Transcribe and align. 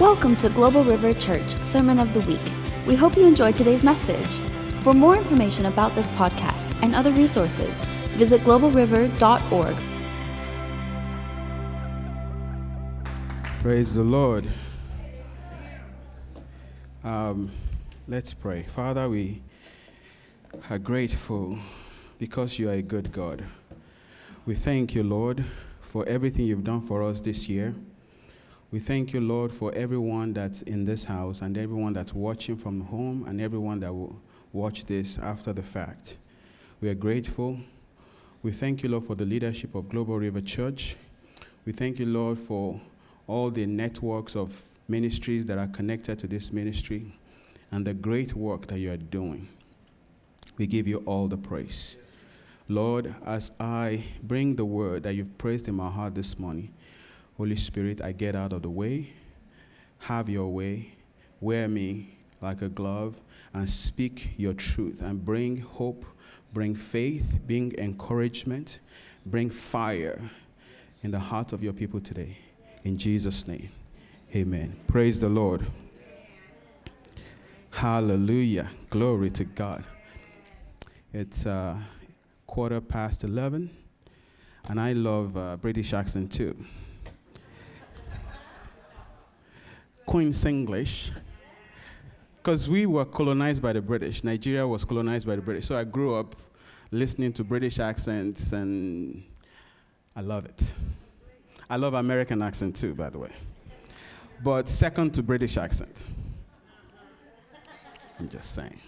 Welcome 0.00 0.36
to 0.36 0.48
Global 0.48 0.84
River 0.84 1.12
Church 1.12 1.56
Sermon 1.64 1.98
of 1.98 2.14
the 2.14 2.20
Week. 2.20 2.40
We 2.86 2.94
hope 2.94 3.16
you 3.16 3.26
enjoyed 3.26 3.56
today's 3.56 3.82
message. 3.82 4.38
For 4.84 4.94
more 4.94 5.16
information 5.16 5.66
about 5.66 5.92
this 5.96 6.06
podcast 6.10 6.72
and 6.84 6.94
other 6.94 7.10
resources, 7.10 7.80
visit 8.14 8.42
globalriver.org. 8.42 9.76
Praise 13.60 13.96
the 13.96 14.04
Lord. 14.04 14.46
Um, 17.02 17.50
let's 18.06 18.32
pray. 18.32 18.62
Father, 18.68 19.08
we 19.08 19.42
are 20.70 20.78
grateful 20.78 21.58
because 22.20 22.56
you 22.56 22.70
are 22.70 22.74
a 22.74 22.82
good 22.82 23.10
God. 23.10 23.44
We 24.46 24.54
thank 24.54 24.94
you, 24.94 25.02
Lord, 25.02 25.44
for 25.80 26.06
everything 26.06 26.46
you've 26.46 26.62
done 26.62 26.82
for 26.82 27.02
us 27.02 27.20
this 27.20 27.48
year. 27.48 27.74
We 28.70 28.80
thank 28.80 29.14
you, 29.14 29.22
Lord, 29.22 29.50
for 29.50 29.74
everyone 29.74 30.34
that's 30.34 30.60
in 30.60 30.84
this 30.84 31.06
house 31.06 31.40
and 31.40 31.56
everyone 31.56 31.94
that's 31.94 32.12
watching 32.12 32.54
from 32.54 32.82
home 32.82 33.24
and 33.26 33.40
everyone 33.40 33.80
that 33.80 33.94
will 33.94 34.20
watch 34.52 34.84
this 34.84 35.18
after 35.18 35.54
the 35.54 35.62
fact. 35.62 36.18
We 36.82 36.90
are 36.90 36.94
grateful. 36.94 37.58
We 38.42 38.52
thank 38.52 38.82
you, 38.82 38.90
Lord, 38.90 39.04
for 39.04 39.14
the 39.14 39.24
leadership 39.24 39.74
of 39.74 39.88
Global 39.88 40.18
River 40.18 40.42
Church. 40.42 40.96
We 41.64 41.72
thank 41.72 41.98
you, 41.98 42.04
Lord, 42.04 42.36
for 42.38 42.78
all 43.26 43.50
the 43.50 43.64
networks 43.64 44.36
of 44.36 44.62
ministries 44.86 45.46
that 45.46 45.56
are 45.56 45.68
connected 45.68 46.18
to 46.18 46.26
this 46.26 46.52
ministry 46.52 47.10
and 47.70 47.86
the 47.86 47.94
great 47.94 48.34
work 48.34 48.66
that 48.66 48.78
you 48.78 48.92
are 48.92 48.98
doing. 48.98 49.48
We 50.58 50.66
give 50.66 50.86
you 50.86 50.98
all 51.06 51.26
the 51.26 51.38
praise. 51.38 51.96
Lord, 52.68 53.14
as 53.24 53.50
I 53.58 54.04
bring 54.22 54.56
the 54.56 54.66
word 54.66 55.04
that 55.04 55.14
you've 55.14 55.38
praised 55.38 55.68
in 55.68 55.74
my 55.74 55.88
heart 55.88 56.14
this 56.14 56.38
morning, 56.38 56.74
Holy 57.38 57.54
Spirit, 57.54 58.02
I 58.02 58.10
get 58.10 58.34
out 58.34 58.52
of 58.52 58.62
the 58.62 58.68
way. 58.68 59.12
Have 60.00 60.28
your 60.28 60.48
way. 60.48 60.90
Wear 61.40 61.68
me 61.68 62.18
like 62.40 62.62
a 62.62 62.68
glove 62.68 63.20
and 63.54 63.70
speak 63.70 64.32
your 64.36 64.54
truth 64.54 65.00
and 65.00 65.24
bring 65.24 65.58
hope, 65.58 66.04
bring 66.52 66.74
faith, 66.74 67.38
bring 67.46 67.72
encouragement, 67.78 68.80
bring 69.24 69.50
fire 69.50 70.20
in 71.04 71.12
the 71.12 71.18
heart 71.20 71.52
of 71.52 71.62
your 71.62 71.72
people 71.72 72.00
today. 72.00 72.36
In 72.82 72.98
Jesus' 72.98 73.46
name, 73.46 73.70
amen. 74.34 74.74
Praise 74.88 75.20
the 75.20 75.28
Lord. 75.28 75.64
Hallelujah. 77.70 78.68
Glory 78.90 79.30
to 79.30 79.44
God. 79.44 79.84
It's 81.12 81.46
uh, 81.46 81.76
quarter 82.48 82.80
past 82.80 83.22
11, 83.22 83.70
and 84.68 84.80
I 84.80 84.92
love 84.92 85.36
uh, 85.36 85.56
British 85.56 85.92
accent 85.92 86.32
too. 86.32 86.56
Queen's 90.08 90.42
English. 90.46 91.12
Because 92.38 92.66
we 92.66 92.86
were 92.86 93.04
colonized 93.04 93.60
by 93.60 93.74
the 93.74 93.82
British. 93.82 94.24
Nigeria 94.24 94.66
was 94.66 94.82
colonized 94.82 95.26
by 95.26 95.36
the 95.36 95.42
British. 95.42 95.66
So 95.66 95.76
I 95.76 95.84
grew 95.84 96.14
up 96.14 96.34
listening 96.90 97.30
to 97.34 97.44
British 97.44 97.78
accents 97.78 98.54
and 98.54 99.22
I 100.16 100.22
love 100.22 100.46
it. 100.46 100.72
I 101.68 101.76
love 101.76 101.92
American 101.92 102.40
accent 102.40 102.74
too, 102.74 102.94
by 102.94 103.10
the 103.10 103.18
way. 103.18 103.30
But 104.42 104.66
second 104.66 105.12
to 105.12 105.22
British 105.22 105.58
accent. 105.58 106.06
I'm 108.18 108.30
just 108.30 108.54
saying. 108.54 108.80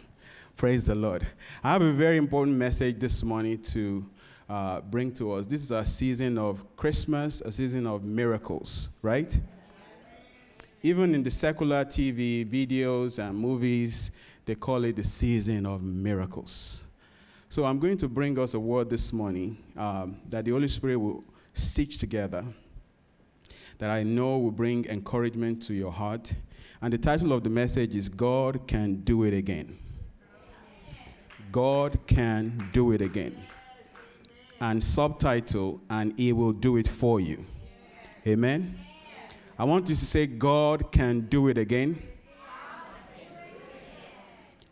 Praise 0.57 0.87
the 0.87 0.95
Lord. 0.95 1.27
I 1.63 1.73
have 1.73 1.83
a 1.83 1.93
very 1.93 2.17
important 2.17 2.57
message 2.57 2.99
this 2.99 3.23
morning 3.23 3.61
to 3.65 4.07
uh, 4.49 4.81
bring 4.81 5.13
to 5.15 5.35
us. 5.35 5.47
This 5.47 5.65
is 5.65 5.71
a 5.71 5.85
season 5.85 6.39
of 6.39 6.65
Christmas, 6.77 7.43
a 7.43 7.53
season 7.53 7.87
of 7.87 8.05
miracles, 8.05 8.89
right? 9.03 9.39
Even 10.83 11.15
in 11.15 11.23
the 11.23 11.31
secular 11.31 11.85
TV 11.85 12.47
videos 12.47 13.19
and 13.19 13.37
movies, 13.37 14.11
they 14.47 14.55
call 14.55 14.85
it 14.85 14.97
the 14.97 15.05
season 15.05 15.67
of 15.67 15.83
miracles. 15.83 16.85
So 17.49 17.65
I'm 17.65 17.79
going 17.79 17.97
to 17.99 18.09
bring 18.09 18.39
us 18.39 18.55
a 18.55 18.61
word 18.61 18.89
this 18.89 19.13
morning 19.13 19.59
um, 19.77 20.17
that 20.29 20.45
the 20.45 20.53
Holy 20.53 20.69
Spirit 20.69 20.97
will 20.97 21.25
stitch 21.53 21.99
together, 21.99 22.45
that 23.79 23.91
I 23.91 24.05
know 24.05 24.39
will 24.39 24.53
bring 24.53 24.87
encouragement 24.87 25.63
to 25.65 25.75
your 25.75 25.91
heart. 25.91 26.35
And 26.81 26.93
the 26.93 26.99
title 26.99 27.33
of 27.33 27.45
the 27.45 27.51
message 27.51 27.95
is 27.97 28.09
God 28.09 28.67
Can 28.67 28.97
Do 29.03 29.25
It 29.25 29.35
Again. 29.35 29.77
God 31.51 31.99
can 32.07 32.69
do 32.73 32.93
it 32.93 33.01
again. 33.01 33.37
And 34.61 34.83
subtitle, 34.83 35.81
and 35.91 36.17
He 36.17 36.33
will 36.33 36.53
do 36.53 36.77
it 36.77 36.87
for 36.87 37.19
you. 37.21 37.45
Amen. 38.27 38.79
I 39.61 39.65
want 39.65 39.91
you 39.91 39.95
to 39.95 40.07
say, 40.07 40.27
God 40.27 40.91
can 40.91 41.21
do 41.27 41.49
it 41.49 41.59
again. 41.59 42.03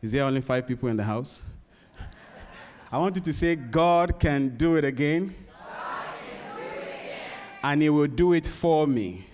Is 0.01 0.13
there 0.13 0.25
only 0.25 0.41
five 0.41 0.67
people 0.67 0.89
in 0.89 0.97
the 0.97 1.05
house? 1.05 1.43
I 2.91 2.97
want 2.97 3.15
you 3.15 3.21
to 3.21 3.33
say, 3.35 3.55
God 3.55 4.19
can 4.19 4.57
do 4.57 4.77
it 4.77 4.87
again. 4.87 5.35
And 7.63 7.83
He 7.83 7.91
will 7.91 8.07
do 8.07 8.33
it 8.33 8.47
for 8.47 8.87
me. 8.87 9.27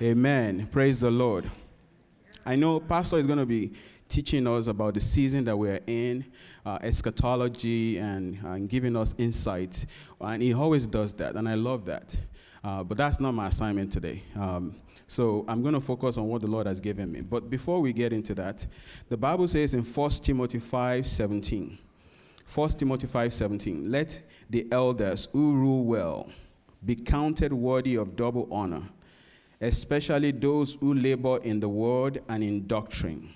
Amen. 0.00 0.66
Praise 0.72 1.00
the 1.00 1.10
Lord. 1.10 1.50
I 2.46 2.56
know 2.56 2.80
Pastor 2.80 3.18
is 3.18 3.26
going 3.26 3.38
to 3.38 3.44
be 3.44 3.74
teaching 4.08 4.46
us 4.46 4.66
about 4.66 4.94
the 4.94 5.00
season 5.02 5.44
that 5.44 5.58
we're 5.58 5.80
in, 5.86 6.24
uh, 6.64 6.78
eschatology, 6.80 7.98
and, 7.98 8.38
and 8.44 8.66
giving 8.66 8.96
us 8.96 9.14
insights. 9.18 9.84
And 10.22 10.42
he 10.42 10.54
always 10.54 10.86
does 10.86 11.12
that, 11.14 11.36
and 11.36 11.46
I 11.46 11.54
love 11.54 11.84
that. 11.84 12.16
Uh, 12.64 12.82
but 12.82 12.96
that's 12.96 13.20
not 13.20 13.32
my 13.32 13.48
assignment 13.48 13.92
today. 13.92 14.22
Um, 14.36 14.74
so 15.06 15.44
I'm 15.48 15.60
going 15.60 15.74
to 15.74 15.80
focus 15.80 16.16
on 16.16 16.28
what 16.28 16.40
the 16.40 16.46
Lord 16.46 16.66
has 16.66 16.80
given 16.80 17.12
me. 17.12 17.20
But 17.20 17.50
before 17.50 17.80
we 17.82 17.92
get 17.92 18.12
into 18.12 18.34
that, 18.36 18.66
the 19.10 19.18
Bible 19.18 19.46
says 19.46 19.74
in 19.74 19.82
1 19.82 20.10
Timothy 20.22 20.58
5 20.58 21.06
17, 21.06 21.78
1 22.54 22.68
Timothy 22.70 23.06
5 23.06 23.32
17, 23.34 23.90
let 23.90 24.22
the 24.48 24.66
elders 24.72 25.28
who 25.32 25.54
rule 25.54 25.84
well 25.84 26.30
be 26.86 26.96
counted 26.96 27.52
worthy 27.52 27.96
of 27.96 28.16
double 28.16 28.48
honor, 28.50 28.82
especially 29.60 30.30
those 30.30 30.74
who 30.80 30.94
labor 30.94 31.38
in 31.42 31.60
the 31.60 31.68
word 31.68 32.22
and 32.30 32.42
in 32.42 32.66
doctrine. 32.66 33.28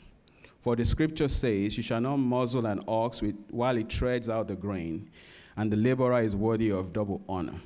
For 0.60 0.74
the 0.74 0.86
scripture 0.86 1.28
says, 1.28 1.76
You 1.76 1.82
shall 1.82 2.00
not 2.00 2.16
muzzle 2.16 2.64
an 2.64 2.82
ox 2.88 3.20
with, 3.20 3.36
while 3.50 3.76
it 3.76 3.90
treads 3.90 4.30
out 4.30 4.48
the 4.48 4.56
grain, 4.56 5.10
and 5.56 5.70
the 5.70 5.76
laborer 5.76 6.22
is 6.22 6.34
worthy 6.34 6.70
of 6.70 6.94
double 6.94 7.20
honor. 7.28 7.60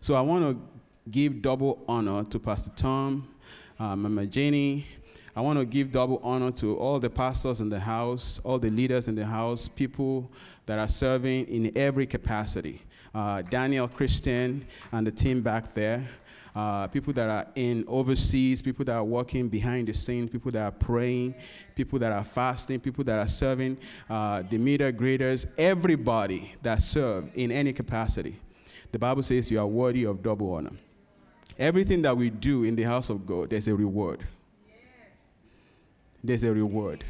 So 0.00 0.14
I 0.14 0.20
want 0.20 0.44
to 0.44 0.75
give 1.10 1.42
double 1.42 1.84
honor 1.88 2.24
to 2.24 2.38
Pastor 2.38 2.72
Tom, 2.74 3.28
uh, 3.78 3.94
Mama 3.94 4.26
Jenny. 4.26 4.86
I 5.34 5.40
want 5.40 5.58
to 5.58 5.64
give 5.64 5.92
double 5.92 6.20
honor 6.22 6.50
to 6.52 6.76
all 6.76 6.98
the 6.98 7.10
pastors 7.10 7.60
in 7.60 7.68
the 7.68 7.78
house, 7.78 8.40
all 8.42 8.58
the 8.58 8.70
leaders 8.70 9.06
in 9.06 9.14
the 9.14 9.26
house, 9.26 9.68
people 9.68 10.30
that 10.64 10.78
are 10.78 10.88
serving 10.88 11.46
in 11.48 11.76
every 11.76 12.06
capacity. 12.06 12.82
Uh, 13.14 13.42
Daniel 13.42 13.86
Christian 13.86 14.66
and 14.92 15.06
the 15.06 15.10
team 15.10 15.42
back 15.42 15.74
there. 15.74 16.06
Uh, 16.54 16.86
people 16.86 17.12
that 17.12 17.28
are 17.28 17.46
in 17.54 17.84
overseas, 17.86 18.62
people 18.62 18.82
that 18.82 18.96
are 18.96 19.04
working 19.04 19.46
behind 19.46 19.88
the 19.88 19.92
scenes, 19.92 20.30
people 20.30 20.50
that 20.50 20.64
are 20.64 20.72
praying, 20.72 21.34
people 21.74 21.98
that 21.98 22.12
are 22.12 22.24
fasting, 22.24 22.80
people 22.80 23.04
that 23.04 23.18
are 23.18 23.26
serving, 23.26 23.76
uh, 24.08 24.40
the 24.48 24.56
meter 24.56 24.90
graders, 24.90 25.46
everybody 25.58 26.54
that 26.62 26.80
serve 26.80 27.28
in 27.34 27.52
any 27.52 27.74
capacity. 27.74 28.36
The 28.90 28.98
Bible 28.98 29.22
says 29.22 29.50
you 29.50 29.60
are 29.60 29.66
worthy 29.66 30.04
of 30.04 30.22
double 30.22 30.54
honor. 30.54 30.72
Everything 31.58 32.02
that 32.02 32.16
we 32.16 32.30
do 32.30 32.64
in 32.64 32.76
the 32.76 32.82
house 32.82 33.08
of 33.08 33.26
God, 33.26 33.50
there's 33.50 33.68
a 33.68 33.74
reward. 33.74 34.22
There's 36.22 36.44
a 36.44 36.52
reward. 36.52 37.04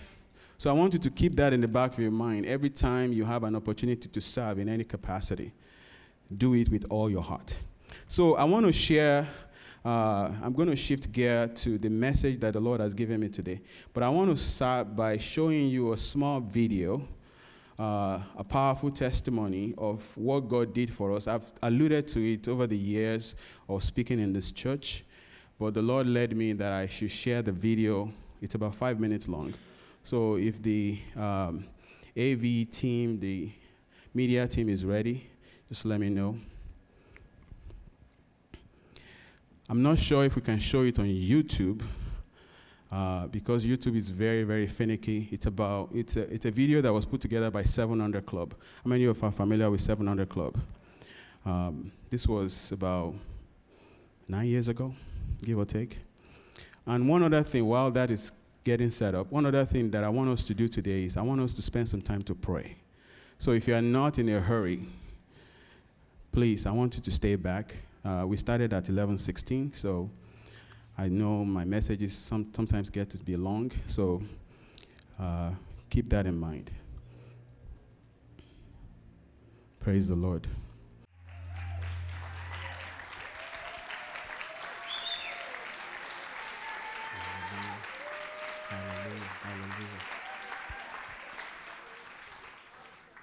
So 0.58 0.70
I 0.70 0.72
want 0.72 0.92
you 0.94 0.98
to 1.00 1.10
keep 1.10 1.34
that 1.36 1.52
in 1.52 1.60
the 1.60 1.68
back 1.68 1.92
of 1.92 1.98
your 1.98 2.10
mind 2.10 2.46
every 2.46 2.70
time 2.70 3.12
you 3.12 3.24
have 3.24 3.44
an 3.44 3.56
opportunity 3.56 4.08
to 4.08 4.20
serve 4.20 4.58
in 4.58 4.68
any 4.68 4.84
capacity. 4.84 5.52
Do 6.34 6.54
it 6.54 6.70
with 6.70 6.86
all 6.90 7.10
your 7.10 7.22
heart. 7.22 7.58
So 8.08 8.36
I 8.36 8.44
want 8.44 8.66
to 8.66 8.72
share. 8.72 9.26
Uh, 9.84 10.32
I'm 10.42 10.52
going 10.52 10.68
to 10.68 10.76
shift 10.76 11.12
gear 11.12 11.46
to 11.46 11.78
the 11.78 11.88
message 11.88 12.40
that 12.40 12.54
the 12.54 12.60
Lord 12.60 12.80
has 12.80 12.92
given 12.94 13.20
me 13.20 13.28
today. 13.28 13.60
But 13.94 14.02
I 14.02 14.08
want 14.08 14.30
to 14.30 14.36
start 14.36 14.96
by 14.96 15.18
showing 15.18 15.68
you 15.68 15.92
a 15.92 15.96
small 15.96 16.40
video 16.40 17.06
uh, 17.78 18.20
a 18.36 18.44
powerful 18.44 18.90
testimony 18.90 19.74
of 19.76 20.16
what 20.16 20.48
God 20.48 20.72
did 20.72 20.90
for 20.90 21.12
us. 21.12 21.26
I've 21.26 21.52
alluded 21.62 22.08
to 22.08 22.32
it 22.32 22.48
over 22.48 22.66
the 22.66 22.76
years 22.76 23.36
of 23.68 23.82
speaking 23.82 24.18
in 24.18 24.32
this 24.32 24.50
church, 24.52 25.04
but 25.58 25.74
the 25.74 25.82
Lord 25.82 26.06
led 26.06 26.36
me 26.36 26.52
that 26.54 26.72
I 26.72 26.86
should 26.86 27.10
share 27.10 27.42
the 27.42 27.52
video. 27.52 28.10
It's 28.40 28.54
about 28.54 28.74
five 28.74 28.98
minutes 28.98 29.28
long. 29.28 29.54
So 30.04 30.36
if 30.36 30.62
the 30.62 30.98
um, 31.16 31.66
AV 32.16 32.70
team, 32.70 33.18
the 33.20 33.50
media 34.14 34.46
team 34.48 34.68
is 34.68 34.84
ready, 34.84 35.28
just 35.68 35.84
let 35.84 36.00
me 36.00 36.08
know. 36.08 36.38
I'm 39.68 39.82
not 39.82 39.98
sure 39.98 40.24
if 40.24 40.36
we 40.36 40.42
can 40.42 40.60
show 40.60 40.82
it 40.82 40.98
on 40.98 41.06
YouTube. 41.06 41.82
Uh, 42.90 43.26
because 43.26 43.66
YouTube 43.66 43.96
is 43.96 44.10
very, 44.10 44.44
very 44.44 44.66
finicky. 44.66 45.28
It's 45.32 45.46
about 45.46 45.88
it's 45.92 46.16
a, 46.16 46.22
it's 46.32 46.44
a 46.44 46.50
video 46.50 46.80
that 46.80 46.92
was 46.92 47.04
put 47.04 47.20
together 47.20 47.50
by 47.50 47.64
700 47.64 48.24
Club. 48.24 48.54
How 48.84 48.88
many 48.88 49.04
of 49.04 49.18
you 49.18 49.28
are 49.28 49.32
familiar 49.32 49.70
with 49.70 49.80
700 49.80 50.28
Club? 50.28 50.56
Um, 51.44 51.90
this 52.10 52.26
was 52.26 52.72
about 52.72 53.14
nine 54.28 54.46
years 54.46 54.68
ago, 54.68 54.94
give 55.42 55.58
or 55.58 55.64
take. 55.64 55.98
And 56.86 57.08
one 57.08 57.22
other 57.24 57.42
thing, 57.42 57.66
while 57.66 57.90
that 57.90 58.10
is 58.10 58.30
getting 58.62 58.90
set 58.90 59.14
up, 59.14 59.30
one 59.30 59.46
other 59.46 59.64
thing 59.64 59.90
that 59.90 60.04
I 60.04 60.08
want 60.08 60.30
us 60.30 60.44
to 60.44 60.54
do 60.54 60.68
today 60.68 61.04
is 61.04 61.16
I 61.16 61.22
want 61.22 61.40
us 61.40 61.54
to 61.54 61.62
spend 61.62 61.88
some 61.88 62.02
time 62.02 62.22
to 62.22 62.34
pray. 62.34 62.76
So 63.38 63.52
if 63.52 63.68
you 63.68 63.74
are 63.74 63.82
not 63.82 64.18
in 64.18 64.28
a 64.28 64.40
hurry, 64.40 64.80
please, 66.32 66.66
I 66.66 66.72
want 66.72 66.96
you 66.96 67.02
to 67.02 67.10
stay 67.10 67.34
back. 67.36 67.76
Uh, 68.04 68.24
we 68.26 68.36
started 68.36 68.72
at 68.72 68.84
11:16, 68.84 69.74
so 69.74 70.08
I 70.98 71.08
know 71.08 71.44
my 71.44 71.64
messages 71.64 72.14
some, 72.16 72.52
sometimes 72.54 72.88
get 72.88 73.10
to 73.10 73.18
be 73.18 73.36
long, 73.36 73.70
so 73.86 74.22
uh, 75.20 75.50
keep 75.90 76.08
that 76.10 76.26
in 76.26 76.38
mind. 76.38 76.70
Praise 79.80 80.08
the 80.08 80.16
Lord. 80.16 80.48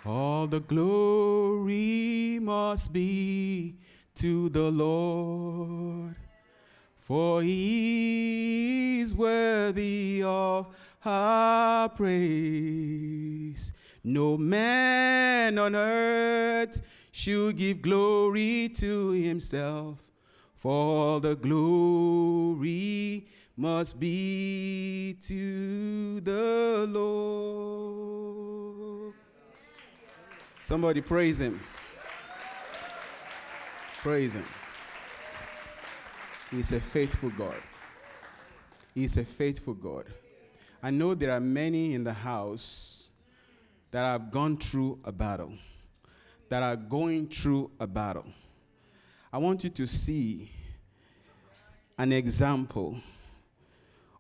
All 0.05 0.47
the 0.47 0.59
glory 0.59 2.37
must 2.41 2.91
be 2.91 3.77
to 4.15 4.49
the 4.49 4.69
Lord, 4.69 6.15
for 7.03 7.43
he 7.43 9.01
is 9.01 9.13
worthy 9.13 10.23
of 10.23 10.73
our 11.03 11.89
praise. 11.89 13.73
No 14.05 14.37
man 14.37 15.57
on 15.57 15.75
earth 15.75 16.81
should 17.11 17.57
give 17.57 17.81
glory 17.81 18.69
to 18.75 19.09
himself, 19.09 20.01
for 20.55 20.71
all 20.71 21.19
the 21.19 21.35
glory 21.35 23.27
must 23.57 23.99
be 23.99 25.17
to 25.23 26.21
the 26.21 26.87
Lord. 26.89 28.23
Somebody 30.63 31.01
praise 31.01 31.41
him. 31.41 31.59
Praise 34.01 34.35
him. 34.35 34.45
He's 36.53 36.71
a 36.71 36.79
faithful 36.79 37.31
God. 37.31 37.55
He's 38.93 39.17
a 39.17 39.25
faithful 39.25 39.73
God. 39.73 40.05
I 40.81 40.91
know 40.91 41.15
there 41.15 41.31
are 41.31 41.39
many 41.39 41.95
in 41.95 42.03
the 42.03 42.13
house 42.13 43.09
that 43.91 44.03
have 44.03 44.29
gone 44.29 44.57
through 44.57 44.99
a 45.03 45.11
battle, 45.11 45.53
that 46.49 46.61
are 46.61 46.75
going 46.75 47.27
through 47.27 47.71
a 47.79 47.87
battle. 47.87 48.25
I 49.31 49.37
want 49.39 49.63
you 49.63 49.69
to 49.71 49.87
see 49.87 50.51
an 51.97 52.11
example 52.11 52.97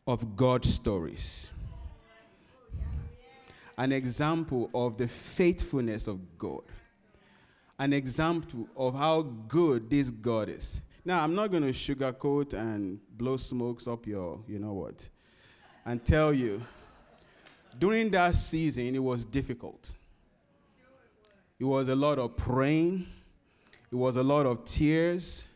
of 0.07 0.35
God's 0.35 0.73
stories 0.73 1.49
an 3.77 3.91
example 3.91 4.69
of 4.73 4.97
the 4.97 5.07
faithfulness 5.07 6.07
of 6.07 6.37
God, 6.37 6.63
an 7.79 7.93
example 7.93 8.67
of 8.77 8.95
how 8.95 9.23
good 9.47 9.89
this 9.89 10.11
God 10.11 10.49
is. 10.49 10.81
Now, 11.05 11.21
I'm 11.21 11.35
not 11.35 11.51
going 11.51 11.63
to 11.63 11.69
sugarcoat 11.69 12.53
and 12.53 12.99
blow 13.17 13.35
smokes 13.35 13.87
up 13.87 14.07
your, 14.07 14.39
you 14.47 14.57
know 14.57 14.71
what, 14.71 15.09
and 15.85 16.03
tell 16.05 16.33
you, 16.33 16.61
during 17.77 18.09
that 18.11 18.35
season, 18.35 18.95
it 18.95 19.03
was 19.03 19.25
difficult. 19.25 19.97
It 21.59 21.65
was 21.65 21.89
a 21.89 21.95
lot 21.95 22.19
of 22.19 22.37
praying, 22.37 23.05
it 23.91 23.95
was 23.95 24.15
a 24.15 24.23
lot 24.23 24.45
of 24.45 24.63
tears, 24.63 25.47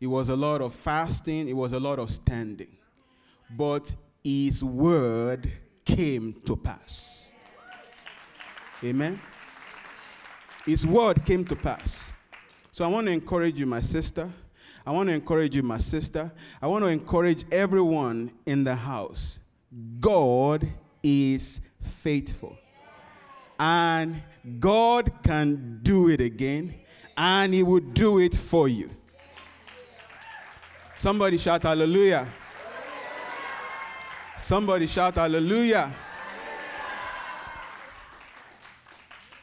it 0.00 0.06
was 0.06 0.30
a 0.30 0.36
lot 0.36 0.62
of 0.62 0.74
fasting, 0.74 1.48
it 1.48 1.56
was 1.56 1.74
a 1.74 1.80
lot 1.80 1.98
of 1.98 2.10
standing. 2.10 2.74
But 3.50 3.94
His 4.22 4.64
word 4.64 5.52
came 5.84 6.40
to 6.46 6.56
pass. 6.56 7.30
Amen. 8.82 9.20
His 10.64 10.86
word 10.86 11.26
came 11.26 11.44
to 11.44 11.56
pass. 11.56 12.14
So 12.72 12.86
I 12.86 12.88
want 12.88 13.06
to 13.06 13.12
encourage 13.12 13.60
you, 13.60 13.66
my 13.66 13.80
sister. 13.80 14.30
I 14.86 14.90
want 14.90 15.08
to 15.08 15.14
encourage 15.14 15.56
you, 15.56 15.62
my 15.62 15.78
sister. 15.78 16.32
I 16.60 16.66
want 16.66 16.84
to 16.84 16.88
encourage 16.88 17.44
everyone 17.50 18.32
in 18.46 18.64
the 18.64 18.74
house. 18.74 19.40
God 20.00 20.68
is 21.02 21.60
faithful. 21.80 22.56
And 23.58 24.22
God 24.58 25.12
can 25.22 25.80
do 25.82 26.08
it 26.08 26.20
again, 26.20 26.74
and 27.16 27.54
He 27.54 27.62
will 27.62 27.80
do 27.80 28.18
it 28.18 28.34
for 28.34 28.68
you. 28.68 28.90
Somebody 30.94 31.38
shout 31.38 31.62
hallelujah. 31.62 32.26
Somebody 34.36 34.86
shout 34.86 35.14
hallelujah. 35.14 35.92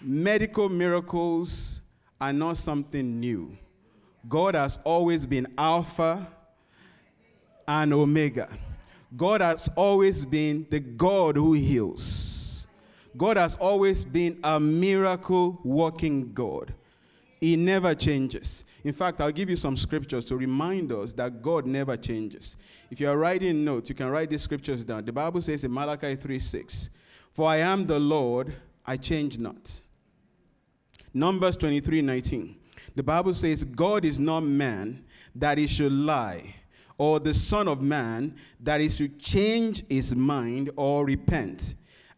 medical 0.01 0.67
miracles 0.69 1.81
are 2.19 2.33
not 2.33 2.57
something 2.57 3.19
new. 3.19 3.55
God 4.27 4.56
has 4.56 4.77
always 4.83 5.25
been 5.25 5.47
Alpha 5.57 6.25
and 7.68 7.94
Omega. 7.94 8.50
God 9.15 9.41
has 9.41 9.69
always 9.75 10.25
been 10.25 10.65
the 10.69 10.79
God 10.79 11.35
who 11.35 11.53
heals. 11.53 12.68
God 13.18 13.38
has 13.38 13.56
always 13.56 14.03
been 14.03 14.39
a 14.44 14.59
miracle 14.59 15.59
working 15.63 16.31
God. 16.33 16.73
He 17.39 17.56
never 17.56 17.94
changes. 17.94 18.65
In 18.83 18.94
fact, 18.94 19.19
I'll 19.19 19.31
give 19.31 19.50
you 19.50 19.56
some 19.56 19.75
scriptures 19.75 20.25
to 20.25 20.38
remind 20.38 20.91
us 20.91 21.13
that 21.13 21.41
God 21.41 21.65
never 21.65 21.97
changes. 21.97 22.56
If 22.89 23.00
you 23.00 23.09
are 23.09 23.18
writing 23.18 23.63
notes, 23.63 23.89
you 23.89 23.95
can 23.95 24.07
write 24.09 24.29
these 24.29 24.41
scriptures 24.41 24.83
down. 24.83 25.06
The 25.06 25.13
Bible 25.13 25.41
says 25.41 25.63
in 25.63 25.73
Malachi 25.73 26.15
3 26.15 26.39
6, 26.39 26.89
For 27.31 27.47
I 27.47 27.57
am 27.57 27.85
the 27.85 28.00
Lord, 28.00 28.53
I 28.85 28.97
change 28.97 29.38
not. 29.38 29.81
Numbers 31.13 31.57
23 31.57 32.01
19. 32.01 32.56
The 32.95 33.03
Bible 33.03 33.33
says, 33.33 33.63
God 33.63 34.05
is 34.05 34.19
not 34.19 34.41
man 34.41 35.05
that 35.35 35.57
he 35.57 35.67
should 35.67 35.91
lie, 35.91 36.55
or 36.97 37.19
the 37.19 37.33
Son 37.33 37.67
of 37.67 37.81
Man 37.81 38.35
that 38.59 38.81
he 38.81 38.89
should 38.89 39.19
change 39.19 39.85
his 39.88 40.15
mind 40.15 40.69
or 40.75 41.05
repent. 41.05 41.75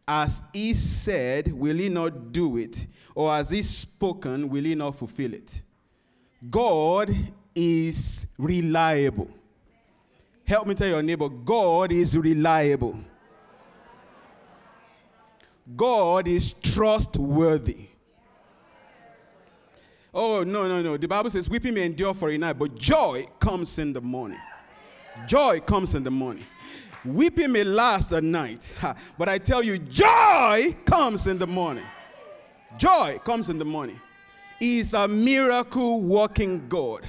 As 0.08 0.42
he 0.52 0.74
said, 0.74 1.54
will 1.54 1.78
he 1.78 1.90
not 1.90 2.32
do 2.32 2.58
it? 2.58 2.88
Or 3.16 3.32
as 3.32 3.52
he 3.52 3.62
spoken, 3.62 4.50
will 4.50 4.64
he 4.64 4.76
not 4.76 4.96
fulfill 4.96 5.34
it? 5.34 5.62
God 6.50 7.16
is 7.56 8.28
reliable. 8.38 9.30
Help 10.46 10.68
me 10.68 10.74
tell 10.74 10.90
your 10.90 11.02
neighbor, 11.02 11.30
God 11.30 11.92
is 11.92 12.18
reliable. 12.18 13.00
God 15.76 16.28
is 16.28 16.54
trustworthy. 16.54 17.88
Oh, 20.14 20.44
no, 20.44 20.68
no, 20.68 20.82
no. 20.82 20.98
The 20.98 21.08
Bible 21.08 21.30
says, 21.30 21.50
weeping 21.50 21.74
may 21.74 21.86
endure 21.86 22.14
for 22.14 22.30
a 22.30 22.38
night, 22.38 22.60
but 22.60 22.76
joy 22.76 23.26
comes 23.40 23.80
in 23.80 23.94
the 23.94 24.02
morning. 24.02 24.40
Joy 25.28 25.60
comes 25.60 25.96
in 25.96 26.04
the 26.04 26.12
morning. 26.12 26.44
Weeping 27.04 27.52
may 27.52 27.64
last 27.64 28.12
a 28.12 28.22
night, 28.22 28.74
but 29.18 29.28
I 29.28 29.38
tell 29.38 29.62
you, 29.62 29.78
joy 29.78 30.76
comes 30.86 31.28
in 31.28 31.38
the 31.38 31.48
morning. 31.48 31.84
Joy 32.78 33.20
comes 33.26 33.50
in 33.50 33.58
the 33.58 33.66
morning. 33.66 34.00
He's 34.60 34.94
a 34.94 35.08
miracle 35.08 36.02
working 36.02 36.68
God. 36.70 37.02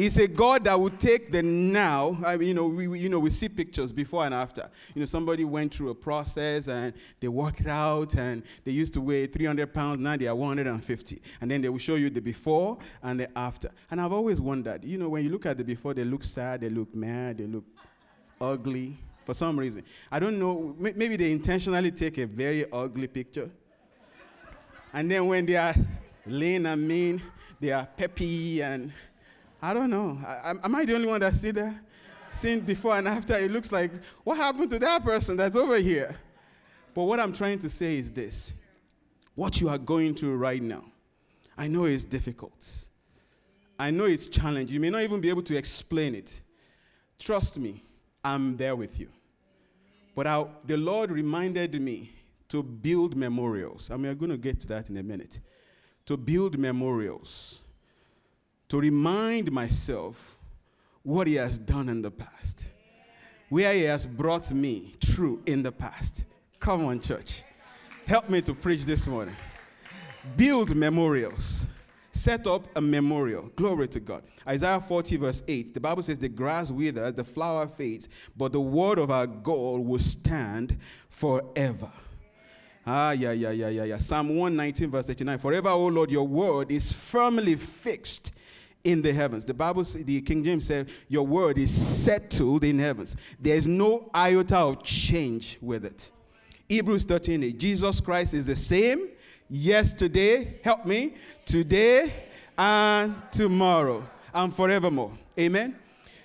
He's 0.00 0.16
a 0.16 0.26
God 0.26 0.64
that 0.64 0.80
will 0.80 0.88
take 0.88 1.30
the 1.30 1.42
now. 1.42 2.16
I 2.24 2.38
mean, 2.38 2.48
you 2.48 2.54
know, 2.54 2.68
we, 2.68 2.98
you 2.98 3.10
know, 3.10 3.18
we 3.18 3.28
see 3.28 3.50
pictures 3.50 3.92
before 3.92 4.24
and 4.24 4.32
after. 4.32 4.70
You 4.94 5.00
know, 5.00 5.04
somebody 5.04 5.44
went 5.44 5.74
through 5.74 5.90
a 5.90 5.94
process 5.94 6.68
and 6.68 6.94
they 7.20 7.28
worked 7.28 7.66
out 7.66 8.14
and 8.14 8.42
they 8.64 8.72
used 8.72 8.94
to 8.94 9.02
weigh 9.02 9.26
300 9.26 9.74
pounds, 9.74 10.00
now 10.00 10.16
they 10.16 10.26
are 10.26 10.34
150. 10.34 11.20
And 11.42 11.50
then 11.50 11.60
they 11.60 11.68
will 11.68 11.76
show 11.76 11.96
you 11.96 12.08
the 12.08 12.22
before 12.22 12.78
and 13.02 13.20
the 13.20 13.38
after. 13.38 13.70
And 13.90 14.00
I've 14.00 14.14
always 14.14 14.40
wondered, 14.40 14.86
you 14.86 14.96
know, 14.96 15.10
when 15.10 15.22
you 15.22 15.28
look 15.28 15.44
at 15.44 15.58
the 15.58 15.64
before, 15.64 15.92
they 15.92 16.04
look 16.04 16.24
sad, 16.24 16.62
they 16.62 16.70
look 16.70 16.94
mad, 16.94 17.36
they 17.36 17.46
look 17.46 17.64
ugly 18.40 18.96
for 19.26 19.34
some 19.34 19.58
reason. 19.58 19.84
I 20.10 20.18
don't 20.18 20.38
know, 20.38 20.74
maybe 20.78 21.16
they 21.16 21.30
intentionally 21.30 21.90
take 21.90 22.16
a 22.16 22.26
very 22.26 22.64
ugly 22.72 23.06
picture. 23.06 23.50
And 24.94 25.10
then 25.10 25.26
when 25.26 25.44
they 25.44 25.56
are 25.56 25.74
lean 26.24 26.64
and 26.64 26.88
mean, 26.88 27.20
they 27.60 27.72
are 27.72 27.84
peppy 27.84 28.62
and 28.62 28.90
I 29.62 29.74
don't 29.74 29.90
know. 29.90 30.18
I, 30.26 30.54
am 30.62 30.74
I 30.74 30.84
the 30.84 30.94
only 30.94 31.06
one 31.06 31.20
that 31.20 31.34
see 31.34 31.50
that? 31.50 31.74
Seen 32.30 32.60
before 32.60 32.96
and 32.96 33.08
after, 33.08 33.36
it 33.36 33.50
looks 33.50 33.72
like, 33.72 33.92
what 34.24 34.36
happened 34.36 34.70
to 34.70 34.78
that 34.78 35.02
person 35.02 35.36
that's 35.36 35.56
over 35.56 35.76
here? 35.76 36.16
But 36.94 37.04
what 37.04 37.20
I'm 37.20 37.32
trying 37.32 37.58
to 37.60 37.70
say 37.70 37.98
is 37.98 38.10
this 38.10 38.54
what 39.34 39.60
you 39.60 39.68
are 39.68 39.78
going 39.78 40.14
through 40.14 40.36
right 40.36 40.62
now, 40.62 40.84
I 41.56 41.66
know 41.66 41.84
it's 41.84 42.04
difficult. 42.04 42.88
I 43.78 43.90
know 43.90 44.04
it's 44.04 44.26
challenging. 44.26 44.74
You 44.74 44.80
may 44.80 44.90
not 44.90 45.02
even 45.02 45.20
be 45.20 45.30
able 45.30 45.42
to 45.42 45.56
explain 45.56 46.14
it. 46.14 46.42
Trust 47.18 47.58
me, 47.58 47.82
I'm 48.22 48.56
there 48.56 48.76
with 48.76 49.00
you. 49.00 49.08
But 50.14 50.26
I, 50.26 50.44
the 50.66 50.76
Lord 50.76 51.10
reminded 51.10 51.80
me 51.80 52.10
to 52.48 52.62
build 52.62 53.16
memorials. 53.16 53.90
I 53.90 53.96
mean, 53.96 54.08
we're 54.08 54.14
going 54.14 54.32
to 54.32 54.36
get 54.36 54.60
to 54.60 54.66
that 54.68 54.90
in 54.90 54.98
a 54.98 55.02
minute. 55.02 55.40
To 56.06 56.16
build 56.16 56.58
memorials 56.58 57.60
to 58.70 58.80
remind 58.80 59.52
myself 59.52 60.38
what 61.02 61.26
he 61.26 61.34
has 61.34 61.58
done 61.58 61.88
in 61.88 62.02
the 62.02 62.10
past. 62.10 62.70
where 63.48 63.74
He 63.74 63.82
has 63.82 64.06
brought 64.06 64.52
me 64.52 64.94
through 65.04 65.42
in 65.44 65.62
the 65.62 65.72
past. 65.72 66.24
Come 66.60 66.86
on, 66.86 67.00
church. 67.00 67.42
Help 68.06 68.30
me 68.30 68.40
to 68.42 68.54
preach 68.54 68.84
this 68.84 69.06
morning. 69.06 69.34
Build 70.36 70.74
memorials. 70.76 71.66
Set 72.12 72.46
up 72.46 72.66
a 72.76 72.80
memorial. 72.80 73.50
Glory 73.56 73.88
to 73.88 74.00
God. 74.00 74.22
Isaiah 74.46 74.80
40, 74.80 75.16
verse 75.16 75.42
8. 75.48 75.74
The 75.74 75.80
Bible 75.80 76.02
says, 76.02 76.18
The 76.18 76.28
grass 76.28 76.70
withers, 76.70 77.14
the 77.14 77.24
flower 77.24 77.66
fades, 77.66 78.08
but 78.36 78.52
the 78.52 78.60
word 78.60 78.98
of 78.98 79.10
our 79.10 79.26
God 79.26 79.80
will 79.80 79.98
stand 79.98 80.76
forever. 81.08 81.90
Ah, 82.86 83.12
yeah, 83.12 83.32
yeah, 83.32 83.50
yeah, 83.50 83.68
yeah, 83.68 83.84
yeah. 83.84 83.98
Psalm 83.98 84.28
119, 84.28 84.90
verse 84.90 85.10
89. 85.10 85.38
Forever, 85.38 85.68
O 85.70 85.86
Lord, 85.86 86.10
your 86.10 86.26
word 86.26 86.70
is 86.70 86.92
firmly 86.92 87.54
fixed 87.54 88.32
in 88.84 89.02
the 89.02 89.12
heavens. 89.12 89.44
The 89.44 89.54
Bible, 89.54 89.82
the 89.82 90.20
King 90.22 90.44
James 90.44 90.66
said, 90.66 90.88
Your 91.08 91.26
word 91.26 91.58
is 91.58 91.70
settled 91.70 92.64
in 92.64 92.78
heavens. 92.78 93.16
There 93.38 93.56
is 93.56 93.66
no 93.66 94.10
iota 94.14 94.58
of 94.58 94.82
change 94.82 95.58
with 95.60 95.84
it. 95.84 96.10
Hebrews 96.68 97.04
13, 97.04 97.42
8. 97.42 97.58
Jesus 97.58 98.00
Christ 98.00 98.34
is 98.34 98.46
the 98.46 98.56
same 98.56 99.08
yesterday, 99.48 100.60
help 100.62 100.86
me, 100.86 101.14
today 101.44 102.12
and 102.56 103.14
tomorrow 103.32 104.08
and 104.32 104.54
forevermore. 104.54 105.12
Amen. 105.38 105.76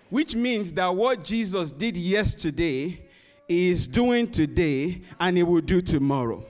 Which 0.09 0.35
means 0.35 0.71
that 0.73 0.93
what 0.93 1.23
Jesus 1.23 1.71
did 1.71 1.97
yesterday 1.97 2.99
is 3.47 3.87
doing 3.87 4.29
today 4.29 5.01
and 5.19 5.37
he 5.37 5.43
will 5.43 5.61
do 5.61 5.81
tomorrow. 5.81 6.43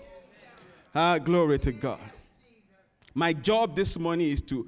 Ah, 0.93 1.17
glory 1.17 1.59
to 1.59 1.71
God. 1.71 1.99
My 3.13 3.31
job 3.31 3.75
this 3.75 3.97
morning 3.97 4.29
is 4.29 4.41
to 4.43 4.67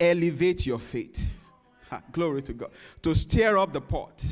elevate 0.00 0.66
your 0.66 0.78
faith. 0.78 1.32
Ah, 1.92 2.02
glory 2.12 2.42
to 2.42 2.52
God. 2.52 2.70
To 3.02 3.14
stir 3.14 3.58
up 3.58 3.72
the 3.72 3.80
pot. 3.80 4.24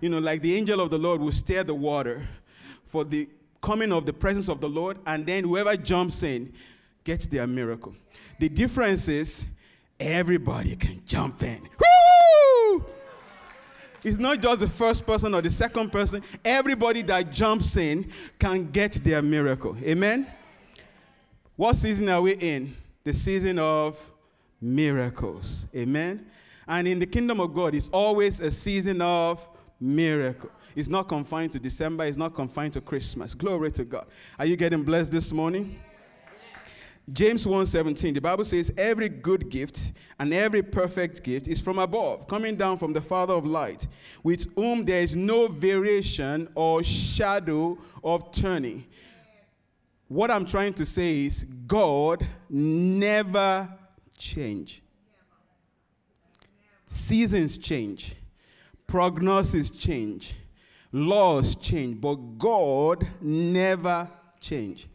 You 0.00 0.08
know, 0.08 0.18
like 0.18 0.40
the 0.40 0.54
angel 0.56 0.80
of 0.80 0.90
the 0.90 0.98
Lord 0.98 1.20
will 1.20 1.32
stir 1.32 1.62
the 1.62 1.74
water 1.74 2.26
for 2.84 3.04
the 3.04 3.28
coming 3.60 3.92
of 3.92 4.06
the 4.06 4.12
presence 4.12 4.48
of 4.48 4.60
the 4.60 4.68
Lord, 4.68 4.98
and 5.06 5.24
then 5.24 5.44
whoever 5.44 5.76
jumps 5.76 6.22
in 6.22 6.52
gets 7.02 7.26
their 7.26 7.46
miracle. 7.46 7.94
The 8.38 8.48
difference 8.48 9.08
is 9.08 9.46
everybody 9.98 10.76
can 10.76 11.02
jump 11.06 11.42
in. 11.42 11.60
Woo! 11.60 12.84
It's 14.02 14.18
not 14.18 14.40
just 14.40 14.60
the 14.60 14.68
first 14.68 15.06
person 15.06 15.34
or 15.34 15.40
the 15.40 15.48
second 15.48 15.90
person. 15.90 16.22
Everybody 16.44 17.00
that 17.02 17.32
jumps 17.32 17.76
in 17.78 18.10
can 18.38 18.70
get 18.70 18.92
their 19.02 19.22
miracle. 19.22 19.76
Amen? 19.82 20.26
What 21.56 21.76
season 21.76 22.10
are 22.10 22.20
we 22.20 22.32
in? 22.32 22.76
The 23.02 23.14
season 23.14 23.58
of 23.58 24.12
miracles. 24.64 25.66
Amen? 25.76 26.26
And 26.66 26.88
in 26.88 26.98
the 26.98 27.06
kingdom 27.06 27.38
of 27.40 27.52
God, 27.52 27.74
it's 27.74 27.88
always 27.88 28.40
a 28.40 28.50
season 28.50 29.02
of 29.02 29.46
miracle. 29.78 30.50
It's 30.74 30.88
not 30.88 31.06
confined 31.06 31.52
to 31.52 31.60
December, 31.60 32.04
it's 32.06 32.16
not 32.16 32.34
confined 32.34 32.72
to 32.72 32.80
Christmas. 32.80 33.34
Glory 33.34 33.70
to 33.72 33.84
God. 33.84 34.06
Are 34.38 34.46
you 34.46 34.56
getting 34.56 34.82
blessed 34.82 35.12
this 35.12 35.32
morning? 35.32 35.78
James 37.12 37.46
1:17 37.46 38.14
the 38.14 38.20
Bible 38.20 38.46
says 38.46 38.72
every 38.78 39.10
good 39.10 39.50
gift 39.50 39.92
and 40.18 40.32
every 40.32 40.62
perfect 40.62 41.22
gift 41.22 41.48
is 41.48 41.60
from 41.60 41.78
above 41.78 42.26
coming 42.26 42.56
down 42.56 42.78
from 42.78 42.94
the 42.94 43.00
father 43.00 43.34
of 43.34 43.44
light 43.44 43.86
with 44.22 44.50
whom 44.56 44.86
there 44.86 45.00
is 45.00 45.14
no 45.14 45.46
variation 45.46 46.48
or 46.54 46.82
shadow 46.82 47.76
of 48.02 48.32
turning. 48.32 48.86
What 50.08 50.30
I'm 50.30 50.46
trying 50.46 50.72
to 50.74 50.86
say 50.86 51.26
is 51.26 51.44
God 51.66 52.26
never 52.48 53.68
change. 54.16 54.82
Seasons 56.86 57.58
change. 57.58 58.14
Prognosis 58.86 59.70
change 59.70 60.34
laws 60.94 61.56
change, 61.56 62.00
but 62.00 62.14
God 62.38 63.04
never 63.20 64.08
change. 64.40 64.86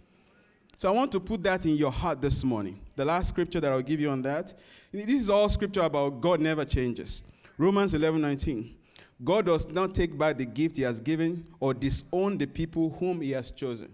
So 0.78 0.88
I 0.88 0.94
want 0.94 1.12
to 1.12 1.20
put 1.20 1.44
that 1.44 1.66
in 1.66 1.76
your 1.76 1.92
heart 1.92 2.22
this 2.22 2.42
morning. 2.46 2.80
The 2.96 3.04
last 3.04 3.30
scripture 3.30 3.60
that 3.60 3.70
I'll 3.70 3.82
give 3.82 4.00
you 4.00 4.10
on 4.10 4.22
that. 4.22 4.54
This 4.94 5.22
is 5.22 5.30
all 5.30 5.50
scripture 5.50 5.82
about 5.82 6.22
God 6.22 6.40
never 6.40 6.64
changes. 6.64 7.22
Romans 7.58 7.94
11 7.94 8.22
19. 8.22 8.76
God 9.22 9.48
does 9.48 9.68
not 9.68 9.94
take 9.94 10.18
back 10.18 10.38
the 10.38 10.46
gift 10.46 10.78
he 10.78 10.84
has 10.84 11.02
given 11.02 11.46
or 11.60 11.74
disown 11.74 12.38
the 12.38 12.46
people 12.46 12.96
whom 12.98 13.20
he 13.20 13.32
has 13.32 13.52
chosen. 13.52 13.94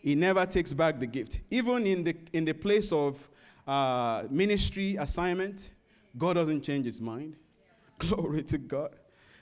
He 0.00 0.14
never 0.14 0.46
takes 0.46 0.72
back 0.72 0.98
the 0.98 1.06
gift. 1.06 1.40
Even 1.50 1.86
in 1.86 2.04
the, 2.04 2.16
in 2.32 2.46
the 2.46 2.54
place 2.54 2.90
of 2.90 3.28
uh, 3.66 4.24
ministry 4.30 4.96
assignment, 4.96 5.72
God 6.16 6.34
doesn't 6.34 6.62
change 6.62 6.86
his 6.86 7.00
mind. 7.00 7.36
Glory 7.98 8.42
to 8.44 8.58
God. 8.58 8.90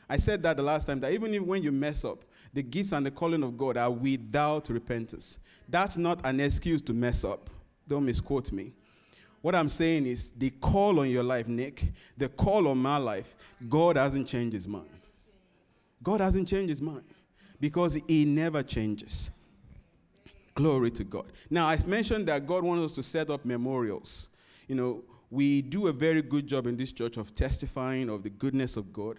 I 0.09 0.19
said 0.19 0.43
that 0.43 0.57
the 0.57 0.63
last 0.63 0.87
time 0.87 1.01
that 1.01 1.13
even 1.13 1.33
if 1.35 1.43
when 1.43 1.63
you 1.63 1.73
mess 1.73 2.05
up, 2.05 2.25
the 2.53 2.63
gifts 2.63 2.93
and 2.93 3.07
the 3.07 3.11
calling 3.11 3.43
of 3.43 3.57
God 3.57 3.77
are 3.77 3.91
without 3.91 4.69
repentance. 4.69 5.39
That's 5.69 5.97
not 5.97 6.21
an 6.25 6.39
excuse 6.41 6.83
to 6.83 6.93
mess 6.93 7.25
up. 7.25 7.49
Don't 7.89 8.05
misquote 8.05 8.53
me. 8.53 8.73
What 9.41 9.55
I'm 9.55 9.69
saying 9.69 10.07
is 10.07 10.31
the 10.33 10.51
call 10.51 11.01
on 11.01 11.11
your 11.11 11.25
life, 11.25 11.49
Nick, 11.49 11.93
the 12.17 12.29
call 12.29 12.69
on 12.69 12.79
my 12.79 12.97
life, 12.97 13.35
God 13.69 13.97
hasn't 13.97 14.29
changed 14.29 14.53
his 14.53 14.69
mind. 14.69 14.89
God 16.03 16.21
hasn't 16.21 16.49
changed 16.49 16.69
his 16.69 16.83
mind 16.83 17.05
because 17.61 17.99
he 18.07 18.25
never 18.25 18.63
changes. 18.63 19.31
Glory 20.55 20.91
to 20.93 21.05
God. 21.05 21.27
Now, 21.49 21.67
I 21.67 21.79
mentioned 21.87 22.29
that 22.29 22.47
God 22.47 22.63
wants 22.63 22.85
us 22.85 22.93
to 22.93 23.03
set 23.03 23.31
up 23.31 23.45
memorials. 23.45 24.29
You 24.69 24.75
know, 24.75 25.05
we 25.31 25.63
do 25.63 25.87
a 25.87 25.93
very 25.93 26.21
good 26.21 26.47
job 26.47 26.67
in 26.67 26.77
this 26.77 26.93
church 26.93 27.17
of 27.17 27.35
testifying 27.35 28.11
of 28.11 28.23
the 28.23 28.31
goodness 28.31 28.77
of 28.77 28.93
God. 28.93 29.19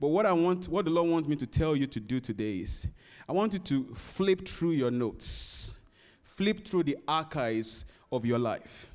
But 0.00 0.08
what 0.08 0.26
I 0.26 0.32
want, 0.32 0.68
what 0.68 0.84
the 0.84 0.90
Lord 0.90 1.08
wants 1.08 1.28
me 1.28 1.36
to 1.36 1.46
tell 1.46 1.76
you 1.76 1.86
to 1.86 2.00
do 2.00 2.18
today 2.18 2.58
is, 2.58 2.88
I 3.28 3.32
want 3.32 3.52
you 3.52 3.60
to 3.60 3.84
flip 3.94 4.48
through 4.48 4.72
your 4.72 4.90
notes, 4.90 5.76
flip 6.24 6.66
through 6.66 6.82
the 6.82 6.98
archives 7.06 7.84
of 8.10 8.26
your 8.26 8.40
life, 8.40 8.92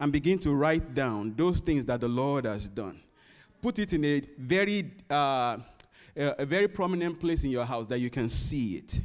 and 0.00 0.10
begin 0.10 0.38
to 0.38 0.52
write 0.52 0.94
down 0.94 1.34
those 1.36 1.60
things 1.60 1.84
that 1.84 2.00
the 2.00 2.08
Lord 2.08 2.46
has 2.46 2.70
done. 2.70 3.00
Put 3.60 3.78
it 3.78 3.92
in 3.92 4.02
a 4.06 4.22
very, 4.38 4.90
uh, 5.10 5.58
a 6.16 6.46
very 6.46 6.68
prominent 6.68 7.20
place 7.20 7.44
in 7.44 7.50
your 7.50 7.66
house 7.66 7.86
that 7.88 7.98
you 7.98 8.08
can 8.08 8.30
see 8.30 8.76
it. 8.76 9.02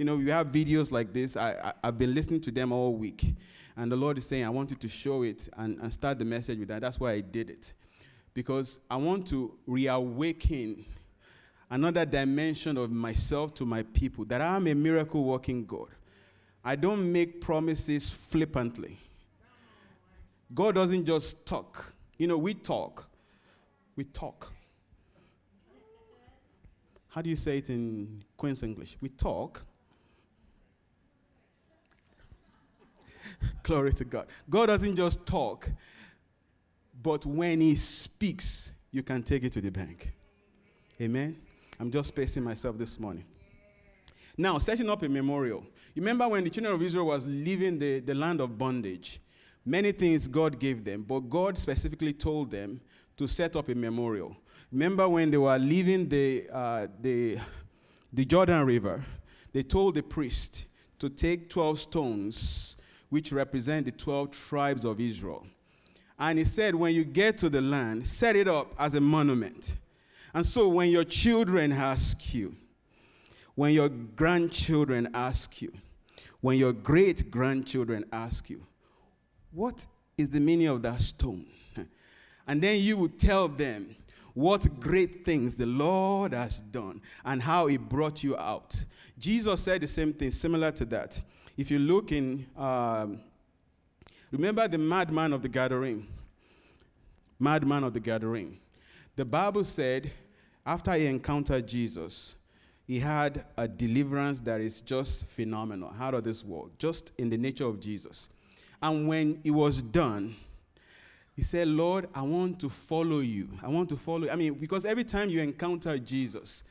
You 0.00 0.06
know, 0.06 0.16
you 0.16 0.30
have 0.30 0.46
videos 0.46 0.90
like 0.90 1.12
this. 1.12 1.36
I, 1.36 1.74
I, 1.82 1.88
have 1.88 1.98
been 1.98 2.14
listening 2.14 2.40
to 2.40 2.50
them 2.50 2.72
all 2.72 2.94
week. 2.94 3.34
And 3.76 3.92
the 3.92 3.96
Lord 3.96 4.16
is 4.16 4.24
saying, 4.24 4.46
I 4.46 4.48
want 4.48 4.70
you 4.70 4.76
to 4.76 4.88
show 4.88 5.24
it 5.24 5.46
and, 5.58 5.78
and 5.78 5.92
start 5.92 6.18
the 6.18 6.24
message 6.24 6.58
with 6.58 6.68
that. 6.68 6.80
That's 6.80 6.98
why 6.98 7.12
I 7.12 7.20
did 7.20 7.50
it 7.50 7.74
because 8.32 8.80
I 8.90 8.96
want 8.96 9.26
to 9.26 9.52
reawaken 9.66 10.86
another 11.68 12.06
dimension 12.06 12.78
of 12.78 12.90
myself 12.90 13.52
to 13.56 13.66
my 13.66 13.82
people 13.82 14.24
that 14.24 14.40
I'm 14.40 14.66
a 14.68 14.74
miracle 14.74 15.22
working 15.22 15.66
God. 15.66 15.88
I 16.64 16.76
don't 16.76 17.12
make 17.12 17.42
promises 17.42 18.08
flippantly. 18.08 18.96
God 20.54 20.76
doesn't 20.76 21.04
just 21.04 21.44
talk. 21.44 21.92
You 22.16 22.26
know, 22.26 22.38
we 22.38 22.54
talk. 22.54 23.06
We 23.96 24.04
talk. 24.04 24.50
How 27.08 27.20
do 27.20 27.28
you 27.28 27.36
say 27.36 27.58
it 27.58 27.68
in 27.68 28.24
Queen's 28.38 28.62
English? 28.62 28.96
We 29.02 29.10
talk. 29.10 29.66
Glory 33.62 33.92
to 33.94 34.04
God. 34.04 34.26
God 34.48 34.66
doesn't 34.66 34.96
just 34.96 35.26
talk, 35.26 35.68
but 37.02 37.24
when 37.26 37.60
he 37.60 37.74
speaks, 37.76 38.72
you 38.90 39.02
can 39.02 39.22
take 39.22 39.44
it 39.44 39.52
to 39.52 39.60
the 39.60 39.70
bank. 39.70 40.12
Amen. 41.00 41.36
I'm 41.78 41.90
just 41.90 42.08
spacing 42.08 42.44
myself 42.44 42.76
this 42.76 42.98
morning. 43.00 43.24
Now, 44.36 44.58
setting 44.58 44.88
up 44.88 45.02
a 45.02 45.08
memorial. 45.08 45.64
You 45.94 46.02
remember 46.02 46.28
when 46.28 46.44
the 46.44 46.50
children 46.50 46.74
of 46.74 46.82
Israel 46.82 47.06
was 47.06 47.26
leaving 47.26 47.78
the, 47.78 48.00
the 48.00 48.14
land 48.14 48.40
of 48.40 48.56
bondage? 48.56 49.20
Many 49.64 49.92
things 49.92 50.28
God 50.28 50.58
gave 50.58 50.84
them, 50.84 51.02
but 51.02 51.20
God 51.20 51.58
specifically 51.58 52.12
told 52.12 52.50
them 52.50 52.80
to 53.16 53.26
set 53.28 53.56
up 53.56 53.68
a 53.68 53.74
memorial. 53.74 54.36
Remember 54.72 55.08
when 55.08 55.30
they 55.30 55.36
were 55.36 55.58
leaving 55.58 56.08
the, 56.08 56.48
uh, 56.52 56.86
the, 57.00 57.38
the 58.12 58.24
Jordan 58.24 58.64
River, 58.64 59.02
they 59.52 59.62
told 59.62 59.96
the 59.96 60.02
priest 60.02 60.68
to 60.98 61.08
take 61.08 61.50
12 61.50 61.78
stones, 61.78 62.76
which 63.10 63.32
represent 63.32 63.84
the 63.84 63.92
12 63.92 64.30
tribes 64.30 64.84
of 64.84 64.98
Israel 65.00 65.44
and 66.20 66.38
he 66.38 66.44
said, 66.44 66.74
when 66.74 66.94
you 66.94 67.04
get 67.04 67.38
to 67.38 67.48
the 67.48 67.62
land, 67.62 68.06
set 68.06 68.36
it 68.36 68.46
up 68.46 68.74
as 68.78 68.94
a 68.94 69.00
monument. 69.00 69.76
And 70.34 70.44
so 70.44 70.68
when 70.68 70.90
your 70.90 71.02
children 71.02 71.72
ask 71.72 72.34
you, 72.34 72.54
when 73.54 73.72
your 73.72 73.88
grandchildren 73.88 75.08
ask 75.14 75.62
you, 75.62 75.72
when 76.42 76.58
your 76.58 76.74
great 76.74 77.30
grandchildren 77.30 78.04
ask 78.12 78.50
you, 78.50 78.64
what 79.50 79.86
is 80.18 80.28
the 80.28 80.40
meaning 80.40 80.68
of 80.68 80.82
that 80.82 81.00
stone? 81.00 81.46
And 82.46 82.60
then 82.60 82.80
you 82.80 82.96
will 82.96 83.08
tell 83.08 83.46
them 83.46 83.94
what 84.34 84.80
great 84.80 85.24
things 85.24 85.54
the 85.54 85.66
Lord 85.66 86.32
has 86.32 86.60
done 86.60 87.00
and 87.24 87.40
how 87.40 87.68
he 87.68 87.76
brought 87.76 88.24
you 88.24 88.36
out. 88.36 88.84
Jesus 89.18 89.60
said 89.60 89.82
the 89.82 89.86
same 89.86 90.12
thing, 90.12 90.32
similar 90.32 90.72
to 90.72 90.84
that. 90.86 91.22
If 91.60 91.70
you 91.70 91.78
look 91.78 92.10
in 92.10 92.46
um, 92.56 93.20
Remember 94.30 94.68
the 94.68 94.78
madman 94.78 95.32
of 95.32 95.42
the 95.42 95.48
gathering? 95.48 96.06
Madman 97.38 97.84
of 97.84 97.92
the 97.92 98.00
gathering. 98.00 98.58
The 99.16 99.24
Bible 99.24 99.64
said, 99.64 100.10
after 100.64 100.92
he 100.92 101.06
encountered 101.06 101.66
Jesus, 101.66 102.36
he 102.86 103.00
had 103.00 103.44
a 103.56 103.66
deliverance 103.66 104.40
that 104.42 104.60
is 104.60 104.80
just 104.80 105.26
phenomenal, 105.26 105.92
out 105.98 106.14
of 106.14 106.22
this 106.22 106.44
world, 106.44 106.70
just 106.78 107.12
in 107.18 107.28
the 107.28 107.36
nature 107.36 107.66
of 107.66 107.80
Jesus. 107.80 108.28
And 108.80 109.08
when 109.08 109.40
it 109.42 109.50
was 109.50 109.82
done, 109.82 110.36
he 111.34 111.42
said, 111.42 111.66
Lord, 111.68 112.08
I 112.14 112.22
want 112.22 112.60
to 112.60 112.70
follow 112.70 113.20
you. 113.20 113.48
I 113.62 113.68
want 113.68 113.88
to 113.88 113.96
follow 113.96 114.24
you. 114.24 114.30
I 114.30 114.36
mean, 114.36 114.54
because 114.54 114.84
every 114.84 115.04
time 115.04 115.28
you 115.28 115.40
encounter 115.40 115.98
Jesus, 115.98 116.62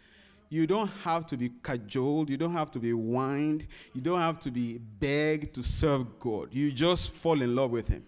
you 0.49 0.65
don't 0.65 0.89
have 1.03 1.25
to 1.27 1.37
be 1.37 1.51
cajoled, 1.61 2.29
you 2.29 2.37
don't 2.37 2.53
have 2.53 2.71
to 2.71 2.79
be 2.79 2.91
whined, 2.91 3.67
you 3.93 4.01
don't 4.01 4.19
have 4.19 4.39
to 4.39 4.51
be 4.51 4.79
begged 4.99 5.53
to 5.55 5.63
serve 5.63 6.19
God. 6.19 6.49
You 6.51 6.71
just 6.71 7.11
fall 7.11 7.41
in 7.41 7.55
love 7.55 7.71
with 7.71 7.87
Him. 7.87 8.05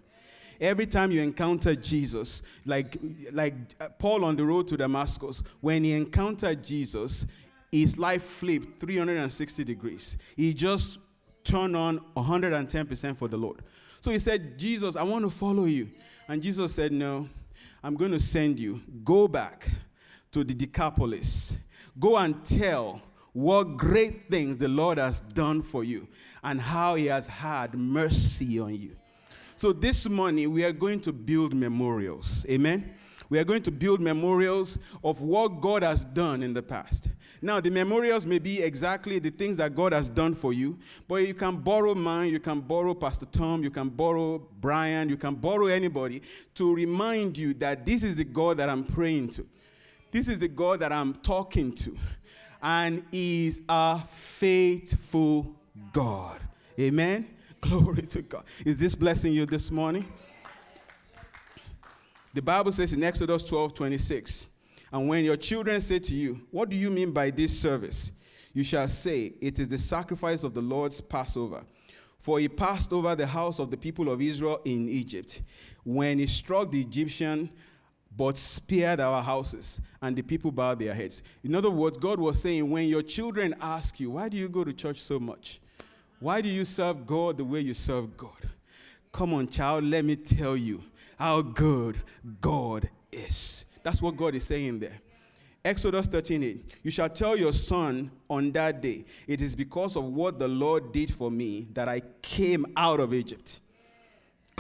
Every 0.60 0.86
time 0.86 1.12
you 1.12 1.22
encounter 1.22 1.76
Jesus, 1.76 2.44
like, 2.66 2.98
like 3.32 3.56
uh, 3.80 3.90
Paul 3.98 4.24
on 4.26 4.36
the 4.36 4.46
road 4.46 4.68
to 4.68 4.78
Damascus, 4.78 5.42
when 5.60 5.84
he 5.84 5.94
encountered 5.94 6.64
Jesus, 6.64 7.26
his 7.72 7.98
life 7.98 8.22
flipped 8.22 8.80
360 8.80 9.64
degrees. 9.64 10.18
He 10.36 10.54
just 10.54 11.00
turned 11.44 11.76
on 11.76 12.00
110% 12.16 13.18
for 13.18 13.28
the 13.28 13.38
Lord. 13.38 13.64
So 14.02 14.12
he 14.12 14.20
said, 14.20 14.60
Jesus, 14.60 14.96
I 14.96 15.02
want 15.02 15.26
to 15.26 15.32
follow 15.32 15.66
you. 15.66 15.90
And 16.28 16.44
Jesus 16.44 16.76
said, 16.76 16.92
No, 16.92 17.28
I'm 17.84 17.96
going 17.96 18.12
to 18.12 18.20
send 18.20 18.60
you. 18.60 18.82
Go 19.04 19.28
back 19.28 19.68
to 20.32 20.44
the 20.44 20.54
Decapolis. 20.54 21.58
Go 22.00 22.18
and 22.18 22.44
tell 22.46 23.02
what 23.34 23.78
great 23.78 24.30
things 24.30 24.58
the 24.58 24.68
Lord 24.68 24.98
has 24.98 25.22
done 25.22 25.62
for 25.62 25.84
you 25.84 26.08
and 26.44 26.60
how 26.60 26.96
he 26.96 27.06
has 27.06 27.28
had 27.28 27.74
mercy 27.74 28.60
on 28.60 28.76
you. 28.76 28.96
So 29.56 29.72
this 29.72 30.10
morning, 30.10 30.52
we 30.52 30.64
are 30.64 30.72
going 30.72 31.00
to 31.02 31.14
build 31.14 31.54
memorials. 31.54 32.46
Amen. 32.50 32.96
We 33.30 33.40
are 33.40 33.46
going 33.46 33.64
to 33.64 33.72
build 33.72 34.02
memorials 34.02 34.78
of 35.06 35.22
what 35.22 35.62
God 35.62 35.84
has 35.84 36.04
done 36.04 36.44
in 36.44 36.54
the 36.54 36.62
past. 36.62 37.10
Now, 37.42 37.62
the 37.62 37.70
memorials 37.70 38.26
may 38.26 38.40
be 38.40 38.62
exactly 38.62 39.20
the 39.20 39.30
things 39.30 39.58
that 39.58 39.74
God 39.74 39.94
has 39.94 40.10
done 40.10 40.36
for 40.36 40.52
you, 40.52 40.78
but 41.08 41.26
you 41.26 41.34
can 41.34 41.56
borrow 41.56 41.96
mine, 41.96 42.30
you 42.30 42.42
can 42.42 42.60
borrow 42.60 42.94
Pastor 42.94 43.26
Tom, 43.28 43.64
you 43.64 43.72
can 43.72 43.88
borrow 43.88 44.38
Brian, 44.60 45.08
you 45.08 45.16
can 45.16 45.36
borrow 45.36 45.68
anybody 45.68 46.22
to 46.56 46.76
remind 46.76 47.38
you 47.38 47.54
that 47.54 47.86
this 47.86 48.04
is 48.04 48.18
the 48.18 48.26
God 48.26 48.58
that 48.58 48.70
I'm 48.70 48.84
praying 48.84 49.30
to. 49.30 49.48
This 50.12 50.28
is 50.28 50.40
the 50.40 50.48
God 50.48 50.82
that 50.82 50.92
I'm 50.92 51.14
talking 51.14 51.74
to. 51.74 51.98
And 52.62 53.04
He's 53.12 53.62
a 53.68 54.00
faithful 54.00 55.56
God. 55.94 56.40
Amen. 56.80 57.28
Glory 57.62 58.04
to 58.04 58.22
God. 58.22 58.44
Is 58.66 58.80
this 58.80 58.96
blessing 58.96 59.34
you 59.34 59.46
this 59.46 59.72
morning? 59.72 60.06
The 62.34 62.42
Bible 62.42 62.72
says 62.72 62.94
in 62.94 63.04
Exodus 63.04 63.44
12 63.44 63.74
26, 63.74 64.50
and 64.94 65.08
when 65.08 65.24
your 65.24 65.38
children 65.38 65.80
say 65.82 66.00
to 66.00 66.14
you, 66.14 66.42
What 66.52 66.70
do 66.70 66.76
you 66.76 66.90
mean 66.90 67.12
by 67.12 67.30
this 67.30 67.58
service? 67.58 68.12
You 68.54 68.64
shall 68.64 68.88
say, 68.88 69.34
It 69.42 69.60
is 69.60 69.70
the 69.70 69.78
sacrifice 69.78 70.44
of 70.44 70.54
the 70.54 70.62
Lord's 70.62 71.00
Passover. 71.02 71.64
For 72.20 72.40
he 72.40 72.48
passed 72.48 72.94
over 72.94 73.16
the 73.16 73.26
house 73.26 73.58
of 73.58 73.72
the 73.72 73.78
people 73.78 74.10
of 74.12 74.22
Israel 74.22 74.62
in 74.64 74.88
Egypt 74.88 75.42
when 75.84 76.20
he 76.20 76.28
struck 76.28 76.70
the 76.70 76.82
Egyptian, 76.82 77.50
but 78.22 78.38
spared 78.38 79.00
our 79.00 79.20
houses, 79.24 79.82
and 80.00 80.16
the 80.16 80.22
people 80.22 80.52
bowed 80.52 80.78
their 80.78 80.94
heads. 80.94 81.24
In 81.44 81.56
other 81.56 81.72
words, 81.72 81.98
God 81.98 82.20
was 82.20 82.40
saying, 82.40 82.70
When 82.70 82.88
your 82.88 83.02
children 83.02 83.56
ask 83.60 84.00
you, 84.00 84.12
Why 84.12 84.30
do 84.30 84.38
you 84.38 84.48
go 84.48 84.64
to 84.64 84.72
church 84.72 85.00
so 85.00 85.20
much? 85.20 85.60
Why 86.20 86.40
do 86.40 86.48
you 86.48 86.64
serve 86.64 87.08
God 87.08 87.40
the 87.40 87.44
way 87.44 87.62
you 87.62 87.74
serve 87.74 88.16
God? 88.16 88.48
Come 89.12 89.34
on, 89.34 89.48
child, 89.48 89.86
let 89.86 90.06
me 90.06 90.16
tell 90.16 90.56
you 90.56 90.84
how 91.18 91.42
good 91.42 92.00
God 92.40 92.88
is. 93.12 93.66
That's 93.82 94.04
what 94.04 94.16
God 94.18 94.36
is 94.36 94.44
saying 94.44 94.82
there. 94.82 95.02
Exodus 95.66 96.06
13 96.06 96.44
8. 96.44 96.76
You 96.84 96.92
shall 96.92 97.10
tell 97.10 97.36
your 97.36 97.54
son 97.54 98.12
on 98.30 98.52
that 98.52 98.84
day, 98.84 99.04
it 99.26 99.42
is 99.42 99.56
because 99.56 99.96
of 99.96 100.04
what 100.04 100.38
the 100.38 100.48
Lord 100.48 100.92
did 100.92 101.12
for 101.12 101.32
me 101.32 101.70
that 101.74 101.90
I 101.90 102.04
came 102.22 102.68
out 102.78 103.00
of 103.00 103.16
Egypt. 103.16 103.62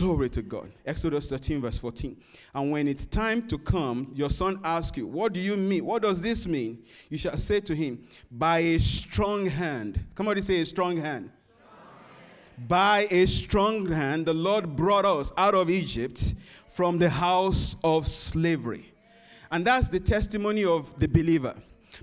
Glory 0.01 0.31
to 0.31 0.41
God. 0.41 0.71
Exodus 0.83 1.29
13, 1.29 1.61
verse 1.61 1.77
14. 1.77 2.17
And 2.55 2.71
when 2.71 2.87
it's 2.87 3.05
time 3.05 3.39
to 3.43 3.59
come, 3.59 4.11
your 4.15 4.31
son 4.31 4.59
asks 4.63 4.97
you, 4.97 5.05
What 5.05 5.31
do 5.31 5.39
you 5.39 5.55
mean? 5.55 5.85
What 5.85 6.01
does 6.01 6.23
this 6.23 6.47
mean? 6.47 6.81
You 7.11 7.19
shall 7.19 7.37
say 7.37 7.59
to 7.59 7.75
him, 7.75 8.07
By 8.31 8.57
a 8.57 8.79
strong 8.79 9.45
hand. 9.45 10.03
Come 10.15 10.27
on, 10.27 10.41
say 10.41 10.59
a 10.61 10.65
strong 10.65 10.97
hand. 10.97 11.29
By 12.67 13.09
a 13.11 13.27
strong 13.27 13.91
hand, 13.91 14.25
the 14.25 14.33
Lord 14.33 14.75
brought 14.75 15.05
us 15.05 15.31
out 15.37 15.53
of 15.53 15.69
Egypt 15.69 16.33
from 16.67 16.97
the 16.97 17.11
house 17.11 17.75
of 17.83 18.07
slavery. 18.07 18.91
And 19.51 19.63
that's 19.63 19.87
the 19.87 19.99
testimony 19.99 20.65
of 20.65 20.99
the 20.99 21.07
believer. 21.07 21.53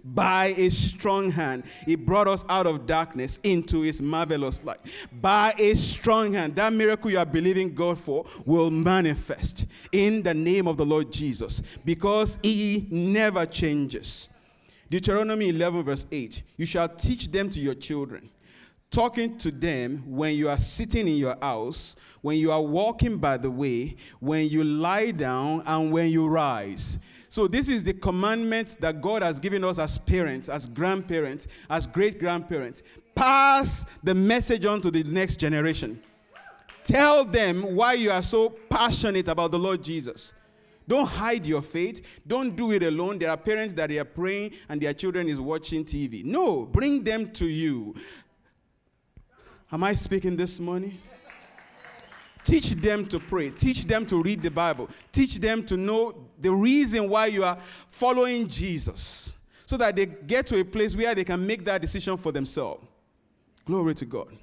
By 0.04 0.54
a 0.56 0.70
strong 0.70 1.30
hand, 1.30 1.64
he 1.84 1.94
brought 1.96 2.28
us 2.28 2.44
out 2.48 2.66
of 2.66 2.86
darkness 2.86 3.38
into 3.42 3.82
his 3.82 4.00
marvelous 4.00 4.64
light. 4.64 4.78
By 5.20 5.54
a 5.58 5.74
strong 5.74 6.32
hand, 6.32 6.56
that 6.56 6.72
miracle 6.72 7.10
you 7.10 7.18
are 7.18 7.26
believing 7.26 7.74
God 7.74 7.98
for 7.98 8.24
will 8.44 8.70
manifest 8.70 9.66
in 9.92 10.22
the 10.22 10.34
name 10.34 10.66
of 10.66 10.76
the 10.76 10.86
Lord 10.86 11.10
Jesus 11.10 11.62
because 11.84 12.38
he 12.42 12.86
never 12.90 13.46
changes. 13.46 14.28
Deuteronomy 14.90 15.50
11, 15.50 15.82
verse 15.82 16.06
8 16.10 16.42
You 16.56 16.66
shall 16.66 16.88
teach 16.88 17.30
them 17.30 17.50
to 17.50 17.60
your 17.60 17.74
children 17.74 18.30
talking 18.90 19.36
to 19.38 19.50
them 19.50 20.02
when 20.06 20.34
you 20.34 20.48
are 20.48 20.58
sitting 20.58 21.06
in 21.06 21.16
your 21.16 21.36
house, 21.40 21.94
when 22.22 22.38
you 22.38 22.50
are 22.50 22.62
walking 22.62 23.18
by 23.18 23.36
the 23.36 23.50
way, 23.50 23.96
when 24.20 24.48
you 24.48 24.64
lie 24.64 25.10
down, 25.10 25.62
and 25.66 25.92
when 25.92 26.08
you 26.08 26.26
rise. 26.26 26.98
So, 27.28 27.46
this 27.46 27.68
is 27.68 27.84
the 27.84 27.92
commandment 27.92 28.76
that 28.80 29.02
God 29.02 29.22
has 29.22 29.38
given 29.38 29.62
us 29.62 29.78
as 29.78 29.98
parents, 29.98 30.48
as 30.48 30.68
grandparents, 30.68 31.46
as 31.68 31.86
great 31.86 32.18
grandparents. 32.18 32.82
Pass 33.14 33.84
the 34.02 34.14
message 34.14 34.64
on 34.64 34.80
to 34.80 34.90
the 34.90 35.04
next 35.04 35.36
generation. 35.36 36.00
Tell 36.84 37.24
them 37.24 37.76
why 37.76 37.94
you 37.94 38.10
are 38.10 38.22
so 38.22 38.48
passionate 38.48 39.28
about 39.28 39.50
the 39.50 39.58
Lord 39.58 39.84
Jesus. 39.84 40.32
Don't 40.86 41.06
hide 41.06 41.44
your 41.44 41.60
faith. 41.60 42.20
Don't 42.26 42.56
do 42.56 42.72
it 42.72 42.82
alone. 42.82 43.18
There 43.18 43.28
are 43.28 43.36
parents 43.36 43.74
that 43.74 43.90
are 43.90 44.04
praying 44.06 44.52
and 44.70 44.80
their 44.80 44.94
children 44.94 45.28
is 45.28 45.38
watching 45.38 45.84
TV. 45.84 46.24
No, 46.24 46.64
bring 46.64 47.04
them 47.04 47.30
to 47.32 47.46
you. 47.46 47.94
Am 49.70 49.84
I 49.84 49.92
speaking 49.92 50.34
this 50.34 50.58
morning? 50.58 50.98
Teach 52.42 52.70
them 52.70 53.04
to 53.04 53.20
pray. 53.20 53.50
Teach 53.50 53.84
them 53.84 54.06
to 54.06 54.22
read 54.22 54.42
the 54.42 54.50
Bible. 54.50 54.88
Teach 55.12 55.40
them 55.40 55.62
to 55.66 55.76
know 55.76 56.27
the 56.40 56.50
reason 56.50 57.08
why 57.08 57.26
you 57.26 57.44
are 57.44 57.58
following 57.88 58.48
Jesus 58.48 59.36
so 59.66 59.76
that 59.76 59.96
they 59.96 60.06
get 60.06 60.46
to 60.46 60.58
a 60.58 60.64
place 60.64 60.96
where 60.96 61.14
they 61.14 61.24
can 61.24 61.46
make 61.46 61.64
that 61.64 61.80
decision 61.80 62.16
for 62.16 62.32
themselves. 62.32 62.86
Glory 63.64 63.94
to 63.96 64.06
God. 64.06 64.34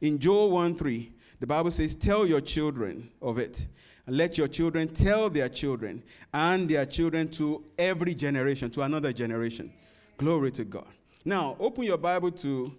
In 0.00 0.18
Joel 0.18 0.50
1 0.50 0.74
3, 0.74 1.12
the 1.38 1.46
Bible 1.46 1.70
says, 1.70 1.94
Tell 1.94 2.26
your 2.26 2.40
children 2.40 3.08
of 3.22 3.38
it, 3.38 3.66
and 4.06 4.16
let 4.16 4.36
your 4.36 4.48
children 4.48 4.88
tell 4.88 5.30
their 5.30 5.48
children 5.48 6.02
and 6.34 6.68
their 6.68 6.86
children 6.86 7.28
to 7.28 7.64
every 7.78 8.14
generation, 8.14 8.70
to 8.70 8.82
another 8.82 9.12
generation. 9.12 9.72
Glory 10.16 10.50
to 10.52 10.64
God. 10.64 10.88
Now, 11.24 11.56
open 11.60 11.84
your 11.84 11.98
Bible 11.98 12.30
to 12.32 12.74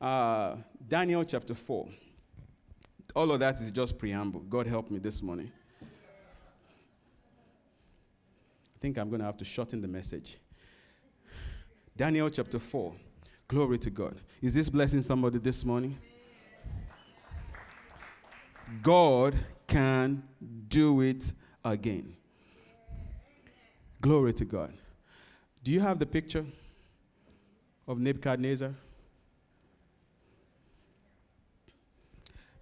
uh, 0.00 0.56
Daniel 0.86 1.24
chapter 1.24 1.54
4. 1.54 1.88
All 3.14 3.32
of 3.32 3.40
that 3.40 3.54
is 3.56 3.72
just 3.72 3.98
preamble. 3.98 4.40
God 4.40 4.66
help 4.66 4.90
me 4.90 4.98
this 4.98 5.22
morning. 5.22 5.50
I 8.75 8.75
think 8.86 8.98
I'm 8.98 9.08
going 9.08 9.18
to 9.18 9.26
have 9.26 9.36
to 9.38 9.44
shorten 9.44 9.80
the 9.80 9.88
message. 9.88 10.38
Daniel 11.96 12.30
chapter 12.30 12.60
4. 12.60 12.94
Glory 13.48 13.78
to 13.78 13.90
God. 13.90 14.14
Is 14.40 14.54
this 14.54 14.70
blessing 14.70 15.02
somebody 15.02 15.40
this 15.40 15.64
morning? 15.64 15.98
God 18.84 19.34
can 19.66 20.22
do 20.68 21.00
it 21.00 21.32
again. 21.64 22.14
Glory 24.00 24.32
to 24.34 24.44
God. 24.44 24.72
Do 25.64 25.72
you 25.72 25.80
have 25.80 25.98
the 25.98 26.06
picture 26.06 26.46
of 27.88 27.98
Nebuchadnezzar? 27.98 28.72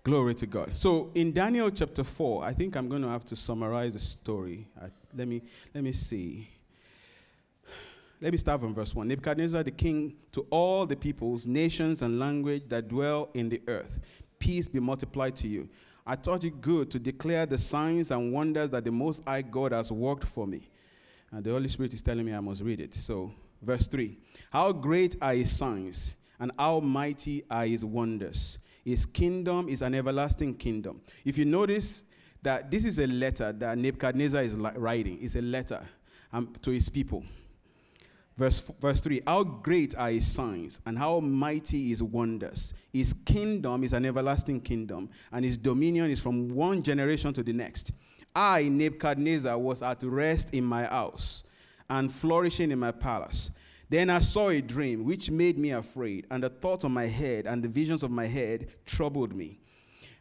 Glory 0.04 0.34
to 0.34 0.46
God. 0.46 0.76
So 0.76 1.10
in 1.14 1.32
Daniel 1.32 1.70
chapter 1.70 2.04
4, 2.04 2.44
I 2.44 2.52
think 2.52 2.76
I'm 2.76 2.90
going 2.90 3.00
to 3.00 3.08
have 3.08 3.24
to 3.24 3.34
summarize 3.34 3.94
the 3.94 3.98
story. 3.98 4.68
I, 4.80 4.88
let, 5.16 5.26
me, 5.26 5.40
let 5.74 5.82
me 5.82 5.92
see. 5.92 6.46
Let 8.20 8.30
me 8.30 8.36
start 8.36 8.60
from 8.60 8.74
verse 8.74 8.94
1. 8.94 9.08
Nebuchadnezzar 9.08 9.62
the 9.62 9.70
king 9.70 10.14
to 10.32 10.46
all 10.50 10.84
the 10.84 10.94
peoples, 10.94 11.46
nations, 11.46 12.02
and 12.02 12.18
language 12.18 12.64
that 12.68 12.88
dwell 12.88 13.30
in 13.32 13.48
the 13.48 13.62
earth, 13.66 13.98
peace 14.38 14.68
be 14.68 14.78
multiplied 14.78 15.36
to 15.36 15.48
you. 15.48 15.70
I 16.06 16.16
thought 16.16 16.44
it 16.44 16.60
good 16.60 16.90
to 16.90 16.98
declare 16.98 17.46
the 17.46 17.56
signs 17.56 18.10
and 18.10 18.30
wonders 18.30 18.68
that 18.70 18.84
the 18.84 18.92
Most 18.92 19.22
High 19.26 19.40
God 19.40 19.72
has 19.72 19.90
worked 19.90 20.24
for 20.24 20.46
me. 20.46 20.68
And 21.30 21.42
the 21.42 21.50
Holy 21.50 21.68
Spirit 21.68 21.94
is 21.94 22.02
telling 22.02 22.26
me 22.26 22.34
I 22.34 22.40
must 22.40 22.60
read 22.60 22.82
it. 22.82 22.92
So, 22.92 23.32
verse 23.62 23.86
3 23.86 24.18
How 24.52 24.70
great 24.70 25.16
are 25.22 25.32
his 25.32 25.50
signs, 25.56 26.16
and 26.38 26.52
how 26.58 26.80
mighty 26.80 27.42
are 27.50 27.64
his 27.64 27.86
wonders! 27.86 28.58
His 28.84 29.06
kingdom 29.06 29.68
is 29.68 29.82
an 29.82 29.94
everlasting 29.94 30.54
kingdom. 30.56 31.00
If 31.24 31.38
you 31.38 31.44
notice 31.44 32.04
that 32.42 32.70
this 32.70 32.84
is 32.84 32.98
a 32.98 33.06
letter 33.06 33.52
that 33.52 33.78
Nebuchadnezzar 33.78 34.42
is 34.42 34.54
writing, 34.54 35.18
it's 35.22 35.36
a 35.36 35.42
letter 35.42 35.82
um, 36.32 36.52
to 36.62 36.70
his 36.70 36.88
people. 36.88 37.24
Verse, 38.36 38.70
verse 38.80 39.00
3 39.00 39.22
How 39.26 39.44
great 39.44 39.96
are 39.96 40.10
his 40.10 40.26
signs, 40.30 40.80
and 40.86 40.98
how 40.98 41.20
mighty 41.20 41.88
his 41.88 42.02
wonders. 42.02 42.74
His 42.92 43.14
kingdom 43.14 43.84
is 43.84 43.92
an 43.92 44.04
everlasting 44.04 44.60
kingdom, 44.60 45.08
and 45.32 45.44
his 45.44 45.56
dominion 45.56 46.10
is 46.10 46.20
from 46.20 46.48
one 46.48 46.82
generation 46.82 47.32
to 47.32 47.42
the 47.42 47.52
next. 47.52 47.92
I, 48.34 48.64
Nebuchadnezzar, 48.68 49.56
was 49.56 49.82
at 49.82 50.02
rest 50.02 50.52
in 50.52 50.64
my 50.64 50.84
house 50.84 51.44
and 51.88 52.12
flourishing 52.12 52.72
in 52.72 52.80
my 52.80 52.90
palace. 52.90 53.50
Then 53.88 54.10
I 54.10 54.20
saw 54.20 54.48
a 54.48 54.60
dream 54.60 55.04
which 55.04 55.30
made 55.30 55.58
me 55.58 55.70
afraid, 55.70 56.26
and 56.30 56.42
the 56.42 56.48
thoughts 56.48 56.84
of 56.84 56.90
my 56.90 57.06
head 57.06 57.46
and 57.46 57.62
the 57.62 57.68
visions 57.68 58.02
of 58.02 58.10
my 58.10 58.26
head 58.26 58.68
troubled 58.86 59.34
me. 59.34 59.58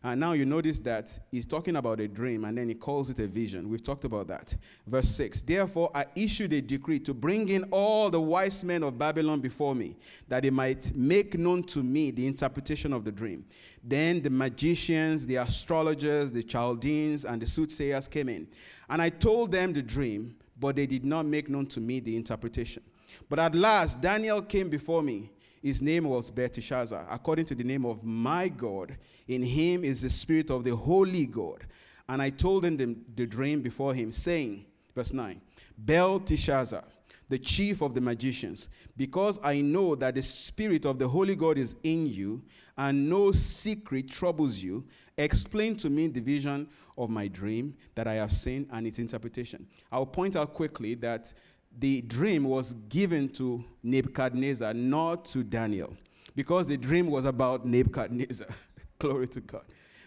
And 0.05 0.19
now 0.19 0.33
you 0.33 0.45
notice 0.45 0.79
that 0.81 1.17
he's 1.31 1.45
talking 1.45 1.77
about 1.77 2.01
a 2.01 2.09
dream 2.09 2.43
and 2.43 2.57
then 2.57 2.67
he 2.67 2.75
calls 2.75 3.09
it 3.09 3.19
a 3.19 3.27
vision. 3.27 3.69
We've 3.69 3.81
talked 3.81 4.03
about 4.03 4.27
that. 4.27 4.53
Verse 4.85 5.07
6 5.07 5.43
Therefore, 5.43 5.91
I 5.95 6.05
issued 6.13 6.51
a 6.51 6.61
decree 6.61 6.99
to 6.99 7.13
bring 7.13 7.47
in 7.47 7.63
all 7.71 8.09
the 8.09 8.19
wise 8.19 8.65
men 8.65 8.83
of 8.83 8.97
Babylon 8.97 9.39
before 9.39 9.73
me, 9.73 9.95
that 10.27 10.43
they 10.43 10.49
might 10.49 10.93
make 10.93 11.37
known 11.37 11.63
to 11.63 11.81
me 11.81 12.11
the 12.11 12.27
interpretation 12.27 12.91
of 12.91 13.05
the 13.05 13.13
dream. 13.13 13.45
Then 13.81 14.21
the 14.21 14.29
magicians, 14.29 15.25
the 15.25 15.37
astrologers, 15.37 16.33
the 16.33 16.43
Chaldeans, 16.43 17.23
and 17.23 17.41
the 17.41 17.45
soothsayers 17.45 18.09
came 18.09 18.27
in. 18.27 18.45
And 18.89 19.01
I 19.01 19.07
told 19.07 19.53
them 19.53 19.71
the 19.71 19.81
dream, 19.81 20.35
but 20.59 20.75
they 20.75 20.85
did 20.85 21.05
not 21.05 21.25
make 21.25 21.49
known 21.49 21.65
to 21.67 21.79
me 21.79 22.01
the 22.01 22.17
interpretation. 22.17 22.83
But 23.29 23.39
at 23.39 23.55
last, 23.55 24.01
Daniel 24.01 24.41
came 24.41 24.69
before 24.69 25.01
me 25.01 25.31
his 25.63 25.81
name 25.81 26.03
was 26.03 26.29
Belteshazzar, 26.29 27.07
according 27.09 27.45
to 27.45 27.55
the 27.55 27.63
name 27.63 27.85
of 27.85 28.03
my 28.03 28.49
God. 28.49 28.97
In 29.29 29.41
him 29.41 29.85
is 29.85 30.01
the 30.01 30.09
spirit 30.09 30.51
of 30.51 30.65
the 30.65 30.75
holy 30.75 31.25
God. 31.25 31.65
And 32.09 32.21
I 32.21 32.31
told 32.31 32.65
him 32.65 32.75
the, 32.75 32.97
the 33.15 33.25
dream 33.25 33.61
before 33.61 33.93
him, 33.93 34.11
saying, 34.11 34.65
verse 34.93 35.13
9, 35.13 35.39
Belteshazzar, 35.77 36.83
the 37.29 37.39
chief 37.39 37.81
of 37.81 37.93
the 37.93 38.01
magicians, 38.01 38.67
because 38.97 39.39
I 39.41 39.61
know 39.61 39.95
that 39.95 40.15
the 40.15 40.21
spirit 40.21 40.85
of 40.85 40.99
the 40.99 41.07
holy 41.07 41.37
God 41.37 41.57
is 41.57 41.77
in 41.83 42.07
you, 42.07 42.41
and 42.77 43.09
no 43.09 43.31
secret 43.31 44.09
troubles 44.09 44.61
you, 44.61 44.83
explain 45.17 45.77
to 45.77 45.89
me 45.89 46.07
the 46.07 46.19
vision 46.19 46.67
of 46.97 47.09
my 47.09 47.29
dream 47.29 47.73
that 47.95 48.05
I 48.05 48.15
have 48.15 48.33
seen 48.33 48.67
and 48.71 48.85
its 48.85 48.99
interpretation. 48.99 49.65
I'll 49.93 50.05
point 50.05 50.35
out 50.35 50.53
quickly 50.53 50.95
that 50.95 51.33
the 51.77 52.01
dream 52.01 52.43
was 52.43 52.73
given 52.89 53.29
to 53.29 53.63
Nebuchadnezzar, 53.81 54.73
not 54.73 55.25
to 55.25 55.43
Daniel, 55.43 55.95
because 56.35 56.67
the 56.67 56.77
dream 56.77 57.07
was 57.07 57.25
about 57.25 57.65
Nebuchadnezzar. 57.65 58.47
Glory 58.99 59.27
to 59.29 59.41
God. 59.41 59.63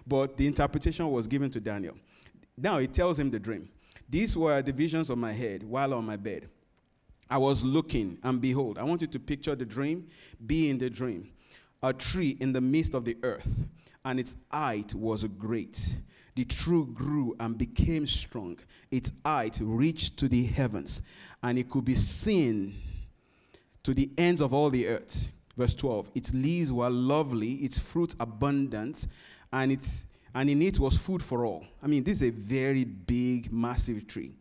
But 0.07 0.37
the 0.37 0.47
interpretation 0.47 1.11
was 1.11 1.27
given 1.27 1.51
to 1.51 1.61
Daniel. 1.61 1.97
Now 2.57 2.79
he 2.79 2.87
tells 2.87 3.19
him 3.19 3.31
the 3.31 3.41
dream. 3.41 3.69
These 4.09 4.37
were 4.37 4.63
the 4.63 4.73
visions 4.73 5.11
of 5.11 5.19
my 5.19 5.33
head 5.33 5.63
while 5.63 5.93
on 5.95 6.07
my 6.07 6.17
bed. 6.17 6.49
I 7.29 7.39
was 7.39 7.65
looking, 7.65 8.19
and 8.23 8.41
behold, 8.41 8.79
I 8.79 8.85
want 8.85 9.01
you 9.01 9.09
to 9.09 9.19
picture 9.19 9.57
the 9.57 9.65
dream, 9.65 10.07
be 10.47 10.71
in 10.71 10.79
the 10.79 10.89
dream. 10.89 11.29
A 11.83 11.93
tree 11.93 12.37
in 12.41 12.53
the 12.53 12.61
midst 12.61 12.95
of 12.95 13.05
the 13.05 13.17
earth, 13.25 13.67
and 14.05 14.21
its 14.21 14.37
height 14.51 14.95
was 14.95 15.25
great 15.25 15.99
the 16.37 16.45
tree 16.45 16.85
grew 16.93 17.35
and 17.41 17.57
became 17.59 18.07
strong. 18.07 18.59
Its 18.91 19.11
height 19.25 19.59
reached 19.61 20.19
to 20.19 20.29
the 20.29 20.45
heavens, 20.45 21.03
and 21.47 21.61
it 21.61 21.71
could 21.71 21.85
be 21.85 21.95
seen 21.95 22.75
to 23.85 23.95
the 23.95 24.11
ends 24.19 24.41
of 24.41 24.53
all 24.53 24.69
the 24.69 24.89
earth. 24.89 25.31
Verse 25.57 25.77
12 25.77 26.11
Its 26.17 26.35
leaves 26.35 26.73
were 26.73 26.91
lovely, 26.91 27.53
its 27.53 27.79
fruit 27.79 28.17
abundant, 28.19 29.07
and, 29.53 29.71
its, 29.71 30.09
and 30.35 30.51
in 30.51 30.61
it 30.61 30.81
was 30.81 30.99
food 30.99 31.23
for 31.23 31.47
all. 31.47 31.65
I 31.81 31.87
mean, 31.87 32.03
this 32.03 32.21
is 32.21 32.31
a 32.31 32.33
very 32.33 32.85
big, 32.85 33.53
massive 33.53 34.09
tree. 34.09 34.33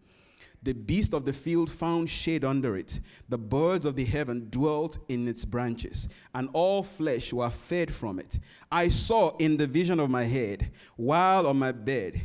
The 0.63 0.73
beast 0.73 1.13
of 1.13 1.25
the 1.25 1.33
field 1.33 1.69
found 1.69 2.09
shade 2.09 2.43
under 2.43 2.75
it. 2.75 2.99
The 3.29 3.37
birds 3.37 3.85
of 3.85 3.95
the 3.95 4.03
heaven 4.03 4.47
dwelt 4.49 4.97
in 5.07 5.27
its 5.27 5.45
branches, 5.45 6.09
and 6.33 6.49
all 6.53 6.81
flesh 6.81 7.31
were 7.31 7.51
fed 7.51 7.93
from 7.93 8.17
it. 8.17 8.39
I 8.71 8.89
saw 8.89 9.37
in 9.37 9.57
the 9.57 9.67
vision 9.67 9.99
of 9.99 10.09
my 10.09 10.23
head, 10.23 10.71
while 10.95 11.45
on 11.45 11.59
my 11.59 11.71
bed, 11.71 12.19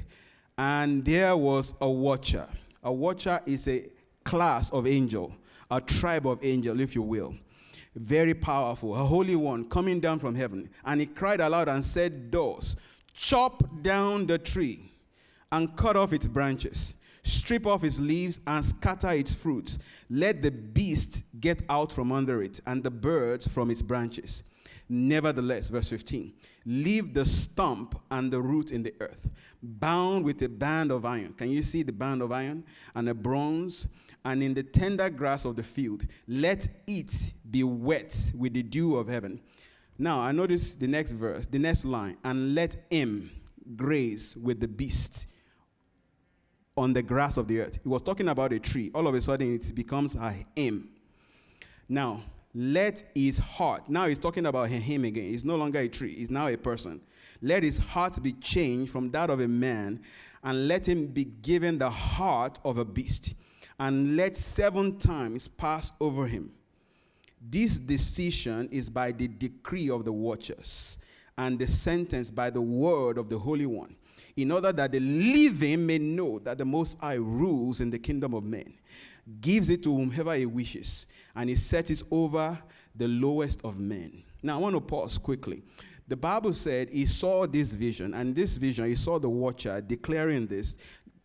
and 0.57 1.05
there 1.05 1.37
was 1.37 1.75
a 1.83 1.91
watcher. 1.91 2.49
A 2.83 2.91
watcher 2.91 3.41
is 3.45 3.69
a 3.69 3.85
class 4.31 4.71
of 4.71 4.87
angel, 4.87 5.35
a 5.73 5.81
tribe 5.81 6.25
of 6.25 6.39
angel, 6.45 6.79
if 6.79 6.95
you 6.95 7.03
will. 7.03 7.35
Very 7.97 8.33
powerful, 8.33 8.95
a 8.95 8.99
holy 8.99 9.35
one 9.35 9.69
coming 9.69 9.99
down 9.99 10.21
from 10.21 10.37
heaven. 10.37 10.71
And 10.85 11.01
he 11.01 11.07
cried 11.07 11.41
aloud 11.41 11.69
and 11.69 11.85
said, 11.85 12.31
Doors, 12.31 12.77
chop 13.13 13.83
down 13.83 14.27
the 14.27 14.39
tree 14.39 14.93
and 15.51 15.77
cut 15.77 15.97
off 15.97 16.13
its 16.13 16.29
branches 16.29 16.95
strip 17.23 17.67
off 17.67 17.85
its 17.85 18.01
leaves 18.01 18.41
and 18.47 18.65
scatter 18.65 19.11
its 19.11 19.35
fruits. 19.35 19.79
Let 20.09 20.41
the 20.41 20.51
beast 20.51 21.25
get 21.39 21.63
out 21.69 21.93
from 21.93 22.13
under 22.13 22.43
it 22.43 22.61
and 22.67 22.83
the 22.83 22.91
birds 22.91 23.47
from 23.47 23.71
its 23.71 23.83
branches. 23.83 24.43
Nevertheless, 24.89 25.69
verse 25.69 25.89
15, 25.91 26.33
leave 26.67 27.15
the 27.15 27.25
stump 27.25 28.01
and 28.11 28.33
the 28.33 28.41
root 28.41 28.73
in 28.73 28.83
the 28.83 28.93
earth, 29.01 29.29
bound 29.63 30.25
with 30.25 30.43
a 30.43 30.49
band 30.49 30.91
of 30.91 31.05
iron. 31.05 31.33
Can 31.35 31.49
you 31.49 31.63
see 31.63 31.85
the 31.85 31.93
band 31.93 32.23
of 32.23 32.33
iron? 32.33 32.65
And 32.97 33.09
a 33.09 33.15
bronze, 33.15 33.87
and 34.25 34.43
in 34.43 34.55
the 34.55 34.63
tender 34.63 35.11
grass 35.11 35.45
of 35.45 35.57
the 35.57 35.63
field, 35.63 36.05
let 36.27 36.69
it 36.87 37.35
be 37.51 37.65
wet 37.65 38.33
with 38.37 38.55
the 38.55 38.63
dew 38.63 38.97
of 38.97 39.09
heaven. 39.09 39.41
Now, 39.99 40.21
I 40.21 40.33
notice 40.33 40.75
the 40.75 40.87
next 40.87 41.13
verse, 41.13 41.47
the 41.47 41.59
next 41.59 41.85
line, 41.85 42.17
and 42.25 42.55
let 42.55 42.77
him 42.91 43.31
graze 43.77 44.37
with 44.37 44.61
the 44.61 44.69
beast 44.69 45.27
on 46.77 46.93
the 46.93 47.03
grass 47.03 47.37
of 47.37 47.49
the 47.49 47.61
earth. 47.61 47.79
He 47.83 47.89
was 47.89 48.03
talking 48.03 48.29
about 48.29 48.53
a 48.53 48.59
tree. 48.59 48.91
All 48.95 49.07
of 49.07 49.15
a 49.15 49.21
sudden, 49.21 49.55
it 49.55 49.75
becomes 49.75 50.15
a 50.15 50.35
him. 50.57 50.91
Now, 51.89 52.23
let 52.55 53.05
his 53.15 53.39
heart, 53.39 53.89
now 53.89 54.07
he's 54.07 54.19
talking 54.19 54.47
about 54.47 54.69
him 54.71 55.05
again. 55.05 55.25
He's 55.25 55.45
no 55.45 55.57
longer 55.57 55.81
a 55.81 55.89
tree, 55.89 56.15
he's 56.15 56.31
now 56.31 56.49
a 56.49 56.57
person. 56.57 57.01
Let 57.43 57.63
his 57.63 57.79
heart 57.79 58.23
be 58.23 58.33
changed 58.33 58.91
from 58.91 59.11
that 59.13 59.31
of 59.31 59.41
a 59.41 59.49
man, 59.49 60.01
and 60.43 60.69
let 60.69 60.89
him 60.89 61.07
be 61.07 61.25
given 61.25 61.79
the 61.79 61.91
heart 61.91 62.59
of 62.65 62.79
a 62.79 62.85
beast, 62.85 63.35
and 63.81 64.17
let 64.17 64.37
seven 64.37 64.97
times 64.99 65.49
pass 65.49 65.91
over 66.01 66.27
him. 66.27 66.53
This 67.41 67.81
decision 67.81 68.69
is 68.71 68.89
by 68.89 69.11
the 69.11 69.27
decree 69.27 69.91
of 69.91 70.05
the 70.05 70.13
watchers, 70.13 70.99
and 71.37 71.59
the 71.59 71.67
sentence 71.67 72.31
by 72.31 72.51
the 72.51 72.61
word 72.61 73.19
of 73.19 73.29
the 73.29 73.39
Holy 73.39 73.67
One 73.67 73.97
in 74.37 74.51
order 74.53 74.73
that 74.73 74.93
the 74.93 75.01
living 75.01 75.87
may 75.87 75.99
know 75.99 76.39
that 76.41 76.59
the 76.59 76.65
Most 76.65 76.99
High 77.01 77.15
rules 77.15 77.81
in 77.81 77.91
the 77.91 77.99
kingdom 77.99 78.35
of 78.35 78.45
men, 78.45 78.73
gives 79.41 79.71
it 79.71 79.83
to 79.83 79.95
whomever 79.95 80.35
he 80.35 80.47
wishes, 80.47 81.07
and 81.37 81.49
he 81.49 81.57
sets 81.57 81.91
it 81.91 82.03
over 82.11 82.59
the 82.95 83.09
lowest 83.09 83.61
of 83.65 83.79
men. 83.79 84.23
Now, 84.43 84.57
I 84.57 84.59
want 84.59 84.75
to 84.75 84.81
pause 84.81 85.19
quickly. 85.19 85.63
The 86.09 86.17
Bible 86.17 86.53
said 86.53 86.89
he 86.91 87.07
saw 87.07 87.47
this 87.47 87.75
vision, 87.75 88.15
and 88.15 88.35
this 88.35 88.57
vision, 88.57 88.87
he 88.87 88.97
saw 88.97 89.19
the 89.19 89.29
watcher 89.29 89.81
declaring 89.81 90.47
this 90.47 90.79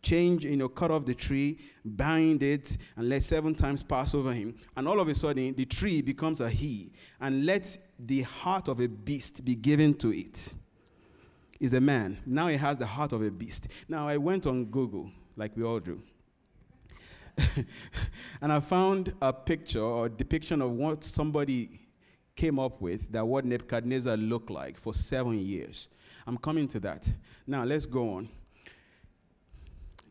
change, 0.06 0.44
you 0.44 0.56
know, 0.56 0.68
cut 0.68 0.90
off 0.92 1.04
the 1.04 1.14
tree, 1.14 1.58
bind 1.84 2.42
it, 2.42 2.76
and 2.96 3.08
let 3.08 3.22
seven 3.22 3.54
times 3.54 3.82
pass 3.82 4.14
over 4.14 4.32
him. 4.32 4.54
And 4.76 4.86
all 4.86 5.00
of 5.00 5.08
a 5.08 5.14
sudden, 5.14 5.54
the 5.54 5.64
tree 5.64 6.00
becomes 6.00 6.40
a 6.40 6.48
he, 6.48 6.92
and 7.20 7.44
let 7.44 7.76
the 7.98 8.22
heart 8.22 8.68
of 8.68 8.80
a 8.80 8.86
beast 8.86 9.44
be 9.44 9.56
given 9.56 9.94
to 9.94 10.12
it 10.12 10.54
is 11.58 11.72
a 11.72 11.80
man. 11.80 12.18
Now 12.24 12.48
he 12.48 12.56
has 12.56 12.78
the 12.78 12.86
heart 12.86 13.12
of 13.12 13.22
a 13.22 13.30
beast. 13.30 13.68
Now 13.88 14.06
I 14.06 14.16
went 14.16 14.46
on 14.46 14.66
Google, 14.66 15.10
like 15.36 15.56
we 15.56 15.64
all 15.64 15.80
do. 15.80 16.00
and 18.40 18.52
I 18.52 18.60
found 18.60 19.12
a 19.20 19.32
picture 19.32 19.82
or 19.82 20.08
depiction 20.08 20.62
of 20.62 20.70
what 20.70 21.02
somebody 21.02 21.80
came 22.34 22.58
up 22.58 22.80
with 22.80 23.10
that 23.12 23.26
what 23.26 23.44
Nebuchadnezzar 23.44 24.16
looked 24.16 24.50
like 24.50 24.78
for 24.78 24.94
seven 24.94 25.38
years. 25.38 25.88
I'm 26.26 26.36
coming 26.36 26.68
to 26.68 26.80
that. 26.80 27.12
Now 27.46 27.64
let's 27.64 27.86
go 27.86 28.14
on. 28.14 28.28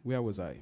Where 0.06 0.22
was 0.22 0.40
I? 0.40 0.58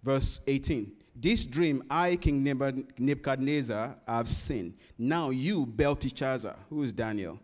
Verse 0.00 0.40
18. 0.46 0.92
This 1.16 1.44
dream 1.44 1.82
I, 1.90 2.14
King 2.14 2.44
Nebuchadnezzar, 2.44 3.96
have 4.06 4.28
seen. 4.28 4.74
Now 4.96 5.30
you, 5.30 5.66
Belteshazzar, 5.66 6.56
who 6.70 6.84
is 6.84 6.92
Daniel, 6.92 7.40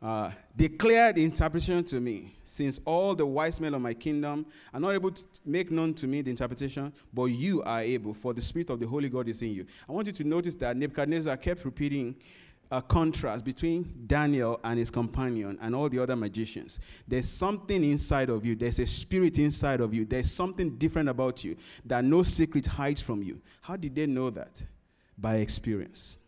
uh, 0.00 0.30
declared 0.54 1.16
the 1.16 1.24
interpretation 1.24 1.82
to 1.82 2.00
me, 2.00 2.36
since 2.44 2.78
all 2.84 3.16
the 3.16 3.26
wise 3.26 3.60
men 3.60 3.74
of 3.74 3.80
my 3.80 3.92
kingdom 3.92 4.46
are 4.72 4.78
not 4.78 4.90
able 4.90 5.10
to 5.10 5.24
make 5.44 5.72
known 5.72 5.92
to 5.94 6.06
me 6.06 6.22
the 6.22 6.30
interpretation, 6.30 6.92
but 7.12 7.24
you 7.24 7.60
are 7.64 7.80
able, 7.80 8.14
for 8.14 8.32
the 8.32 8.40
Spirit 8.40 8.70
of 8.70 8.78
the 8.78 8.86
Holy 8.86 9.08
God 9.08 9.28
is 9.28 9.42
in 9.42 9.52
you. 9.52 9.66
I 9.88 9.92
want 9.92 10.06
you 10.06 10.12
to 10.12 10.24
notice 10.24 10.54
that 10.56 10.76
Nebuchadnezzar 10.76 11.36
kept 11.38 11.64
repeating 11.64 12.14
a 12.70 12.82
contrast 12.82 13.44
between 13.44 14.04
Daniel 14.06 14.60
and 14.64 14.78
his 14.78 14.90
companion 14.90 15.58
and 15.60 15.74
all 15.74 15.88
the 15.88 15.98
other 15.98 16.16
magicians. 16.16 16.80
There's 17.06 17.28
something 17.28 17.84
inside 17.84 18.28
of 18.28 18.44
you, 18.44 18.54
there's 18.54 18.78
a 18.78 18.86
spirit 18.86 19.38
inside 19.38 19.80
of 19.80 19.94
you, 19.94 20.04
there's 20.04 20.30
something 20.30 20.76
different 20.76 21.08
about 21.08 21.44
you 21.44 21.56
that 21.84 22.04
no 22.04 22.22
secret 22.22 22.66
hides 22.66 23.02
from 23.02 23.22
you. 23.22 23.40
How 23.60 23.76
did 23.76 23.94
they 23.94 24.06
know 24.06 24.30
that? 24.30 24.64
By 25.16 25.36
experience. 25.36 26.18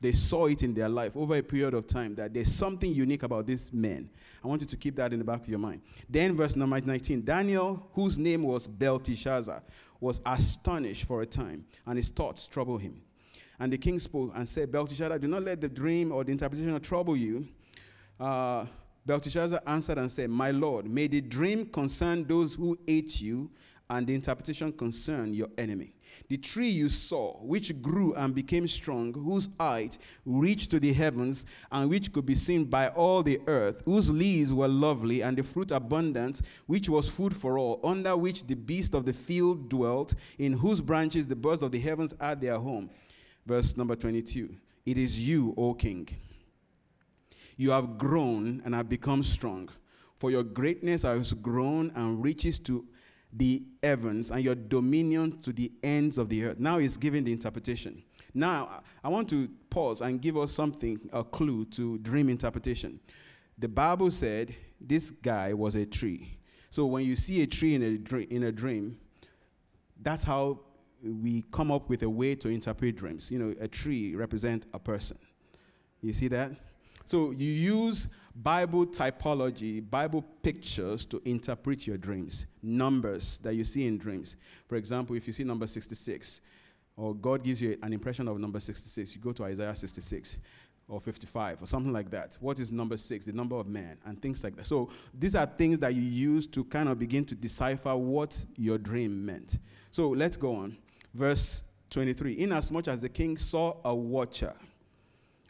They 0.00 0.12
saw 0.12 0.46
it 0.46 0.62
in 0.62 0.74
their 0.74 0.88
life 0.88 1.16
over 1.16 1.36
a 1.36 1.42
period 1.42 1.74
of 1.74 1.86
time 1.86 2.14
that 2.14 2.32
there's 2.32 2.52
something 2.52 2.90
unique 2.90 3.24
about 3.24 3.46
these 3.46 3.72
men. 3.72 4.08
I 4.42 4.46
want 4.46 4.60
you 4.60 4.66
to 4.68 4.76
keep 4.76 4.94
that 4.96 5.12
in 5.12 5.18
the 5.18 5.24
back 5.24 5.42
of 5.42 5.48
your 5.48 5.58
mind. 5.58 5.82
Then, 6.08 6.36
verse 6.36 6.54
number 6.54 6.80
19 6.80 7.24
Daniel, 7.24 7.88
whose 7.92 8.16
name 8.18 8.44
was 8.44 8.68
Belteshazzar, 8.68 9.62
was 10.00 10.20
astonished 10.24 11.04
for 11.04 11.22
a 11.22 11.26
time, 11.26 11.64
and 11.84 11.96
his 11.96 12.10
thoughts 12.10 12.46
troubled 12.46 12.80
him. 12.80 13.02
And 13.60 13.72
the 13.72 13.78
king 13.78 13.98
spoke 13.98 14.32
and 14.34 14.48
said, 14.48 14.70
Belteshazzar, 14.70 15.18
do 15.18 15.26
not 15.26 15.42
let 15.42 15.60
the 15.60 15.68
dream 15.68 16.12
or 16.12 16.24
the 16.24 16.32
interpretation 16.32 16.78
trouble 16.80 17.16
you. 17.16 17.46
Uh, 18.18 18.66
Belteshazzar 19.04 19.60
answered 19.66 19.98
and 19.98 20.10
said, 20.10 20.30
My 20.30 20.50
lord, 20.50 20.88
may 20.88 21.06
the 21.06 21.20
dream 21.20 21.66
concern 21.66 22.24
those 22.24 22.54
who 22.54 22.78
hate 22.86 23.20
you, 23.20 23.50
and 23.90 24.06
the 24.06 24.14
interpretation 24.14 24.70
concern 24.72 25.32
your 25.32 25.48
enemy. 25.56 25.92
The 26.28 26.36
tree 26.36 26.68
you 26.68 26.90
saw, 26.90 27.38
which 27.38 27.80
grew 27.80 28.14
and 28.14 28.34
became 28.34 28.68
strong, 28.68 29.14
whose 29.14 29.48
height 29.58 29.96
reached 30.26 30.70
to 30.72 30.80
the 30.80 30.92
heavens, 30.92 31.46
and 31.72 31.88
which 31.88 32.12
could 32.12 32.26
be 32.26 32.34
seen 32.34 32.64
by 32.64 32.88
all 32.88 33.22
the 33.22 33.40
earth, 33.46 33.82
whose 33.86 34.10
leaves 34.10 34.52
were 34.52 34.68
lovely, 34.68 35.22
and 35.22 35.38
the 35.38 35.42
fruit 35.42 35.70
abundant, 35.70 36.42
which 36.66 36.88
was 36.88 37.08
food 37.08 37.34
for 37.34 37.58
all, 37.58 37.80
under 37.82 38.14
which 38.14 38.46
the 38.46 38.56
beasts 38.56 38.94
of 38.94 39.06
the 39.06 39.12
field 39.12 39.70
dwelt, 39.70 40.14
in 40.38 40.52
whose 40.52 40.82
branches 40.82 41.26
the 41.26 41.36
birds 41.36 41.62
of 41.62 41.72
the 41.72 41.80
heavens 41.80 42.14
had 42.20 42.40
their 42.40 42.58
home. 42.58 42.90
Verse 43.48 43.78
number 43.78 43.96
22 43.96 44.54
It 44.84 44.98
is 44.98 45.26
you, 45.26 45.54
O 45.56 45.72
king. 45.72 46.06
You 47.56 47.70
have 47.70 47.96
grown 47.96 48.60
and 48.62 48.74
have 48.74 48.90
become 48.90 49.22
strong, 49.22 49.70
for 50.18 50.30
your 50.30 50.44
greatness 50.44 51.02
has 51.02 51.32
grown 51.32 51.90
and 51.96 52.22
reaches 52.22 52.58
to 52.60 52.86
the 53.32 53.62
heavens 53.82 54.30
and 54.30 54.44
your 54.44 54.54
dominion 54.54 55.40
to 55.40 55.54
the 55.54 55.72
ends 55.82 56.18
of 56.18 56.28
the 56.28 56.44
earth. 56.44 56.60
Now 56.60 56.76
he's 56.76 56.98
giving 56.98 57.24
the 57.24 57.32
interpretation. 57.32 58.02
Now, 58.34 58.82
I 59.02 59.08
want 59.08 59.30
to 59.30 59.48
pause 59.70 60.02
and 60.02 60.20
give 60.20 60.36
us 60.36 60.52
something, 60.52 61.08
a 61.14 61.24
clue 61.24 61.64
to 61.66 61.96
dream 61.98 62.28
interpretation. 62.28 63.00
The 63.56 63.68
Bible 63.68 64.10
said 64.10 64.54
this 64.78 65.10
guy 65.10 65.54
was 65.54 65.74
a 65.74 65.86
tree. 65.86 66.38
So 66.68 66.84
when 66.84 67.04
you 67.04 67.16
see 67.16 67.40
a 67.42 67.46
tree 67.46 67.74
in 67.74 67.82
a, 67.82 67.96
dream, 67.96 68.28
in 68.30 68.42
a 68.44 68.52
dream, 68.52 68.98
that's 70.02 70.22
how 70.22 70.60
we 71.02 71.44
come 71.52 71.70
up 71.70 71.88
with 71.88 72.02
a 72.02 72.08
way 72.08 72.34
to 72.36 72.48
interpret 72.48 72.96
dreams. 72.96 73.30
You 73.30 73.38
know, 73.38 73.54
a 73.60 73.68
tree 73.68 74.14
represents 74.14 74.66
a 74.72 74.78
person. 74.78 75.18
You 76.02 76.12
see 76.12 76.28
that? 76.28 76.52
So 77.04 77.30
you 77.30 77.50
use 77.50 78.08
Bible 78.34 78.86
typology, 78.86 79.88
Bible 79.88 80.22
pictures 80.42 81.06
to 81.06 81.22
interpret 81.24 81.86
your 81.86 81.96
dreams, 81.96 82.46
numbers 82.62 83.38
that 83.38 83.54
you 83.54 83.64
see 83.64 83.86
in 83.86 83.98
dreams. 83.98 84.36
For 84.68 84.76
example, 84.76 85.16
if 85.16 85.26
you 85.26 85.32
see 85.32 85.44
number 85.44 85.66
66, 85.66 86.40
or 86.96 87.14
God 87.14 87.42
gives 87.42 87.62
you 87.62 87.78
an 87.82 87.92
impression 87.92 88.28
of 88.28 88.38
number 88.38 88.60
66, 88.60 89.14
you 89.14 89.22
go 89.22 89.32
to 89.32 89.44
Isaiah 89.44 89.74
66 89.74 90.38
or 90.88 91.00
55 91.00 91.62
or 91.62 91.66
something 91.66 91.92
like 91.92 92.10
that. 92.10 92.36
What 92.40 92.58
is 92.58 92.72
number 92.72 92.96
six? 92.96 93.24
The 93.24 93.32
number 93.32 93.56
of 93.56 93.66
man 93.66 93.98
and 94.04 94.20
things 94.20 94.42
like 94.42 94.56
that. 94.56 94.66
So 94.66 94.90
these 95.12 95.34
are 95.34 95.46
things 95.46 95.78
that 95.78 95.94
you 95.94 96.02
use 96.02 96.46
to 96.48 96.64
kind 96.64 96.88
of 96.88 96.98
begin 96.98 97.24
to 97.26 97.34
decipher 97.34 97.94
what 97.94 98.44
your 98.56 98.78
dream 98.78 99.24
meant. 99.24 99.58
So 99.90 100.08
let's 100.08 100.36
go 100.36 100.54
on. 100.56 100.76
Verse 101.14 101.64
23 101.90 102.38
Inasmuch 102.38 102.88
as 102.88 103.00
the 103.00 103.08
king 103.08 103.36
saw 103.36 103.74
a 103.84 103.94
watcher, 103.94 104.54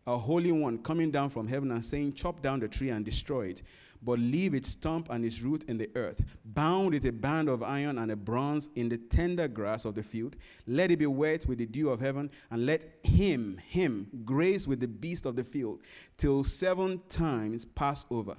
a 0.06 0.16
holy 0.16 0.52
one 0.52 0.78
coming 0.78 1.10
down 1.10 1.30
from 1.30 1.46
heaven 1.46 1.70
and 1.72 1.84
saying, 1.84 2.14
Chop 2.14 2.40
down 2.42 2.60
the 2.60 2.68
tree 2.68 2.90
and 2.90 3.04
destroy 3.04 3.46
it, 3.48 3.62
but 4.02 4.18
leave 4.18 4.54
its 4.54 4.70
stump 4.70 5.08
and 5.10 5.24
its 5.24 5.42
root 5.42 5.64
in 5.64 5.76
the 5.76 5.90
earth, 5.96 6.22
bound 6.44 6.92
with 6.92 7.04
a 7.06 7.12
band 7.12 7.48
of 7.48 7.62
iron 7.62 7.98
and 7.98 8.12
a 8.12 8.16
bronze 8.16 8.70
in 8.76 8.88
the 8.88 8.96
tender 8.96 9.48
grass 9.48 9.84
of 9.84 9.94
the 9.94 10.02
field. 10.02 10.36
Let 10.66 10.90
it 10.90 10.98
be 10.98 11.06
wet 11.06 11.46
with 11.46 11.58
the 11.58 11.66
dew 11.66 11.90
of 11.90 12.00
heaven, 12.00 12.30
and 12.50 12.64
let 12.64 12.86
him, 13.02 13.58
him, 13.68 14.08
graze 14.24 14.68
with 14.68 14.80
the 14.80 14.88
beast 14.88 15.26
of 15.26 15.36
the 15.36 15.44
field, 15.44 15.80
till 16.16 16.44
seven 16.44 17.02
times 17.08 17.64
pass 17.64 18.06
over. 18.10 18.36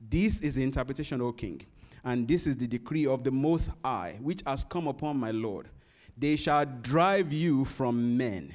This 0.00 0.40
is 0.40 0.56
the 0.56 0.62
interpretation, 0.62 1.20
O 1.20 1.32
king, 1.32 1.60
and 2.04 2.26
this 2.26 2.46
is 2.46 2.56
the 2.56 2.68
decree 2.68 3.06
of 3.06 3.24
the 3.24 3.30
Most 3.30 3.70
High, 3.84 4.18
which 4.20 4.42
has 4.46 4.64
come 4.64 4.86
upon 4.86 5.16
my 5.16 5.30
Lord. 5.30 5.68
They 6.16 6.36
shall 6.36 6.66
drive 6.66 7.32
you 7.32 7.64
from 7.64 8.16
men 8.16 8.54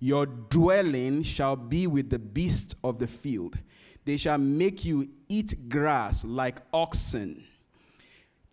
your 0.00 0.26
dwelling 0.26 1.22
shall 1.22 1.56
be 1.56 1.86
with 1.86 2.10
the 2.10 2.18
beasts 2.18 2.74
of 2.84 2.98
the 2.98 3.06
field. 3.06 3.58
They 4.04 4.16
shall 4.16 4.38
make 4.38 4.84
you 4.84 5.08
eat 5.28 5.68
grass 5.68 6.24
like 6.24 6.60
oxen. 6.72 7.44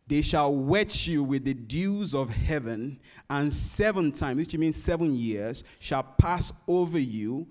They 0.08 0.22
shall 0.22 0.56
wet 0.56 1.08
you 1.08 1.24
with 1.24 1.46
the 1.46 1.54
dews 1.54 2.14
of 2.14 2.30
heaven, 2.30 3.00
and 3.30 3.52
seven 3.52 4.12
times, 4.12 4.38
which 4.38 4.58
means 4.58 4.76
seven 4.76 5.16
years, 5.16 5.64
shall 5.80 6.04
pass 6.04 6.54
over 6.68 7.00
you 7.00 7.48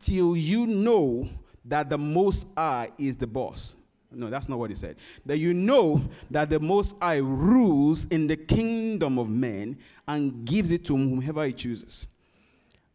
till 0.00 0.36
you 0.36 0.66
know 0.66 1.28
that 1.64 1.90
the 1.90 1.98
Most 1.98 2.46
High 2.56 2.90
is 2.98 3.16
the 3.16 3.26
boss. 3.26 3.76
No, 4.10 4.30
that's 4.30 4.48
not 4.48 4.58
what 4.58 4.70
he 4.70 4.76
said. 4.76 4.96
That 5.26 5.38
you 5.38 5.52
know 5.52 6.02
that 6.30 6.48
the 6.48 6.60
Most 6.60 6.96
High 7.00 7.18
rules 7.18 8.06
in 8.06 8.26
the 8.26 8.36
kingdom 8.36 9.18
of 9.18 9.28
men 9.28 9.76
and 10.06 10.46
gives 10.46 10.70
it 10.70 10.84
to 10.86 10.96
whomever 10.96 11.44
he 11.44 11.52
chooses. 11.52 12.06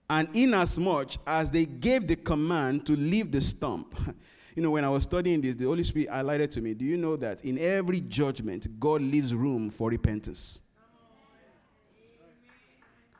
And 0.09 0.27
inasmuch 0.35 1.11
as 1.25 1.51
they 1.51 1.65
gave 1.65 2.07
the 2.07 2.15
command 2.15 2.85
to 2.87 2.95
leave 2.95 3.31
the 3.31 3.41
stump, 3.41 3.95
you 4.55 4.63
know, 4.63 4.71
when 4.71 4.83
I 4.83 4.89
was 4.89 5.03
studying 5.03 5.39
this, 5.41 5.55
the 5.55 5.65
Holy 5.65 5.83
Spirit 5.83 6.09
highlighted 6.09 6.51
to 6.51 6.61
me, 6.61 6.73
do 6.73 6.83
you 6.83 6.97
know 6.97 7.15
that 7.17 7.45
in 7.45 7.57
every 7.59 8.01
judgment, 8.01 8.79
God 8.79 9.01
leaves 9.01 9.33
room 9.33 9.69
for 9.69 9.89
repentance? 9.89 10.61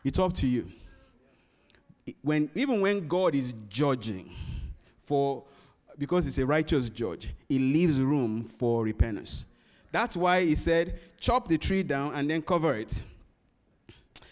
It's 0.04 0.20
up 0.20 0.34
to 0.34 0.48
you. 0.48 0.68
When, 2.22 2.50
even 2.56 2.82
when 2.82 3.08
God 3.08 3.36
is 3.36 3.54
judging 3.70 4.36
for, 4.98 5.44
because 5.98 6.26
he's 6.26 6.40
a 6.40 6.46
righteous 6.46 6.90
judge, 6.90 7.30
he 7.48 7.60
leaves 7.60 8.00
room 8.00 8.44
for 8.44 8.84
repentance. 8.84 9.46
That's 9.92 10.18
why 10.18 10.44
he 10.44 10.56
said, 10.56 11.00
chop 11.20 11.48
the 11.48 11.58
tree 11.58 11.84
down 11.84 12.16
and 12.16 12.30
then 12.30 12.42
cover 12.42 12.76
it. 12.76 13.02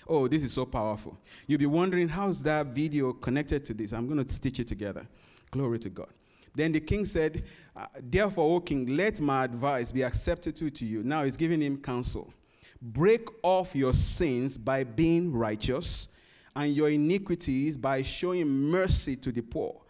Oh, 0.07 0.27
this 0.27 0.43
is 0.43 0.51
so 0.51 0.65
powerful. 0.65 1.17
You'll 1.47 1.59
be 1.59 1.67
wondering, 1.67 2.09
how's 2.09 2.41
that 2.43 2.67
video 2.67 3.13
connected 3.13 3.63
to 3.65 3.73
this? 3.73 3.93
I'm 3.93 4.07
going 4.07 4.23
to 4.23 4.33
stitch 4.33 4.59
it 4.59 4.67
together. 4.67 5.07
Glory 5.51 5.79
to 5.79 5.89
God. 5.89 6.09
Then 6.53 6.71
the 6.71 6.79
king 6.79 7.05
said, 7.05 7.43
uh, 7.75 7.85
Therefore, 7.99 8.57
O 8.57 8.59
king, 8.59 8.97
let 8.97 9.21
my 9.21 9.45
advice 9.45 9.91
be 9.91 10.01
acceptable 10.01 10.69
to 10.69 10.85
you. 10.85 11.03
Now 11.03 11.23
he's 11.23 11.37
giving 11.37 11.61
him 11.61 11.77
counsel. 11.77 12.33
Break 12.81 13.27
off 13.43 13.75
your 13.75 13.93
sins 13.93 14.57
by 14.57 14.83
being 14.83 15.31
righteous, 15.31 16.07
and 16.55 16.73
your 16.73 16.89
iniquities 16.89 17.77
by 17.77 18.03
showing 18.03 18.47
mercy 18.47 19.15
to 19.15 19.31
the 19.31 19.41
poor. 19.41 19.81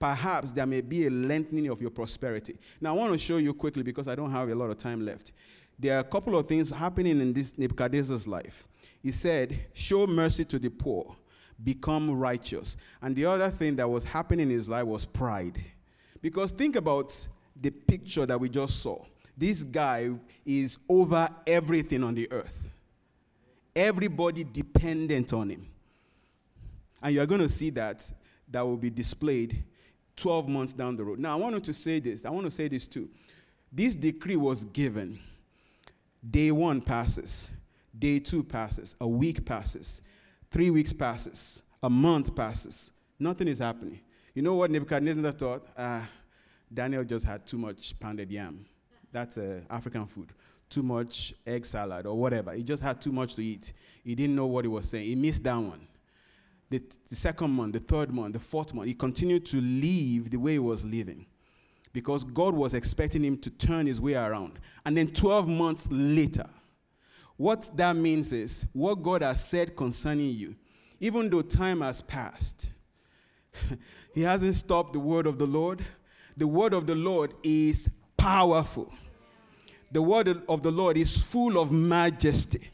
Perhaps 0.00 0.52
there 0.52 0.64
may 0.66 0.80
be 0.80 1.06
a 1.06 1.10
lengthening 1.10 1.68
of 1.68 1.82
your 1.82 1.90
prosperity. 1.90 2.56
Now, 2.80 2.94
I 2.94 2.98
want 2.98 3.12
to 3.12 3.18
show 3.18 3.36
you 3.36 3.52
quickly 3.52 3.82
because 3.82 4.08
I 4.08 4.14
don't 4.14 4.30
have 4.30 4.48
a 4.48 4.54
lot 4.54 4.70
of 4.70 4.78
time 4.78 5.04
left. 5.04 5.32
There 5.78 5.94
are 5.94 6.00
a 6.00 6.04
couple 6.04 6.36
of 6.36 6.46
things 6.46 6.70
happening 6.70 7.20
in 7.20 7.34
this 7.34 7.56
Nebuchadnezzar's 7.58 8.26
life. 8.26 8.66
He 9.02 9.12
said, 9.12 9.60
Show 9.74 10.06
mercy 10.06 10.46
to 10.46 10.58
the 10.58 10.70
poor, 10.70 11.14
become 11.62 12.10
righteous. 12.10 12.78
And 13.02 13.14
the 13.14 13.26
other 13.26 13.50
thing 13.50 13.76
that 13.76 13.88
was 13.88 14.04
happening 14.04 14.48
in 14.48 14.56
his 14.56 14.70
life 14.70 14.86
was 14.86 15.04
pride. 15.04 15.62
Because 16.22 16.50
think 16.50 16.76
about 16.76 17.28
the 17.60 17.70
picture 17.70 18.24
that 18.24 18.40
we 18.40 18.48
just 18.48 18.80
saw. 18.80 19.04
This 19.36 19.62
guy 19.62 20.10
is 20.46 20.78
over 20.88 21.28
everything 21.46 22.02
on 22.04 22.14
the 22.14 22.30
earth, 22.32 22.70
everybody 23.76 24.44
dependent 24.44 25.34
on 25.34 25.50
him. 25.50 25.66
And 27.02 27.14
you're 27.14 27.26
going 27.26 27.40
to 27.42 27.48
see 27.50 27.68
that 27.70 28.10
that 28.50 28.66
will 28.66 28.76
be 28.76 28.90
displayed 28.90 29.62
12 30.16 30.48
months 30.48 30.72
down 30.72 30.96
the 30.96 31.04
road. 31.04 31.18
Now, 31.18 31.32
I 31.32 31.36
want 31.36 31.64
to 31.64 31.72
say 31.74 32.00
this. 32.00 32.24
I 32.24 32.30
want 32.30 32.44
to 32.44 32.50
say 32.50 32.68
this 32.68 32.86
too. 32.86 33.08
This 33.72 33.94
decree 33.94 34.36
was 34.36 34.64
given. 34.64 35.18
Day 36.28 36.50
one 36.50 36.80
passes. 36.80 37.50
Day 37.98 38.18
two 38.20 38.42
passes, 38.42 38.96
a 39.00 39.08
week 39.08 39.44
passes, 39.44 40.02
three 40.50 40.70
weeks 40.70 40.92
passes, 40.92 41.62
a 41.82 41.90
month 41.90 42.34
passes. 42.34 42.92
Nothing 43.18 43.48
is 43.48 43.58
happening. 43.58 44.00
You 44.34 44.42
know 44.42 44.54
what 44.54 44.70
Nebuchadnezzar 44.70 45.32
thought? 45.32 45.66
Uh, 45.76 46.02
Daniel 46.72 47.04
just 47.04 47.26
had 47.26 47.46
too 47.46 47.58
much 47.58 47.98
pounded 47.98 48.30
yam. 48.30 48.64
That's 49.12 49.38
uh, 49.38 49.60
African 49.68 50.06
food. 50.06 50.30
Too 50.68 50.84
much 50.84 51.34
egg 51.44 51.66
salad 51.66 52.06
or 52.06 52.16
whatever. 52.16 52.52
He 52.52 52.62
just 52.62 52.82
had 52.82 53.00
too 53.00 53.10
much 53.10 53.34
to 53.34 53.44
eat. 53.44 53.72
He 54.04 54.14
didn't 54.14 54.36
know 54.36 54.46
what 54.46 54.64
he 54.64 54.68
was 54.68 54.88
saying. 54.88 55.04
He 55.04 55.16
missed 55.16 55.42
that 55.42 55.56
one. 55.56 55.86
The, 56.70 56.82
the 57.08 57.16
second 57.16 57.50
month, 57.50 57.72
the 57.72 57.80
third 57.80 58.12
month, 58.12 58.32
the 58.34 58.40
fourth 58.40 58.72
month, 58.72 58.86
he 58.88 58.94
continued 58.94 59.44
to 59.46 59.60
live 59.60 60.30
the 60.30 60.38
way 60.38 60.52
he 60.52 60.58
was 60.58 60.84
living 60.84 61.26
because 61.92 62.22
God 62.22 62.54
was 62.54 62.74
expecting 62.74 63.24
him 63.24 63.36
to 63.38 63.50
turn 63.50 63.86
his 63.86 64.00
way 64.00 64.14
around. 64.14 64.60
And 64.84 64.96
then 64.96 65.08
12 65.08 65.48
months 65.48 65.88
later, 65.90 66.48
what 67.36 67.70
that 67.76 67.96
means 67.96 68.32
is 68.32 68.66
what 68.72 69.02
God 69.02 69.22
has 69.22 69.44
said 69.44 69.74
concerning 69.74 70.30
you, 70.30 70.54
even 71.00 71.28
though 71.28 71.42
time 71.42 71.80
has 71.80 72.00
passed, 72.00 72.72
He 74.14 74.22
hasn't 74.22 74.54
stopped 74.54 74.92
the 74.92 75.00
word 75.00 75.26
of 75.26 75.38
the 75.38 75.46
Lord. 75.46 75.82
The 76.36 76.46
word 76.46 76.72
of 76.72 76.86
the 76.86 76.94
Lord 76.94 77.34
is 77.42 77.90
powerful. 78.16 78.92
The 79.92 80.02
word 80.02 80.42
of 80.48 80.62
the 80.62 80.70
Lord 80.70 80.96
is 80.96 81.18
full 81.22 81.58
of 81.58 81.72
majesty. 81.72 82.70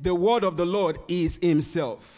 The 0.00 0.14
word 0.14 0.44
of 0.44 0.56
the 0.56 0.66
Lord 0.66 0.98
is 1.08 1.38
Himself. 1.42 2.17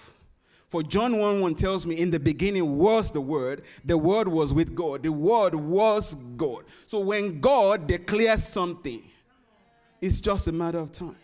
For 0.71 0.85
John 0.85 1.19
1 1.19 1.41
1 1.41 1.55
tells 1.57 1.85
me, 1.85 1.99
In 1.99 2.11
the 2.11 2.21
beginning 2.21 2.77
was 2.77 3.11
the 3.11 3.21
Word, 3.21 3.63
the 3.85 3.99
Word 3.99 4.29
was 4.29 4.55
with 4.55 4.73
God, 4.73 5.03
the 5.03 5.11
Word 5.11 5.53
was 5.53 6.15
God. 6.37 6.63
So 6.87 7.01
when 7.01 7.41
God 7.41 7.89
declares 7.89 8.45
something, 8.45 9.03
it's 10.01 10.21
just 10.21 10.47
a 10.47 10.53
matter 10.53 10.79
of 10.79 10.93
time. 10.93 11.17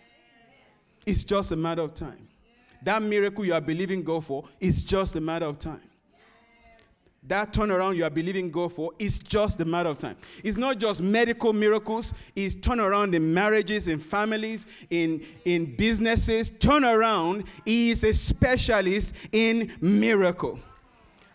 It's 1.07 1.23
just 1.23 1.53
a 1.53 1.57
matter 1.57 1.83
of 1.83 1.95
time. 1.95 2.27
That 2.83 3.03
miracle 3.03 3.45
you 3.45 3.55
are 3.55 3.61
believing 3.61 4.03
God 4.03 4.25
for 4.25 4.49
is 4.59 4.83
just 4.83 5.15
a 5.15 5.21
matter 5.21 5.47
of 5.47 5.61
time. 5.61 5.89
That 7.29 7.53
turnaround 7.53 7.97
you 7.97 8.05
are 8.05 8.11
believing 8.11 8.51
God 8.51 8.73
for 8.73 8.93
is 8.99 9.19
just 9.19 9.61
a 9.61 9.65
matter 9.65 9.89
of 9.89 9.99
time. 9.99 10.17
It's 10.45 10.57
not 10.57 10.79
just 10.79 11.03
medical 11.03 11.53
miracles, 11.53 12.15
it's 12.35 12.55
turnaround 12.55 13.15
in 13.15 13.33
marriages, 13.33 13.89
in 13.89 13.99
families, 13.99 14.67
in, 14.91 15.25
in 15.45 15.77
businesses. 15.77 16.51
Turnaround 16.51 17.47
is 17.65 18.05
a 18.05 18.15
specialist 18.15 19.15
in 19.33 19.73
miracle. 19.81 20.59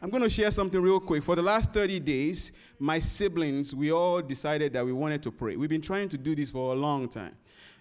I'm 0.01 0.10
going 0.10 0.23
to 0.23 0.30
share 0.30 0.49
something 0.49 0.82
real 0.82 0.99
quick. 0.99 1.23
For 1.23 1.36
the 1.36 1.43
last 1.43 1.73
30 1.73 1.99
days, 1.99 2.51
my 2.80 2.97
siblings, 2.97 3.75
we 3.75 3.91
all 3.91 4.21
decided 4.21 4.73
that 4.73 4.84
we 4.84 4.91
wanted 4.91 5.21
to 5.23 5.32
pray. 5.32 5.56
We've 5.56 5.69
been 5.69 5.82
trying 5.82 6.10
to 6.10 6.17
do 6.17 6.34
this 6.34 6.49
for 6.49 6.73
a 6.73 6.75
long 6.75 7.08
time. 7.08 7.36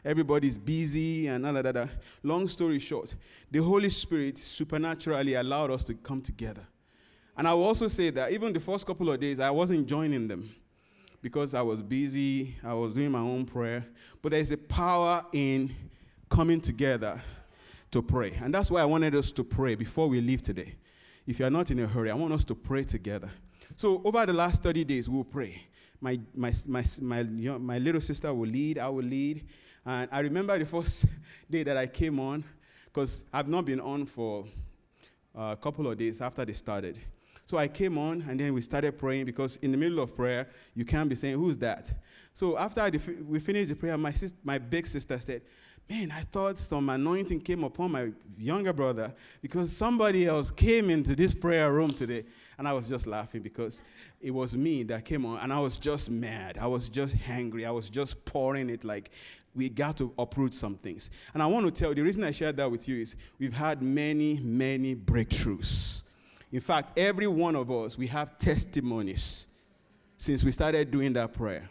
Everybody's 0.05 0.59
busy 0.59 1.29
and 1.29 1.47
all 1.47 1.55
that. 1.55 1.89
Long 2.23 2.49
story 2.49 2.79
short, 2.79 3.15
the 3.51 3.61
Holy 3.63 3.91
Spirit 3.91 4.37
supernaturally 4.37 5.35
allowed 5.35 5.71
us 5.71 5.85
to 5.85 5.95
come 5.95 6.21
together. 6.21 6.67
And 7.41 7.49
I 7.49 7.55
will 7.55 7.65
also 7.65 7.89
say 7.89 8.11
that 8.11 8.33
even 8.33 8.53
the 8.53 8.61
first 8.61 8.87
couple 8.87 9.11
of 9.11 9.19
days, 9.19 9.41
I 9.41 9.51
wasn't 9.51 9.87
joining 9.87 10.29
them 10.29 10.51
because 11.23 11.55
I 11.55 11.63
was 11.63 11.81
busy, 11.81 12.55
I 12.63 12.75
was 12.75 12.93
doing 12.93 13.11
my 13.11 13.21
own 13.21 13.47
prayer. 13.47 13.87
But 14.21 14.33
there's 14.33 14.53
a 14.53 14.59
power 14.59 15.25
in 15.33 15.75
coming 16.29 16.61
together 16.61 17.19
to 17.93 18.03
pray. 18.03 18.39
And 18.43 18.53
that's 18.53 18.71
why 18.71 18.83
I 18.83 18.85
wanted 18.85 19.15
us 19.15 19.33
to 19.33 19.43
pray 19.43 19.75
before 19.75 20.07
we 20.07 20.21
leave 20.21 20.43
today. 20.43 20.75
If 21.27 21.41
you 21.41 21.47
are 21.47 21.51
not 21.51 21.71
in 21.71 21.79
a 21.79 21.87
hurry, 21.87 22.11
I 22.11 22.15
want 22.15 22.35
us 22.35 22.45
to 22.45 22.55
pray 22.55 22.85
together. 22.85 23.31
So, 23.75 24.03
over 24.05 24.27
the 24.27 24.35
last 24.35 24.63
30 24.63 24.85
days, 24.85 25.09
we'll 25.09 25.25
pray. 25.25 25.63
My, 25.99 26.21
my, 26.35 26.53
my, 26.69 26.85
my, 27.01 27.23
my 27.23 27.79
little 27.79 28.03
sister 28.03 28.35
will 28.35 28.51
lead, 28.51 28.79
I 28.79 28.91
will 28.91 29.03
lead. 29.03 29.47
And 29.87 30.11
I 30.13 30.21
remember 30.21 30.59
the 30.59 30.67
first 30.67 31.07
day 31.51 31.63
that 31.63 31.79
I 31.79 31.87
came 31.87 32.21
on, 32.21 32.45
because 32.85 33.25
I've 33.33 33.49
not 33.49 33.65
been 33.65 33.81
on 33.81 34.05
for 34.05 34.45
a 35.35 35.57
couple 35.57 35.91
of 35.91 35.97
days 35.97 36.21
after 36.21 36.45
they 36.45 36.53
started. 36.53 36.99
So 37.51 37.59
I 37.59 37.67
came 37.67 37.99
on 37.99 38.25
and 38.29 38.39
then 38.39 38.55
we 38.55 38.61
started 38.61 38.97
praying 38.97 39.25
because 39.25 39.57
in 39.57 39.73
the 39.73 39.77
middle 39.77 39.99
of 39.99 40.15
prayer, 40.15 40.47
you 40.73 40.85
can't 40.85 41.09
be 41.09 41.17
saying, 41.17 41.35
Who's 41.35 41.59
that? 41.59 41.93
So 42.33 42.57
after 42.57 42.89
we 43.27 43.41
finished 43.41 43.71
the 43.71 43.75
prayer, 43.75 43.99
my, 43.99 44.13
sis- 44.13 44.35
my 44.45 44.57
big 44.57 44.87
sister 44.87 45.19
said, 45.19 45.43
Man, 45.89 46.13
I 46.13 46.21
thought 46.21 46.59
some 46.59 46.89
anointing 46.89 47.41
came 47.41 47.65
upon 47.65 47.91
my 47.91 48.13
younger 48.39 48.73
brother 48.73 49.13
because 49.43 49.77
somebody 49.77 50.29
else 50.29 50.53
came 50.53 50.91
into 50.91 51.17
this 51.17 51.35
prayer 51.35 51.73
room 51.73 51.91
today. 51.91 52.23
And 52.57 52.69
I 52.69 52.73
was 52.73 52.89
just 52.89 53.09
laughing 53.09 53.43
because 53.43 53.83
it 54.21 54.31
was 54.31 54.55
me 54.55 54.85
that 54.85 55.05
came 55.05 55.27
on 55.27 55.41
and 55.41 55.53
I 55.53 55.59
was 55.59 55.77
just 55.77 56.09
mad. 56.09 56.57
I 56.57 56.69
was 56.69 56.89
just 56.89 57.17
hangry. 57.17 57.67
I 57.67 57.73
was 57.73 57.91
just 57.91 58.25
pouring 58.25 58.71
it 58.71 58.85
like 58.85 59.11
we 59.57 59.71
got 59.71 59.97
to 59.97 60.15
uproot 60.21 60.55
some 60.55 60.77
things. 60.77 61.11
And 61.35 61.43
I 61.43 61.47
want 61.47 61.67
to 61.67 61.73
tell 61.73 61.89
you 61.89 61.97
the 61.97 62.03
reason 62.03 62.23
I 62.23 62.31
shared 62.31 62.59
that 62.59 62.71
with 62.71 62.87
you 62.87 63.01
is 63.01 63.17
we've 63.41 63.57
had 63.57 63.83
many, 63.83 64.39
many 64.39 64.95
breakthroughs 64.95 66.05
in 66.53 66.61
fact, 66.61 66.99
every 66.99 67.27
one 67.27 67.55
of 67.55 67.71
us, 67.71 67.97
we 67.97 68.07
have 68.09 68.37
testimonies 68.39 69.47
since 70.17 70.45
we 70.45 70.53
started 70.53 70.91
doing 70.91 71.13
that 71.15 71.33
prayer. 71.33 71.69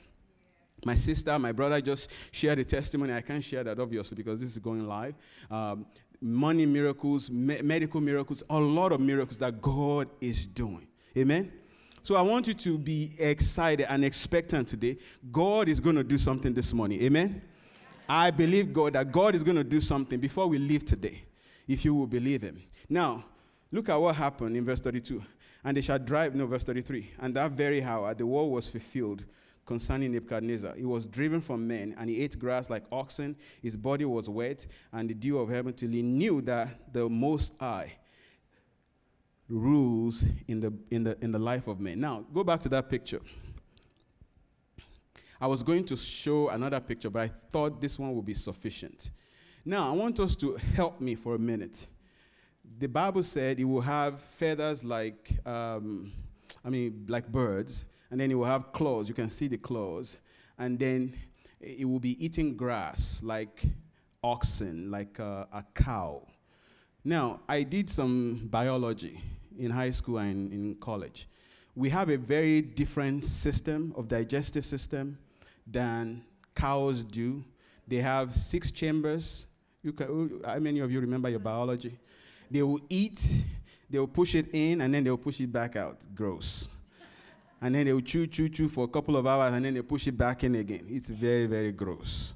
My 0.85 0.95
sister, 0.95 1.37
my 1.37 1.51
brother 1.51 1.81
just 1.81 2.09
shared 2.31 2.59
a 2.59 2.63
testimony. 2.63 3.13
I 3.13 3.21
can't 3.21 3.43
share 3.43 3.63
that, 3.65 3.79
obviously, 3.79 4.15
because 4.15 4.39
this 4.39 4.49
is 4.49 4.59
going 4.59 4.87
live. 4.87 5.15
Um, 5.51 5.85
money 6.21 6.65
miracles, 6.65 7.29
me- 7.29 7.61
medical 7.61 7.99
miracles, 7.99 8.43
a 8.49 8.59
lot 8.59 8.93
of 8.93 9.01
miracles 9.01 9.37
that 9.39 9.61
God 9.61 10.09
is 10.21 10.47
doing. 10.47 10.87
Amen? 11.17 11.51
So 12.03 12.15
I 12.15 12.21
want 12.21 12.47
you 12.47 12.53
to 12.53 12.77
be 12.77 13.11
excited 13.19 13.91
and 13.91 14.05
expectant 14.05 14.69
today. 14.69 14.97
God 15.31 15.67
is 15.67 15.81
going 15.81 15.97
to 15.97 16.03
do 16.03 16.17
something 16.17 16.53
this 16.53 16.73
morning. 16.73 17.01
Amen? 17.01 17.41
I 18.07 18.31
believe 18.31 18.73
God 18.73 18.93
that 18.93 19.11
God 19.11 19.35
is 19.35 19.43
going 19.43 19.57
to 19.57 19.63
do 19.63 19.81
something 19.81 20.19
before 20.19 20.47
we 20.47 20.57
leave 20.57 20.85
today, 20.85 21.23
if 21.67 21.83
you 21.85 21.93
will 21.93 22.07
believe 22.07 22.41
Him. 22.41 22.61
Now, 22.87 23.25
Look 23.71 23.89
at 23.89 23.95
what 23.95 24.15
happened 24.15 24.57
in 24.57 24.65
verse 24.65 24.81
32. 24.81 25.21
And 25.63 25.77
they 25.77 25.81
shall 25.81 25.99
drive, 25.99 26.35
no, 26.35 26.47
verse 26.47 26.63
33. 26.63 27.11
And 27.19 27.35
that 27.35 27.51
very 27.51 27.83
hour 27.83 28.13
the 28.13 28.25
word 28.25 28.45
was 28.45 28.69
fulfilled 28.69 29.25
concerning 29.65 30.11
Nebuchadnezzar. 30.11 30.75
He 30.75 30.85
was 30.85 31.05
driven 31.05 31.41
from 31.41 31.67
men, 31.67 31.93
and 31.99 32.09
he 32.09 32.23
ate 32.23 32.39
grass 32.39 32.69
like 32.69 32.83
oxen. 32.91 33.35
His 33.61 33.77
body 33.77 34.05
was 34.05 34.27
wet, 34.27 34.65
and 34.91 35.09
the 35.09 35.13
dew 35.13 35.37
of 35.37 35.49
heaven, 35.49 35.73
till 35.73 35.91
he 35.91 36.01
knew 36.01 36.41
that 36.41 36.91
the 36.91 37.07
Most 37.07 37.53
High 37.59 37.93
rules 39.47 40.25
in 40.47 40.59
the, 40.59 40.73
in 40.89 41.03
the, 41.03 41.17
in 41.21 41.31
the 41.31 41.39
life 41.39 41.67
of 41.67 41.79
men. 41.79 41.99
Now, 41.99 42.25
go 42.33 42.43
back 42.43 42.61
to 42.61 42.69
that 42.69 42.89
picture. 42.89 43.21
I 45.39 45.47
was 45.47 45.61
going 45.61 45.85
to 45.85 45.95
show 45.95 46.49
another 46.49 46.79
picture, 46.79 47.09
but 47.09 47.21
I 47.21 47.27
thought 47.27 47.79
this 47.79 47.99
one 47.99 48.15
would 48.15 48.25
be 48.25 48.33
sufficient. 48.33 49.11
Now, 49.63 49.87
I 49.87 49.91
want 49.91 50.19
us 50.19 50.35
to 50.37 50.55
help 50.75 50.99
me 50.99 51.13
for 51.15 51.35
a 51.35 51.39
minute 51.39 51.87
the 52.77 52.87
Bible 52.87 53.23
said 53.23 53.59
it 53.59 53.65
will 53.65 53.81
have 53.81 54.19
feathers 54.19 54.83
like, 54.83 55.31
um, 55.45 56.11
I 56.63 56.69
mean, 56.69 57.05
like 57.07 57.31
birds, 57.31 57.85
and 58.11 58.19
then 58.19 58.31
it 58.31 58.35
will 58.35 58.45
have 58.45 58.71
claws. 58.71 59.07
You 59.07 59.15
can 59.15 59.29
see 59.29 59.47
the 59.47 59.57
claws. 59.57 60.17
And 60.57 60.77
then 60.77 61.13
it 61.59 61.87
will 61.87 61.99
be 61.99 62.23
eating 62.23 62.55
grass 62.55 63.21
like 63.23 63.63
oxen, 64.23 64.91
like 64.91 65.19
a, 65.19 65.47
a 65.51 65.63
cow. 65.73 66.25
Now, 67.03 67.39
I 67.47 67.63
did 67.63 67.89
some 67.89 68.47
biology 68.49 69.21
in 69.57 69.71
high 69.71 69.91
school 69.91 70.17
and 70.17 70.51
in 70.51 70.75
college. 70.75 71.27
We 71.75 71.89
have 71.89 72.09
a 72.09 72.17
very 72.17 72.61
different 72.61 73.23
system 73.23 73.93
of 73.95 74.07
digestive 74.07 74.65
system 74.65 75.17
than 75.65 76.23
cows 76.55 77.03
do. 77.03 77.43
They 77.87 77.97
have 77.97 78.35
six 78.35 78.71
chambers. 78.71 79.47
You 79.81 79.93
can, 79.93 80.41
how 80.45 80.59
many 80.59 80.79
of 80.79 80.91
you 80.91 80.99
remember 80.99 81.29
your 81.29 81.39
biology? 81.39 81.97
They 82.51 82.61
will 82.63 82.79
eat, 82.89 83.45
they 83.89 83.99
will 83.99 84.07
push 84.07 84.35
it 84.35 84.47
in, 84.53 84.81
and 84.81 84.93
then 84.93 85.03
they 85.03 85.09
will 85.09 85.17
push 85.17 85.39
it 85.39 85.51
back 85.51 85.75
out. 85.75 86.05
Gross. 86.15 86.67
And 87.61 87.75
then 87.75 87.85
they 87.85 87.93
will 87.93 88.01
chew, 88.01 88.25
chew, 88.27 88.49
chew 88.49 88.69
for 88.69 88.85
a 88.85 88.87
couple 88.87 89.17
of 89.17 89.27
hours, 89.27 89.53
and 89.53 89.63
then 89.63 89.73
they 89.73 89.81
push 89.81 90.07
it 90.07 90.17
back 90.17 90.43
in 90.43 90.55
again. 90.55 90.85
It's 90.87 91.09
very, 91.09 91.45
very 91.45 91.71
gross. 91.71 92.33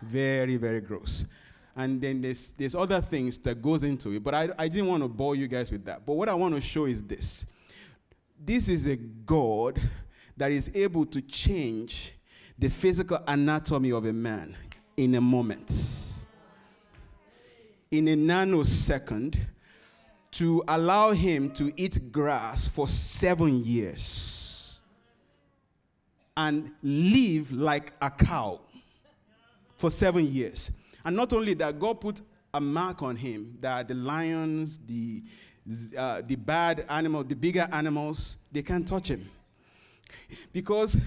Very, 0.00 0.56
very 0.56 0.80
gross. 0.80 1.26
And 1.76 2.00
then 2.00 2.20
there's, 2.20 2.52
there's 2.54 2.74
other 2.74 3.00
things 3.00 3.38
that 3.38 3.60
goes 3.60 3.84
into 3.84 4.12
it, 4.12 4.22
but 4.22 4.34
I, 4.34 4.48
I 4.58 4.68
didn't 4.68 4.88
want 4.88 5.02
to 5.02 5.08
bore 5.08 5.36
you 5.36 5.48
guys 5.48 5.70
with 5.70 5.84
that. 5.84 6.06
But 6.06 6.14
what 6.14 6.28
I 6.28 6.34
want 6.34 6.54
to 6.54 6.60
show 6.60 6.86
is 6.86 7.02
this. 7.02 7.46
This 8.42 8.68
is 8.68 8.86
a 8.86 8.96
God 8.96 9.80
that 10.36 10.52
is 10.52 10.74
able 10.74 11.04
to 11.06 11.20
change 11.20 12.14
the 12.58 12.68
physical 12.68 13.18
anatomy 13.26 13.92
of 13.92 14.06
a 14.06 14.12
man 14.12 14.56
in 14.96 15.14
a 15.16 15.20
moment 15.20 16.07
in 17.90 18.08
a 18.08 18.14
nanosecond 18.16 19.38
to 20.30 20.62
allow 20.68 21.12
him 21.12 21.50
to 21.50 21.72
eat 21.76 22.12
grass 22.12 22.68
for 22.68 22.86
seven 22.86 23.64
years 23.64 24.80
and 26.36 26.70
live 26.82 27.50
like 27.50 27.92
a 28.00 28.10
cow 28.10 28.60
for 29.76 29.90
seven 29.90 30.26
years. 30.26 30.70
And 31.04 31.16
not 31.16 31.32
only 31.32 31.54
that, 31.54 31.78
God 31.78 32.00
put 32.00 32.20
a 32.52 32.60
mark 32.60 33.02
on 33.02 33.16
him 33.16 33.56
that 33.60 33.88
the 33.88 33.94
lions, 33.94 34.78
the, 34.78 35.22
uh, 35.96 36.22
the 36.26 36.36
bad 36.36 36.84
animals, 36.88 37.26
the 37.28 37.34
bigger 37.36 37.68
animals, 37.72 38.36
they 38.52 38.62
can't 38.62 38.86
touch 38.86 39.08
him. 39.08 39.28
Because 40.52 40.98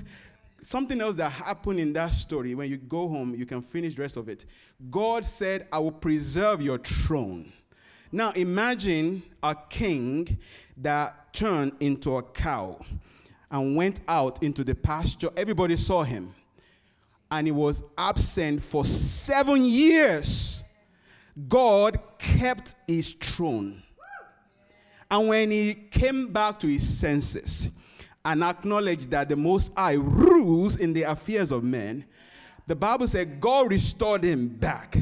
something 0.63 0.99
else 1.01 1.15
that 1.15 1.31
happened 1.31 1.79
in 1.79 1.93
that 1.93 2.13
story, 2.13 2.55
when 2.55 2.69
you 2.69 2.77
go 2.77 3.07
home, 3.07 3.35
you 3.35 3.45
can 3.45 3.61
finish 3.61 3.95
the 3.95 4.01
rest 4.01 4.17
of 4.17 4.29
it. 4.29 4.45
God 4.89 5.25
said, 5.25 5.67
I 5.71 5.79
will 5.79 5.91
preserve 5.91 6.61
your 6.61 6.77
throne. 6.77 7.51
Now 8.11 8.31
imagine 8.31 9.23
a 9.41 9.55
king 9.69 10.37
that 10.77 11.33
turned 11.33 11.73
into 11.79 12.17
a 12.17 12.23
cow 12.23 12.83
and 13.49 13.75
went 13.75 14.01
out 14.07 14.43
into 14.43 14.63
the 14.63 14.75
pasture. 14.75 15.29
Everybody 15.35 15.77
saw 15.77 16.03
him. 16.03 16.33
And 17.29 17.47
he 17.47 17.51
was 17.51 17.83
absent 17.97 18.61
for 18.61 18.83
seven 18.83 19.63
years. 19.63 20.63
God 21.47 21.99
kept 22.17 22.75
his 22.87 23.13
throne. 23.13 23.81
And 25.09 25.27
when 25.29 25.51
he 25.51 25.73
came 25.73 26.31
back 26.31 26.59
to 26.59 26.67
his 26.67 26.87
senses, 26.87 27.69
and 28.23 28.43
acknowledge 28.43 29.07
that 29.07 29.29
the 29.29 29.35
Most 29.35 29.73
High 29.75 29.93
rules 29.93 30.77
in 30.77 30.93
the 30.93 31.03
affairs 31.03 31.51
of 31.51 31.63
men, 31.63 32.05
the 32.67 32.75
Bible 32.75 33.07
said 33.07 33.39
God 33.39 33.69
restored 33.69 34.23
him 34.23 34.47
back. 34.47 34.95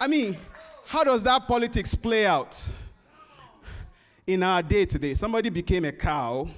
I 0.00 0.08
mean, 0.08 0.36
how 0.86 1.04
does 1.04 1.22
that 1.22 1.46
politics 1.46 1.94
play 1.94 2.26
out 2.26 2.60
in 4.26 4.42
our 4.42 4.62
day 4.62 4.84
today? 4.84 5.14
Somebody 5.14 5.50
became 5.50 5.84
a 5.84 5.92
cow, 5.92 6.48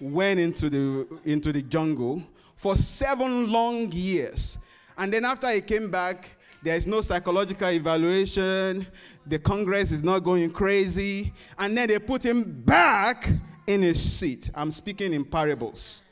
went 0.00 0.38
into 0.38 0.68
the, 0.68 1.20
into 1.24 1.52
the 1.52 1.62
jungle 1.62 2.22
for 2.54 2.76
seven 2.76 3.50
long 3.50 3.90
years. 3.92 4.58
And 4.96 5.12
then 5.12 5.24
after 5.24 5.50
he 5.50 5.60
came 5.60 5.90
back, 5.90 6.36
there 6.62 6.76
is 6.76 6.86
no 6.86 7.00
psychological 7.00 7.68
evaluation. 7.68 8.86
The 9.26 9.38
Congress 9.38 9.90
is 9.90 10.02
not 10.02 10.20
going 10.20 10.50
crazy. 10.50 11.32
And 11.58 11.76
then 11.76 11.88
they 11.88 11.98
put 11.98 12.24
him 12.24 12.62
back 12.64 13.28
in 13.66 13.82
his 13.82 14.00
seat. 14.00 14.50
I'm 14.54 14.70
speaking 14.70 15.12
in 15.12 15.24
parables. 15.24 16.02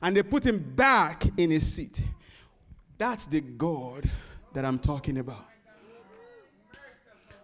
And 0.00 0.16
they 0.16 0.22
put 0.22 0.46
him 0.46 0.58
back 0.58 1.24
in 1.36 1.50
his 1.50 1.72
seat. 1.72 2.02
That's 2.96 3.26
the 3.26 3.40
God 3.40 4.08
that 4.52 4.64
I'm 4.64 4.78
talking 4.78 5.18
about. 5.18 5.44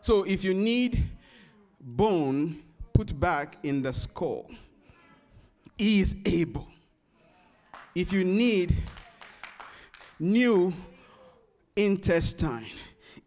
So 0.00 0.24
if 0.24 0.44
you 0.44 0.54
need 0.54 1.02
bone 1.84 2.62
put 2.94 3.18
back 3.18 3.58
in 3.64 3.82
the 3.82 3.92
skull. 3.92 4.48
He 5.76 6.00
is 6.00 6.16
able. 6.24 6.68
If 7.94 8.12
you 8.12 8.24
need 8.24 8.74
new 10.18 10.72
intestine, 11.76 12.66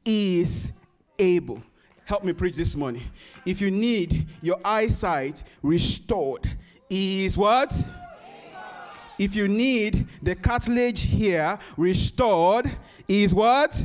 He 0.04 0.40
is 0.40 0.72
able. 1.20 1.62
Help 2.06 2.24
me 2.24 2.34
preach 2.34 2.56
this 2.56 2.76
morning. 2.76 3.04
If 3.46 3.60
you 3.62 3.70
need 3.70 4.28
your 4.42 4.58
eyesight 4.64 5.44
restored, 5.62 6.48
is 6.90 7.38
what? 7.38 7.74
If 9.20 9.36
you 9.36 9.48
need 9.48 10.08
the 10.22 10.36
cartilage 10.36 11.02
here 11.02 11.58
restored, 11.76 12.70
is 13.08 13.34
what? 13.34 13.84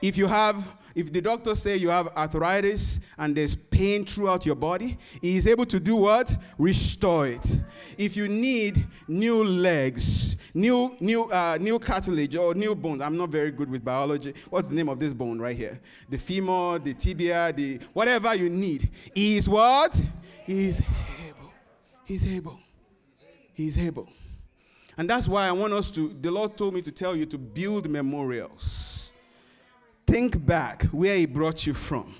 If 0.00 0.16
you 0.16 0.26
have 0.26 0.75
if 0.96 1.12
the 1.12 1.20
doctor 1.20 1.54
say 1.54 1.76
you 1.76 1.90
have 1.90 2.08
arthritis 2.16 3.00
and 3.18 3.36
there's 3.36 3.54
pain 3.54 4.06
throughout 4.06 4.46
your 4.46 4.54
body, 4.54 4.96
he 5.20 5.36
is 5.36 5.46
able 5.46 5.66
to 5.66 5.78
do 5.78 5.94
what? 5.94 6.34
Restore 6.56 7.28
it. 7.28 7.60
If 7.98 8.16
you 8.16 8.28
need 8.28 8.86
new 9.06 9.44
legs, 9.44 10.36
new 10.54 10.96
new 10.98 11.24
uh, 11.24 11.58
new 11.60 11.78
cartilage 11.78 12.34
or 12.34 12.54
new 12.54 12.74
bones, 12.74 13.02
I'm 13.02 13.18
not 13.18 13.28
very 13.28 13.50
good 13.50 13.70
with 13.70 13.84
biology. 13.84 14.32
What's 14.48 14.68
the 14.68 14.74
name 14.74 14.88
of 14.88 14.98
this 14.98 15.12
bone 15.12 15.38
right 15.38 15.54
here? 15.54 15.78
The 16.08 16.16
femur, 16.16 16.78
the 16.78 16.94
tibia, 16.94 17.52
the 17.52 17.78
whatever 17.92 18.34
you 18.34 18.48
need. 18.48 18.88
He 19.14 19.36
is 19.36 19.50
what? 19.50 20.00
He 20.46 20.68
is 20.68 20.80
able. 21.28 21.52
He's 22.04 22.24
able. 22.24 22.58
He's 23.52 23.76
able. 23.76 24.08
And 24.96 25.10
that's 25.10 25.28
why 25.28 25.46
I 25.46 25.52
want 25.52 25.74
us 25.74 25.90
to, 25.90 26.16
the 26.22 26.30
Lord 26.30 26.56
told 26.56 26.72
me 26.72 26.80
to 26.80 26.90
tell 26.90 27.14
you 27.14 27.26
to 27.26 27.36
build 27.36 27.86
memorials. 27.90 28.85
Think 30.16 30.46
back 30.46 30.84
where 30.84 31.14
He 31.14 31.26
brought 31.26 31.66
you 31.66 31.74
from. 31.74 32.14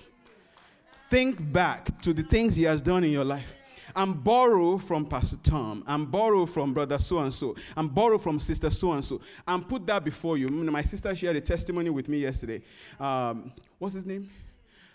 Think 1.08 1.50
back 1.50 1.98
to 2.02 2.12
the 2.12 2.24
things 2.24 2.54
He 2.54 2.64
has 2.64 2.82
done 2.82 3.04
in 3.04 3.10
your 3.10 3.24
life. 3.24 3.54
And 3.96 4.22
borrow 4.22 4.76
from 4.76 5.06
Pastor 5.06 5.38
Tom, 5.42 5.82
and 5.86 6.10
borrow 6.10 6.44
from 6.44 6.74
brother 6.74 6.98
so 6.98 7.20
and 7.20 7.32
so, 7.32 7.56
and 7.74 7.94
borrow 7.94 8.18
from 8.18 8.38
sister 8.38 8.68
so 8.68 8.92
and 8.92 9.02
so, 9.02 9.22
and 9.48 9.66
put 9.66 9.86
that 9.86 10.04
before 10.04 10.36
you. 10.36 10.46
My 10.46 10.82
sister 10.82 11.16
shared 11.16 11.36
a 11.36 11.40
testimony 11.40 11.88
with 11.88 12.06
me 12.10 12.18
yesterday. 12.18 12.60
Um, 13.00 13.50
what's 13.78 13.94
his 13.94 14.04
name? 14.04 14.28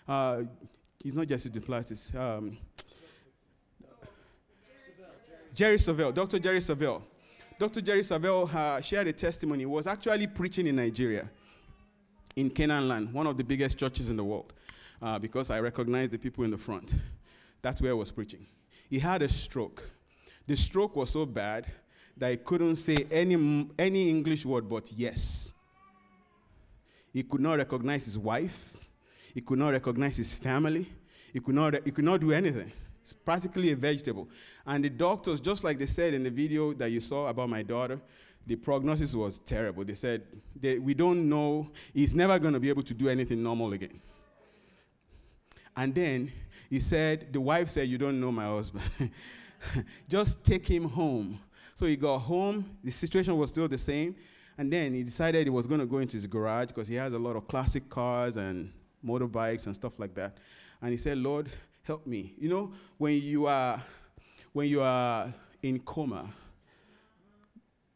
Uh, 0.06 0.42
he's 1.02 1.16
not 1.16 1.26
Jesse 1.26 1.50
Duplantis. 1.50 2.14
Um, 2.14 2.56
Jerry 5.52 5.78
Savelle, 5.78 6.14
Dr. 6.14 6.38
Jerry 6.38 6.60
Savelle. 6.60 7.02
Dr. 7.58 7.80
Jerry 7.80 8.02
Savelle 8.02 8.54
uh, 8.54 8.80
shared 8.80 9.08
a 9.08 9.12
testimony. 9.12 9.62
He 9.62 9.66
was 9.66 9.88
actually 9.88 10.28
preaching 10.28 10.68
in 10.68 10.76
Nigeria, 10.76 11.28
in 12.36 12.50
Canaan 12.50 12.88
land, 12.88 13.12
one 13.12 13.26
of 13.26 13.36
the 13.36 13.44
biggest 13.44 13.78
churches 13.78 14.10
in 14.10 14.16
the 14.16 14.24
world, 14.24 14.52
uh, 15.00 15.18
because 15.18 15.50
I 15.50 15.60
recognized 15.60 16.12
the 16.12 16.18
people 16.18 16.44
in 16.44 16.50
the 16.50 16.58
front. 16.58 16.94
That's 17.60 17.80
where 17.80 17.92
I 17.92 17.94
was 17.94 18.10
preaching. 18.10 18.46
He 18.88 18.98
had 18.98 19.22
a 19.22 19.28
stroke. 19.28 19.82
The 20.46 20.56
stroke 20.56 20.96
was 20.96 21.10
so 21.10 21.24
bad 21.24 21.66
that 22.16 22.30
he 22.30 22.36
couldn't 22.36 22.76
say 22.76 23.06
any, 23.10 23.68
any 23.78 24.10
English 24.10 24.44
word 24.44 24.68
but 24.68 24.92
yes. 24.92 25.52
He 27.12 27.22
could 27.22 27.40
not 27.40 27.58
recognize 27.58 28.04
his 28.04 28.18
wife. 28.18 28.78
He 29.34 29.40
could 29.40 29.58
not 29.58 29.70
recognize 29.70 30.16
his 30.16 30.34
family. 30.34 30.90
He 31.32 31.40
could 31.40 31.54
not, 31.54 31.74
he 31.84 31.90
could 31.90 32.04
not 32.04 32.20
do 32.20 32.32
anything. 32.32 32.70
It's 33.00 33.12
practically 33.12 33.72
a 33.72 33.76
vegetable. 33.76 34.28
And 34.66 34.84
the 34.84 34.90
doctors, 34.90 35.40
just 35.40 35.64
like 35.64 35.78
they 35.78 35.86
said 35.86 36.14
in 36.14 36.22
the 36.22 36.30
video 36.30 36.72
that 36.74 36.90
you 36.90 37.00
saw 37.00 37.28
about 37.28 37.50
my 37.50 37.62
daughter, 37.62 38.00
the 38.46 38.56
prognosis 38.56 39.14
was 39.14 39.40
terrible. 39.40 39.84
They 39.84 39.94
said, 39.94 40.22
they, 40.58 40.78
We 40.78 40.94
don't 40.94 41.28
know, 41.28 41.70
he's 41.94 42.14
never 42.14 42.38
going 42.38 42.54
to 42.54 42.60
be 42.60 42.68
able 42.68 42.82
to 42.82 42.94
do 42.94 43.08
anything 43.08 43.42
normal 43.42 43.72
again. 43.72 44.00
And 45.76 45.94
then 45.94 46.32
he 46.68 46.80
said, 46.80 47.32
The 47.32 47.40
wife 47.40 47.68
said, 47.68 47.88
You 47.88 47.98
don't 47.98 48.20
know 48.20 48.32
my 48.32 48.46
husband. 48.46 48.84
just 50.08 50.44
take 50.44 50.66
him 50.66 50.88
home. 50.88 51.38
So 51.74 51.86
he 51.86 51.96
got 51.96 52.18
home, 52.18 52.76
the 52.84 52.90
situation 52.90 53.36
was 53.36 53.50
still 53.50 53.68
the 53.68 53.78
same. 53.78 54.14
And 54.58 54.70
then 54.72 54.92
he 54.92 55.02
decided 55.02 55.46
he 55.46 55.50
was 55.50 55.66
going 55.66 55.80
to 55.80 55.86
go 55.86 55.98
into 55.98 56.16
his 56.16 56.26
garage 56.26 56.68
because 56.68 56.86
he 56.86 56.94
has 56.96 57.14
a 57.14 57.18
lot 57.18 57.36
of 57.36 57.48
classic 57.48 57.88
cars 57.88 58.36
and 58.36 58.70
motorbikes 59.04 59.66
and 59.66 59.74
stuff 59.74 59.98
like 59.98 60.14
that. 60.14 60.36
And 60.82 60.90
he 60.90 60.98
said, 60.98 61.18
Lord, 61.18 61.48
help 61.82 62.06
me. 62.06 62.34
You 62.38 62.48
know, 62.48 62.72
when 62.98 63.20
you 63.20 63.46
are 63.46 63.82
when 64.52 64.68
you 64.68 64.82
are 64.82 65.32
in 65.62 65.78
coma, 65.80 66.26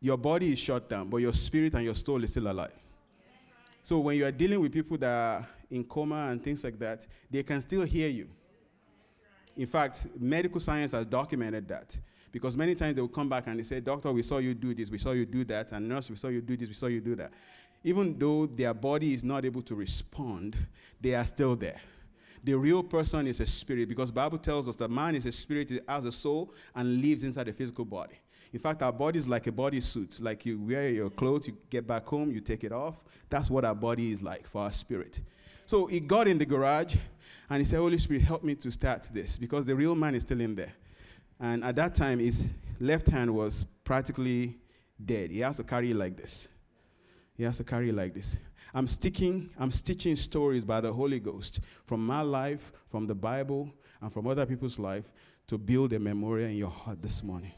your 0.01 0.17
body 0.17 0.53
is 0.53 0.59
shut 0.59 0.89
down, 0.89 1.09
but 1.09 1.19
your 1.19 1.33
spirit 1.33 1.75
and 1.75 1.85
your 1.85 1.95
soul 1.95 2.23
is 2.23 2.31
still 2.31 2.51
alive. 2.51 2.73
So 3.83 3.99
when 4.01 4.17
you 4.17 4.27
are 4.27 4.33
dealing 4.33 4.61
with 4.61 4.73
people 4.73 4.99
that 4.99 5.09
are 5.09 5.49
in 5.71 5.85
coma 5.85 6.29
and 6.31 6.43
things 6.43 6.65
like 6.65 6.79
that, 6.79 7.07
they 7.31 7.43
can 7.43 7.61
still 7.61 7.83
hear 7.83 8.09
you. 8.09 8.29
In 9.57 9.67
fact, 9.67 10.09
medical 10.19 10.61
science 10.61 10.93
has 10.93 11.07
documented 11.07 11.67
that. 11.69 11.99
Because 12.31 12.57
many 12.57 12.75
times 12.75 12.95
they 12.95 13.01
will 13.01 13.09
come 13.09 13.29
back 13.29 13.47
and 13.47 13.59
they 13.59 13.63
say, 13.63 13.81
Doctor, 13.81 14.13
we 14.13 14.23
saw 14.23 14.39
you 14.39 14.55
do 14.55 14.75
this, 14.75 14.91
we 14.91 14.99
saw 14.99 15.13
you 15.13 15.25
do 15.25 15.45
that, 15.45 15.73
and 15.73 15.89
nurse, 15.89 16.11
we 16.11 16.17
saw 16.17 16.29
you 16.29 16.43
do 16.43 16.57
this, 16.57 16.69
we 16.69 16.75
saw 16.75 16.87
you 16.87 17.01
do 17.01 17.15
that. 17.15 17.33
Even 17.83 18.19
though 18.19 18.47
their 18.47 18.75
body 18.75 19.15
is 19.15 19.25
not 19.25 19.45
able 19.45 19.63
to 19.63 19.75
respond, 19.75 20.57
they 21.01 21.15
are 21.15 21.25
still 21.25 21.57
there 21.57 21.81
the 22.45 22.55
real 22.55 22.83
person 22.83 23.27
is 23.27 23.41
a 23.41 23.47
spirit 23.47 23.89
because 23.89 24.11
bible 24.11 24.39
tells 24.39 24.69
us 24.69 24.77
that 24.77 24.89
man 24.89 25.17
is 25.17 25.27
a 25.27 25.33
spirit 25.33 25.71
has 25.89 26.05
a 26.05 26.13
soul 26.13 26.55
and 26.77 27.03
lives 27.03 27.25
inside 27.25 27.49
a 27.49 27.53
physical 27.53 27.85
body 27.85 28.15
in 28.53 28.59
fact 28.59 28.83
our 28.83 28.93
body 28.93 29.19
is 29.19 29.29
like 29.29 29.47
a 29.47 29.53
body 29.53 29.81
suit. 29.81 30.19
Like 30.21 30.47
you 30.47 30.59
wear 30.59 30.89
your 30.89 31.11
clothes 31.11 31.49
you 31.49 31.57
get 31.71 31.87
back 31.87 32.07
home 32.07 32.31
you 32.31 32.41
take 32.41 32.65
it 32.65 32.73
off. 32.73 33.05
That's 33.29 33.51
what 33.51 33.65
our 33.65 33.75
body 33.75 34.13
is 34.13 34.23
like 34.23 34.47
for 34.47 34.63
our 34.63 34.73
spirit. 34.73 35.21
So 35.67 35.87
he 35.87 36.01
got 36.01 36.29
in 36.29 36.39
the 36.39 36.47
garage 36.47 36.97
and 37.51 37.59
he 37.59 37.65
said 37.65 37.79
holy 37.79 37.99
spirit 37.99 38.23
help 38.23 38.45
me 38.45 38.55
to 38.57 38.71
start 38.71 39.11
this 39.13 39.39
because 39.39 39.67
the 39.67 39.75
real 39.75 39.95
man 39.95 40.15
is 40.15 40.23
still 40.23 40.41
in 40.41 40.55
there. 40.55 40.73
And 41.41 41.65
at 41.65 41.77
that 41.77 41.95
time 41.95 42.19
his 42.19 42.55
left 42.81 43.09
hand 43.09 43.35
was 43.35 43.67
practically 43.85 44.57
dead. 45.05 45.31
He 45.31 45.41
has 45.41 45.57
to 45.57 45.65
carry 45.65 45.91
it 45.91 45.97
like 45.97 46.17
this. 46.17 46.49
He 47.37 47.43
has 47.45 47.57
to 47.59 47.65
carry 47.65 47.91
it 47.91 47.95
like 47.95 48.15
this. 48.15 48.37
I'm 48.75 48.87
sticking, 48.87 49.51
I'm 49.59 49.71
stitching 49.71 50.17
stories 50.17 50.65
by 50.65 50.81
the 50.81 50.93
Holy 50.93 51.19
Ghost 51.19 51.61
from 51.85 52.05
my 52.05 52.21
life, 52.21 52.73
from 52.91 53.07
the 53.07 53.15
Bible, 53.15 53.73
and 54.01 54.13
from 54.13 54.27
other 54.27 54.45
people's 54.45 54.79
life 54.79 55.13
to 55.47 55.59
build 55.59 55.93
a 55.93 55.99
memorial 55.99 56.51
in 56.51 56.57
your 56.57 56.71
heart 56.71 57.01
this 57.01 57.23
morning. 57.23 57.53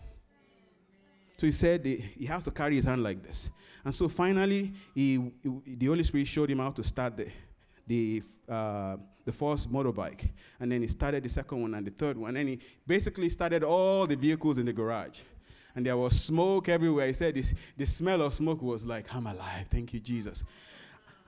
So 1.39 1.47
he 1.47 1.53
said 1.53 1.85
he 1.87 2.27
has 2.27 2.45
to 2.45 2.51
carry 2.51 2.75
his 2.75 2.85
hand 2.85 3.03
like 3.03 3.23
this. 3.23 3.51
And 3.85 3.95
so 3.95 4.09
finally, 4.09 4.73
he, 4.95 5.33
he, 5.43 5.77
the 5.77 5.87
Holy 5.87 6.05
Spirit 6.05 6.27
showed 6.27 6.51
him 6.51 6.59
how 6.59 6.71
to 6.71 6.83
start 6.83 7.17
the, 7.17 7.29
the, 7.87 8.23
uh, 8.49 8.97
the 9.25 9.33
first 9.33 9.73
motorbike. 9.73 10.29
And 10.61 10.71
then 10.71 10.83
he 10.83 10.89
started 10.89 11.23
the 11.23 11.29
second 11.29 11.63
one 11.63 11.75
and 11.75 11.87
the 11.87 11.91
third 11.91 12.19
one. 12.19 12.37
And 12.37 12.49
he 12.49 12.59
basically 12.87 13.29
started 13.29 13.63
all 13.63 14.07
the 14.07 14.17
vehicles 14.17 14.59
in 14.59 14.67
the 14.67 14.73
garage. 14.73 15.21
And 15.77 15.87
there 15.87 15.97
was 15.97 16.21
smoke 16.21 16.69
everywhere. 16.69 17.07
He 17.07 17.13
said 17.13 17.37
this, 17.37 17.55
the 17.77 17.87
smell 17.87 18.21
of 18.23 18.35
smoke 18.35 18.61
was 18.61 18.85
like, 18.85 19.15
I'm 19.15 19.27
alive. 19.27 19.69
Thank 19.69 19.95
you, 19.95 20.01
Jesus. 20.01 20.43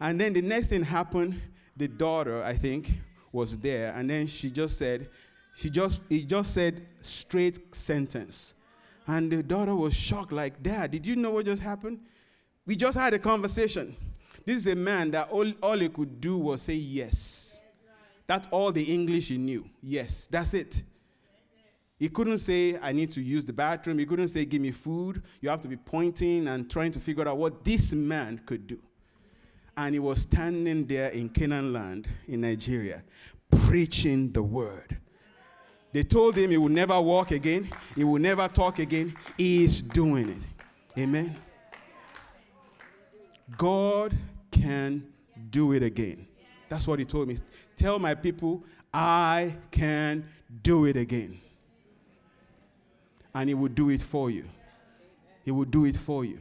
And 0.00 0.20
then 0.20 0.32
the 0.32 0.42
next 0.42 0.70
thing 0.70 0.82
happened, 0.82 1.40
the 1.76 1.86
daughter, 1.86 2.42
I 2.42 2.54
think, 2.54 2.90
was 3.32 3.56
there, 3.58 3.92
and 3.96 4.10
then 4.10 4.26
she 4.26 4.50
just 4.50 4.76
said, 4.76 5.08
she 5.54 5.70
just 5.70 6.00
he 6.08 6.24
just 6.24 6.54
said 6.54 6.86
straight 7.00 7.74
sentence. 7.74 8.54
And 9.06 9.30
the 9.30 9.42
daughter 9.42 9.74
was 9.74 9.94
shocked, 9.94 10.32
like, 10.32 10.62
Dad, 10.62 10.90
did 10.90 11.06
you 11.06 11.16
know 11.16 11.30
what 11.30 11.46
just 11.46 11.62
happened? 11.62 12.00
We 12.66 12.76
just 12.76 12.96
had 12.96 13.14
a 13.14 13.18
conversation. 13.18 13.96
This 14.44 14.56
is 14.56 14.66
a 14.68 14.76
man 14.76 15.10
that 15.12 15.30
all, 15.30 15.50
all 15.62 15.78
he 15.78 15.88
could 15.88 16.20
do 16.20 16.38
was 16.38 16.62
say 16.62 16.74
yes. 16.74 17.62
That's 18.26 18.46
all 18.50 18.70
the 18.70 18.82
English 18.82 19.28
he 19.28 19.38
knew. 19.38 19.68
Yes, 19.82 20.28
that's 20.30 20.54
it. 20.54 20.82
He 21.98 22.08
couldn't 22.08 22.38
say, 22.38 22.78
I 22.80 22.92
need 22.92 23.12
to 23.12 23.20
use 23.20 23.44
the 23.44 23.52
bathroom. 23.52 23.98
He 23.98 24.06
couldn't 24.06 24.28
say, 24.28 24.44
give 24.44 24.62
me 24.62 24.70
food. 24.70 25.22
You 25.40 25.50
have 25.50 25.60
to 25.62 25.68
be 25.68 25.76
pointing 25.76 26.46
and 26.48 26.70
trying 26.70 26.92
to 26.92 27.00
figure 27.00 27.28
out 27.28 27.36
what 27.36 27.64
this 27.64 27.92
man 27.92 28.40
could 28.46 28.66
do 28.66 28.80
and 29.76 29.94
he 29.94 29.98
was 29.98 30.20
standing 30.20 30.84
there 30.86 31.08
in 31.08 31.28
Canaan 31.28 31.72
land 31.72 32.06
in 32.28 32.42
Nigeria 32.42 33.02
preaching 33.66 34.30
the 34.30 34.42
word. 34.42 34.98
They 35.92 36.02
told 36.02 36.36
him 36.36 36.50
he 36.50 36.56
would 36.56 36.72
never 36.72 37.00
walk 37.00 37.32
again, 37.32 37.68
he 37.96 38.04
will 38.04 38.20
never 38.20 38.46
talk 38.48 38.78
again. 38.78 39.14
He 39.36 39.64
is 39.64 39.82
doing 39.82 40.28
it. 40.28 41.00
Amen. 41.00 41.34
God 43.56 44.16
can 44.50 45.06
do 45.50 45.72
it 45.72 45.82
again. 45.82 46.26
That's 46.68 46.86
what 46.86 46.98
he 46.98 47.04
told 47.04 47.28
me. 47.28 47.36
Tell 47.76 47.98
my 47.98 48.14
people, 48.14 48.64
I 48.94 49.56
can 49.70 50.28
do 50.62 50.84
it 50.84 50.96
again. 50.96 51.40
And 53.34 53.48
he 53.48 53.54
will 53.54 53.68
do 53.68 53.90
it 53.90 54.02
for 54.02 54.30
you. 54.30 54.44
He 55.44 55.50
will 55.50 55.64
do 55.64 55.84
it 55.84 55.96
for 55.96 56.24
you. 56.24 56.38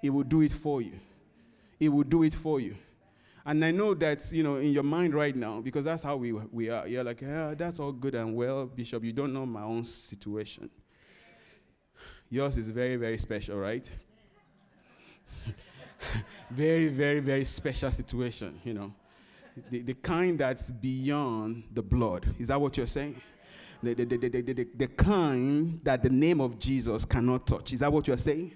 He 0.00 0.10
will 0.10 0.22
do 0.22 0.40
it 0.42 0.52
for 0.52 0.80
you. 0.80 0.98
He 1.78 1.88
will 1.88 2.04
do 2.04 2.22
it 2.22 2.34
for 2.34 2.60
you. 2.60 2.76
And 3.46 3.62
I 3.62 3.70
know 3.70 3.92
that's, 3.92 4.32
you 4.32 4.42
know, 4.42 4.56
in 4.56 4.72
your 4.72 4.82
mind 4.82 5.14
right 5.14 5.36
now, 5.36 5.60
because 5.60 5.84
that's 5.84 6.02
how 6.02 6.16
we, 6.16 6.32
we 6.32 6.70
are. 6.70 6.88
You're 6.88 7.04
like, 7.04 7.20
yeah, 7.20 7.54
that's 7.54 7.78
all 7.78 7.92
good 7.92 8.14
and 8.14 8.34
well, 8.34 8.66
Bishop. 8.66 9.04
You 9.04 9.12
don't 9.12 9.34
know 9.34 9.44
my 9.44 9.62
own 9.62 9.84
situation. 9.84 10.70
Yours 12.30 12.56
is 12.56 12.70
very, 12.70 12.96
very 12.96 13.18
special, 13.18 13.58
right? 13.58 13.88
very, 16.50 16.88
very, 16.88 17.20
very 17.20 17.44
special 17.44 17.90
situation, 17.90 18.58
you 18.64 18.72
know. 18.72 18.94
The, 19.70 19.82
the 19.82 19.94
kind 19.94 20.38
that's 20.38 20.70
beyond 20.70 21.64
the 21.72 21.82
blood. 21.82 22.26
Is 22.38 22.48
that 22.48 22.60
what 22.60 22.76
you're 22.78 22.86
saying? 22.86 23.20
The, 23.82 23.92
the, 23.94 24.04
the, 24.04 24.16
the, 24.16 24.40
the, 24.40 24.68
the 24.74 24.88
kind 24.88 25.80
that 25.84 26.02
the 26.02 26.08
name 26.08 26.40
of 26.40 26.58
Jesus 26.58 27.04
cannot 27.04 27.46
touch. 27.46 27.74
Is 27.74 27.80
that 27.80 27.92
what 27.92 28.08
you're 28.08 28.16
saying? 28.16 28.54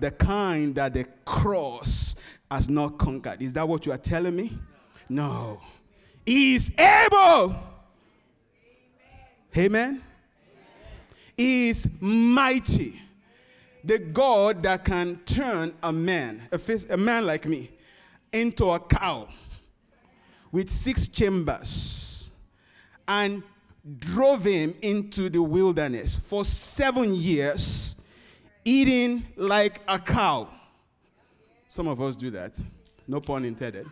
The 0.00 0.10
kind 0.10 0.74
that 0.76 0.94
the 0.94 1.04
cross 1.24 2.16
has 2.50 2.68
not 2.68 2.98
conquered. 2.98 3.40
Is 3.42 3.52
that 3.52 3.68
what 3.68 3.86
you 3.86 3.92
are 3.92 3.98
telling 3.98 4.34
me? 4.34 4.58
No. 5.08 5.60
He 6.24 6.54
is 6.54 6.70
able. 6.78 7.56
Amen. 9.56 10.02
He 11.36 11.70
is 11.70 11.88
mighty. 12.00 13.00
The 13.82 13.98
God 13.98 14.62
that 14.62 14.84
can 14.84 15.20
turn 15.24 15.74
a 15.82 15.92
man, 15.92 16.42
a, 16.52 16.60
a 16.90 16.96
man 16.96 17.26
like 17.26 17.46
me, 17.46 17.70
into 18.32 18.70
a 18.70 18.78
cow 18.78 19.26
with 20.52 20.68
six 20.68 21.08
chambers 21.08 22.30
and 23.08 23.42
drove 23.98 24.44
him 24.44 24.74
into 24.82 25.28
the 25.30 25.42
wilderness 25.42 26.16
for 26.16 26.44
seven 26.44 27.14
years, 27.14 27.96
eating 28.64 29.26
like 29.36 29.80
a 29.88 29.98
cow. 29.98 30.48
Some 31.68 31.88
of 31.88 32.00
us 32.00 32.16
do 32.16 32.30
that. 32.30 32.60
No 33.06 33.20
pun 33.20 33.44
intended. 33.44 33.86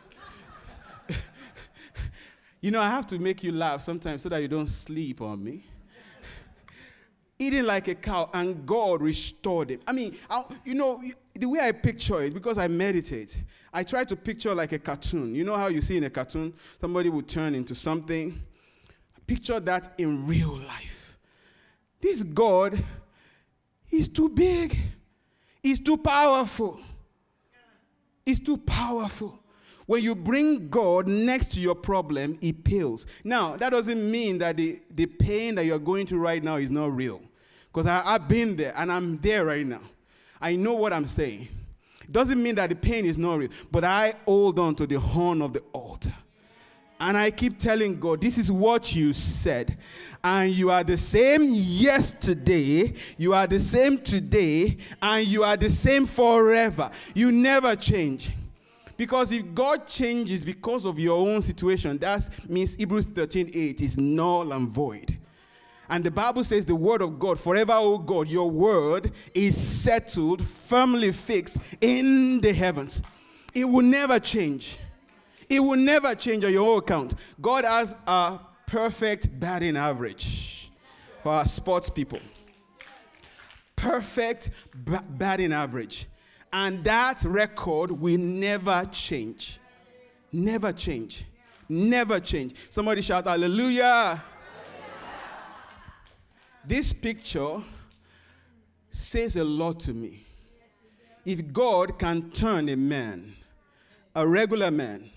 you 2.61 2.71
know, 2.71 2.81
I 2.81 2.91
have 2.91 3.07
to 3.09 3.19
make 3.19 3.43
you 3.43 3.53
laugh 3.53 3.81
sometimes 3.81 4.23
so 4.23 4.29
that 4.29 4.43
you 4.43 4.49
don't 4.49 4.69
sleep 4.69 5.21
on 5.21 5.43
me. 5.43 5.65
Eating 7.39 7.65
like 7.65 7.89
a 7.89 7.95
cow, 7.95 8.31
and 8.35 8.67
God 8.67 9.01
restored 9.01 9.71
him. 9.71 9.81
I 9.87 9.93
mean, 9.93 10.17
I, 10.29 10.45
you 10.65 10.75
know, 10.75 11.03
the 11.35 11.49
way 11.49 11.61
I 11.61 11.73
picture 11.73 12.21
it, 12.23 12.35
because 12.35 12.59
I 12.59 12.69
meditate, 12.69 13.43
I 13.73 13.85
try 13.85 14.05
to 14.05 14.17
picture 14.17 14.55
like 14.55 14.73
a 14.73 14.79
cartoon. 14.79 15.35
You 15.35 15.45
know 15.45 15.57
how 15.57 15.69
you 15.69 15.81
see 15.81 15.97
in 15.97 16.05
a 16.05 16.11
cartoon, 16.11 16.53
somebody 16.81 17.11
will 17.11 17.23
turn 17.23 17.55
into 17.55 17.75
something. 17.75 18.41
Picture 19.27 19.61
that 19.61 19.93
in 19.99 20.27
real 20.27 20.59
life. 20.59 21.19
This 22.01 22.23
God, 22.23 22.83
He's 23.89 24.09
too 24.09 24.29
big, 24.29 24.77
He's 25.63 25.81
too 25.81 25.97
powerful. 25.97 26.81
He's 28.25 28.41
too 28.41 28.59
powerful. 28.59 29.39
When 29.87 30.03
you 30.03 30.15
bring 30.15 30.69
God 30.69 31.09
next 31.09 31.53
to 31.53 31.61
your 31.61 31.75
problem, 31.75 32.37
He 32.41 32.53
pales. 32.53 33.07
Now, 33.25 33.57
that 33.57 33.71
doesn't 33.71 34.11
mean 34.11 34.39
that 34.39 34.59
the, 34.59 34.81
the 34.91 35.07
pain 35.07 35.55
that 35.55 35.65
you're 35.65 35.79
going 35.79 36.07
through 36.07 36.21
right 36.21 36.45
now 36.45 36.57
is 36.57 36.71
not 36.71 36.95
real. 36.95 37.23
Because 37.73 37.87
I've 37.87 38.29
been 38.29 38.55
there 38.55 38.75
and 38.77 38.93
I'm 38.93 39.17
there 39.17 39.47
right 39.47 39.65
now. 39.65 39.81
I 40.41 40.57
know 40.57 40.75
what 40.75 40.93
I'm 40.93 41.07
saying. 41.07 41.49
Doesn't 42.11 42.43
mean 42.43 42.55
that 42.57 42.71
the 42.71 42.77
pain 42.77 43.05
is 43.05 43.19
not 43.19 43.39
real, 43.39 43.51
but 43.71 43.85
I 43.85 44.15
hold 44.25 44.59
on 44.59 44.75
to 44.77 44.87
the 44.87 45.01
horn 45.01 45.43
of 45.43 45.53
the 45.53 45.61
altar. 45.73 46.15
And 47.01 47.17
I 47.17 47.31
keep 47.31 47.59
telling 47.59 48.01
God, 48.01 48.21
this 48.21 48.39
is 48.39 48.51
what 48.51 48.95
you 48.95 49.13
said. 49.13 49.79
And 50.23 50.51
you 50.51 50.71
are 50.71 50.83
the 50.83 50.97
same 50.97 51.43
yesterday, 51.45 52.95
you 53.17 53.35
are 53.35 53.47
the 53.47 53.61
same 53.61 53.99
today, 53.99 54.79
and 55.01 55.27
you 55.27 55.45
are 55.45 55.57
the 55.57 55.71
same 55.71 56.07
forever. 56.07 56.91
You 57.15 57.31
never 57.31 57.77
change. 57.77 58.31
Because 58.97 59.31
if 59.31 59.55
God 59.55 59.87
changes 59.87 60.45
because 60.45 60.85
of 60.85 60.99
your 60.99 61.17
own 61.17 61.41
situation, 61.41 61.99
that 61.99 62.29
means 62.49 62.75
Hebrews 62.75 63.07
13 63.07 63.53
8 63.55 63.81
is 63.81 63.97
null 63.97 64.53
and 64.53 64.69
void. 64.69 65.17
And 65.89 66.03
the 66.03 66.11
Bible 66.11 66.43
says, 66.43 66.67
The 66.67 66.75
word 66.75 67.01
of 67.01 67.19
God, 67.19 67.39
forever, 67.39 67.75
O 67.75 67.99
God, 67.99 68.27
your 68.27 68.51
word 68.51 69.13
is 69.33 69.57
settled, 69.57 70.47
firmly 70.47 71.13
fixed 71.13 71.59
in 71.81 72.41
the 72.41 72.53
heavens. 72.53 73.03
It 73.55 73.65
will 73.65 73.85
never 73.85 74.19
change. 74.19 74.79
It 75.49 75.61
will 75.61 75.79
never 75.79 76.15
change 76.15 76.45
on 76.45 76.53
your 76.53 76.79
account. 76.79 77.15
God 77.41 77.65
has 77.65 77.97
a 78.07 78.39
perfect 78.67 79.39
batting 79.41 79.77
average 79.77 80.71
for 81.23 81.33
our 81.33 81.47
sports 81.47 81.89
people. 81.89 82.21
Perfect 83.77 84.51
b- 84.85 84.97
batting 85.11 85.53
average. 85.53 86.07
And 86.53 86.83
that 86.85 87.23
record 87.25 87.91
will 87.91 88.19
never 88.19 88.85
change. 88.93 89.59
Never 90.33 90.73
change. 90.73 91.25
Never 91.69 92.21
change. 92.21 92.55
Somebody 92.71 93.03
shout 93.03 93.27
hallelujah. 93.27 94.23
This 96.65 96.93
picture 96.93 97.63
says 98.91 99.37
a 99.37 99.45
lot 99.45 99.81
to 99.81 99.95
me. 99.95 100.25
If 101.25 101.53
God 101.53 101.99
can 101.99 102.31
turn 102.31 102.69
a 102.69 102.77
man, 102.77 103.35
a 104.15 104.27
regular 104.27 104.71
man, 104.71 105.11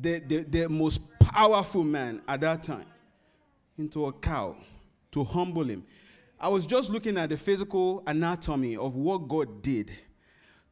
the, 0.00 0.20
the, 0.20 0.44
the 0.44 0.68
most 0.68 1.00
powerful 1.18 1.84
man 1.84 2.22
at 2.28 2.40
that 2.42 2.62
time, 2.62 2.86
into 3.78 4.06
a 4.06 4.12
cow 4.12 4.56
to 5.12 5.24
humble 5.24 5.64
him. 5.64 5.84
I 6.38 6.48
was 6.48 6.66
just 6.66 6.90
looking 6.90 7.16
at 7.16 7.30
the 7.30 7.36
physical 7.36 8.02
anatomy 8.06 8.76
of 8.76 8.94
what 8.94 9.28
God 9.28 9.62
did 9.62 9.90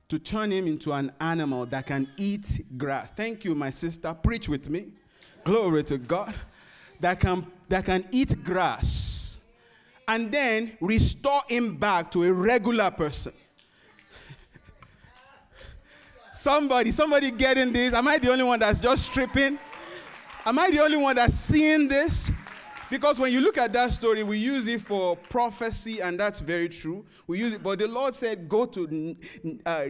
to 0.08 0.18
turn 0.18 0.50
him 0.50 0.66
into 0.66 0.92
an 0.92 1.10
animal 1.20 1.66
that 1.66 1.86
can 1.86 2.06
eat 2.18 2.60
grass. 2.76 3.10
Thank 3.10 3.44
you, 3.44 3.54
my 3.54 3.70
sister. 3.70 4.12
Preach 4.14 4.48
with 4.48 4.68
me. 4.68 4.88
Glory 5.42 5.82
to 5.84 5.98
God. 5.98 6.34
That 7.00 7.20
can, 7.20 7.46
that 7.68 7.86
can 7.86 8.06
eat 8.12 8.44
grass 8.44 9.40
and 10.06 10.30
then 10.30 10.76
restore 10.80 11.40
him 11.48 11.76
back 11.76 12.10
to 12.12 12.24
a 12.24 12.32
regular 12.32 12.90
person. 12.90 13.32
Somebody, 16.35 16.93
somebody 16.93 17.30
getting 17.30 17.72
this? 17.72 17.95
Am 17.95 18.07
I 18.09 18.18
the 18.18 18.30
only 18.30 18.45
one 18.45 18.59
that's 18.59 18.80
just 18.80 19.07
stripping? 19.07 19.59
Am 20.45 20.59
I 20.59 20.70
the 20.70 20.80
only 20.80 20.97
one 20.97 21.16
that's 21.16 21.35
seeing 21.35 21.89
this? 21.89 22.30
Because 22.91 23.18
when 23.18 23.32
you 23.32 23.41
look 23.41 23.57
at 23.57 23.72
that 23.72 23.93
story, 23.93 24.22
we 24.22 24.39
use 24.39 24.68
it 24.68 24.80
for 24.80 25.16
prophecy, 25.16 26.01
and 26.01 26.20
that's 26.20 26.41
very 26.41 26.68
true. 26.68 27.05
We 27.26 27.39
use 27.39 27.55
it, 27.55 27.62
but 27.62 27.78
the 27.78 27.89
Lord 27.89 28.14
said, 28.14 28.49
Go 28.49 28.66
to 28.66 29.16
uh, 29.64 29.85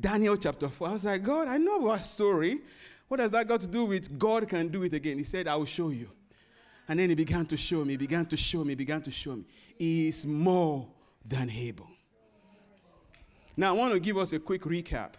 Daniel 0.00 0.36
chapter 0.36 0.68
4. 0.68 0.88
I 0.88 0.92
was 0.92 1.04
like, 1.04 1.22
God, 1.22 1.48
I 1.48 1.58
know 1.58 1.88
our 1.88 1.98
story. 1.98 2.58
What 3.08 3.20
has 3.20 3.32
that 3.32 3.46
got 3.46 3.60
to 3.60 3.68
do 3.68 3.84
with 3.84 4.18
God 4.18 4.48
can 4.48 4.68
do 4.68 4.82
it 4.82 4.92
again? 4.92 5.18
He 5.18 5.24
said, 5.24 5.46
I 5.46 5.54
will 5.54 5.66
show 5.66 5.90
you. 5.90 6.08
And 6.88 6.98
then 6.98 7.10
he 7.10 7.14
began 7.14 7.46
to 7.46 7.56
show 7.56 7.84
me, 7.84 7.96
began 7.96 8.26
to 8.26 8.36
show 8.36 8.64
me, 8.64 8.74
began 8.74 9.02
to 9.02 9.10
show 9.10 9.36
me. 9.36 9.44
He 9.78 10.08
is 10.08 10.26
more 10.26 10.88
than 11.24 11.48
able. 11.48 11.88
Now, 13.56 13.74
I 13.74 13.78
want 13.78 13.92
to 13.92 14.00
give 14.00 14.16
us 14.16 14.32
a 14.32 14.40
quick 14.40 14.62
recap. 14.62 15.12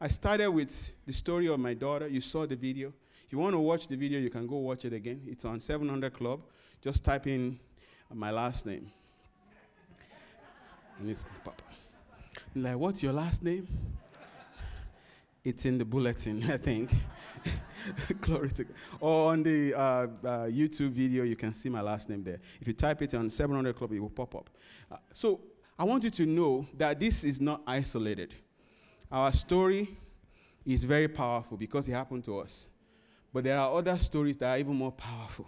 I 0.00 0.06
started 0.06 0.48
with 0.50 0.92
the 1.06 1.12
story 1.12 1.48
of 1.48 1.58
my 1.58 1.74
daughter. 1.74 2.06
You 2.06 2.20
saw 2.20 2.46
the 2.46 2.54
video. 2.54 2.92
If 3.24 3.32
you 3.32 3.38
want 3.38 3.54
to 3.54 3.58
watch 3.58 3.88
the 3.88 3.96
video, 3.96 4.20
you 4.20 4.30
can 4.30 4.46
go 4.46 4.56
watch 4.56 4.84
it 4.84 4.92
again. 4.92 5.22
It's 5.26 5.44
on 5.44 5.58
700 5.58 6.12
Club. 6.12 6.40
Just 6.80 7.04
type 7.04 7.26
in 7.26 7.58
my 8.14 8.30
last 8.30 8.64
name. 8.64 8.92
And 11.00 11.10
it's 11.10 11.24
Papa. 11.44 11.64
Like, 12.54 12.76
what's 12.76 13.02
your 13.02 13.12
last 13.12 13.42
name? 13.42 13.66
It's 15.42 15.64
in 15.64 15.78
the 15.78 15.84
bulletin, 15.84 16.44
I 16.50 16.58
think. 16.58 16.90
Glory 18.20 18.50
to 18.50 18.64
God. 18.64 18.74
Or 19.00 19.32
on 19.32 19.42
the 19.42 19.74
uh, 19.74 19.78
uh, 19.80 20.06
YouTube 20.46 20.90
video, 20.90 21.24
you 21.24 21.34
can 21.34 21.52
see 21.52 21.68
my 21.68 21.80
last 21.80 22.08
name 22.08 22.22
there. 22.22 22.38
If 22.60 22.68
you 22.68 22.72
type 22.72 23.02
it 23.02 23.14
on 23.14 23.30
700 23.30 23.74
Club, 23.74 23.92
it 23.92 23.98
will 23.98 24.10
pop 24.10 24.36
up. 24.36 24.50
Uh, 24.92 24.96
so 25.12 25.40
I 25.76 25.82
want 25.82 26.04
you 26.04 26.10
to 26.10 26.26
know 26.26 26.68
that 26.76 27.00
this 27.00 27.24
is 27.24 27.40
not 27.40 27.62
isolated. 27.66 28.32
Our 29.10 29.32
story 29.32 29.88
is 30.64 30.84
very 30.84 31.08
powerful 31.08 31.56
because 31.56 31.88
it 31.88 31.92
happened 31.92 32.24
to 32.24 32.38
us. 32.38 32.68
But 33.32 33.44
there 33.44 33.58
are 33.58 33.74
other 33.74 33.98
stories 33.98 34.36
that 34.38 34.50
are 34.50 34.58
even 34.58 34.74
more 34.74 34.92
powerful. 34.92 35.46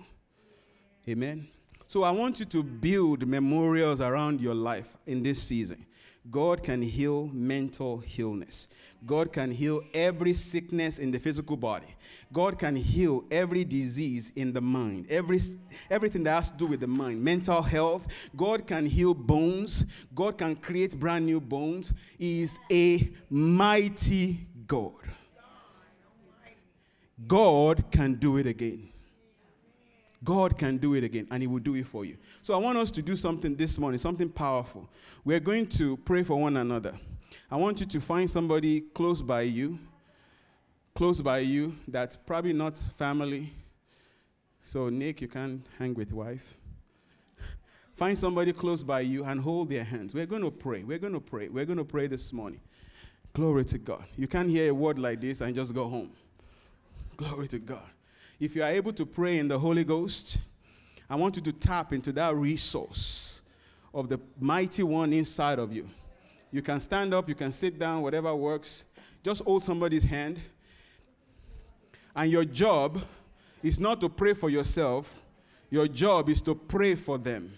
Amen. 1.09 1.49
So 1.87 2.03
I 2.05 2.11
want 2.11 2.39
you 2.41 2.47
to 2.47 2.63
build 2.63 3.27
memorials 3.27 4.01
around 4.01 4.41
your 4.41 4.55
life 4.55 4.97
in 5.07 5.23
this 5.23 5.43
season. 5.43 5.85
God 6.29 6.63
can 6.63 6.83
heal 6.83 7.31
mental 7.33 8.03
illness. 8.19 8.69
God 9.07 9.33
can 9.33 9.51
heal 9.51 9.81
every 9.95 10.35
sickness 10.35 10.99
in 10.99 11.11
the 11.11 11.19
physical 11.19 11.57
body. 11.57 11.87
God 12.33 12.59
can 12.59 12.77
heal 12.77 13.25
every 13.31 13.65
disease 13.65 14.33
in 14.37 14.53
the 14.53 14.61
mind, 14.61 15.07
every, 15.09 15.41
everything 15.91 16.25
that 16.25 16.33
has 16.33 16.51
to 16.51 16.57
do 16.57 16.67
with 16.67 16.81
the 16.81 16.87
mind, 16.87 17.23
mental 17.23 17.63
health. 17.63 18.31
God 18.37 18.67
can 18.67 18.85
heal 18.85 19.15
bones. 19.15 19.85
God 20.15 20.37
can 20.37 20.57
create 20.57 20.99
brand 20.99 21.25
new 21.25 21.41
bones. 21.41 21.95
He 22.19 22.43
is 22.43 22.59
a 22.71 23.11
mighty 23.31 24.47
God. 24.67 24.93
God 27.27 27.91
can 27.91 28.15
do 28.15 28.37
it 28.37 28.47
again. 28.47 28.90
God 30.23 30.59
can 30.59 30.77
do 30.77 30.95
it 30.95 31.05
again, 31.05 31.27
and 31.31 31.43
He 31.43 31.47
will 31.47 31.61
do 31.61 31.75
it 31.75 31.87
for 31.87 32.05
you. 32.05 32.17
So 32.43 32.55
I 32.55 32.59
want 32.59 32.77
us 32.77 32.91
to 32.93 33.03
do 33.03 33.17
something 33.17 33.57
this 33.57 33.79
morning, 33.79 33.99
something 33.99 34.29
powerful. 34.29 34.89
We're 35.25 35.41
going 35.41 35.67
to 35.69 35.97
pray 35.99 36.23
for 36.23 36.41
one 36.41 36.57
another. 36.57 36.93
I 37.51 37.57
want 37.57 37.81
you 37.81 37.87
to 37.87 38.01
find 38.01 38.29
somebody 38.29 38.81
close 38.81 39.23
by 39.23 39.43
you, 39.43 39.79
close 40.95 41.23
by 41.23 41.39
you, 41.39 41.75
that's 41.89 42.17
probably 42.17 42.53
not 42.53 42.77
family. 42.77 43.51
So, 44.63 44.89
Nick, 44.91 45.23
you 45.23 45.29
can't 45.29 45.67
hang 45.79 45.95
with 45.95 46.13
wife. 46.13 46.61
Find 47.95 48.17
somebody 48.17 48.53
close 48.53 48.83
by 48.83 49.01
you 49.01 49.25
and 49.25 49.41
hold 49.41 49.71
their 49.71 49.85
hands. 49.85 50.15
We're 50.15 50.27
going 50.27 50.43
to 50.43 50.51
pray. 50.51 50.85
We're 50.85 50.99
going 50.99 51.13
to 51.13 51.21
pray. 51.21 51.49
We're 51.49 51.67
going 51.67 51.79
to 51.79 51.85
pray 51.85 52.07
this 52.07 52.33
morning. 52.33 52.61
Glory 53.33 53.65
to 53.67 53.79
God. 53.79 54.05
You 54.17 54.27
can't 54.27 54.49
hear 54.49 54.71
a 54.71 54.75
word 54.75 54.99
like 54.99 55.21
this 55.21 55.41
and 55.41 55.55
just 55.55 55.75
go 55.75 55.89
home. 55.89 56.11
Glory 57.17 57.49
to 57.49 57.59
God. 57.59 57.91
If 58.41 58.57
you 58.57 58.63
are 58.63 58.71
able 58.71 58.95
to 58.95 59.05
pray 59.05 59.37
in 59.37 59.49
the 59.49 59.59
Holy 59.59 59.85
Ghost, 59.85 60.39
I 61.11 61.15
want 61.15 61.37
you 61.37 61.43
to 61.43 61.53
tap 61.53 61.93
into 61.93 62.11
that 62.13 62.35
resource 62.35 63.43
of 63.93 64.09
the 64.09 64.19
mighty 64.41 64.83
one 64.83 65.13
inside 65.13 65.59
of 65.59 65.75
you. 65.75 65.87
You 66.51 66.63
can 66.63 66.81
stand 66.81 67.13
up, 67.13 67.29
you 67.29 67.35
can 67.35 67.53
sit 67.53 67.79
down, 67.79 68.01
whatever 68.01 68.35
works. 68.35 68.87
Just 69.23 69.43
hold 69.45 69.63
somebody's 69.63 70.05
hand. 70.05 70.41
And 72.17 72.31
your 72.31 72.47
job 72.47 73.03
is 73.63 73.79
not 73.79 74.01
to 74.01 74.09
pray 74.09 74.33
for 74.33 74.49
yourself, 74.49 75.23
your 75.69 75.87
job 75.87 76.31
is 76.31 76.41
to 76.43 76.55
pray 76.55 76.95
for 76.95 77.19
them. 77.19 77.53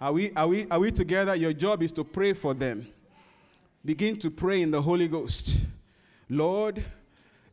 Are 0.00 0.12
we, 0.12 0.32
are, 0.32 0.48
we, 0.48 0.66
are 0.70 0.80
we 0.80 0.90
together? 0.90 1.34
Your 1.36 1.52
job 1.52 1.82
is 1.82 1.92
to 1.92 2.02
pray 2.02 2.32
for 2.32 2.54
them. 2.54 2.86
Begin 3.84 4.18
to 4.20 4.30
pray 4.30 4.62
in 4.62 4.70
the 4.70 4.80
Holy 4.80 5.06
Ghost. 5.06 5.66
Lord, 6.30 6.82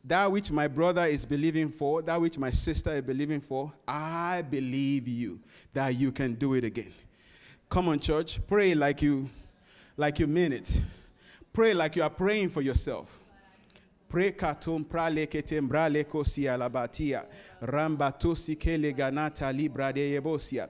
that 0.04 0.30
which 0.30 0.50
my 0.50 0.68
brother 0.68 1.04
is 1.04 1.24
believing 1.26 1.68
for, 1.68 2.02
that 2.02 2.20
which 2.20 2.38
my 2.38 2.50
sister 2.50 2.94
is 2.94 3.02
believing 3.02 3.40
for, 3.40 3.72
I 3.86 4.42
believe 4.42 5.08
you 5.08 5.40
that 5.72 5.94
you 5.94 6.12
can 6.12 6.34
do 6.34 6.54
it 6.54 6.64
again. 6.64 6.92
Come 7.68 7.88
on, 7.88 7.98
church. 7.98 8.40
Pray 8.46 8.74
like 8.74 9.02
you 9.02 9.28
like 9.96 10.18
you 10.18 10.26
mean 10.26 10.52
it. 10.52 10.80
Pray 11.52 11.74
like 11.74 11.96
you 11.96 12.02
are 12.02 12.10
praying 12.10 12.48
for 12.48 12.62
yourself. 12.62 13.20
Pray 14.08 14.32
katum 14.32 14.86
prale 14.86 15.26
ketem 15.26 15.68
brale 15.68 16.04
kosia 16.04 16.56
labatia. 16.56 17.26
Rambatosi 17.60 18.58
kele 18.58 18.94
ganata 18.94 19.54
libra 19.54 19.92
de 19.92 20.14
yebosia. 20.14 20.68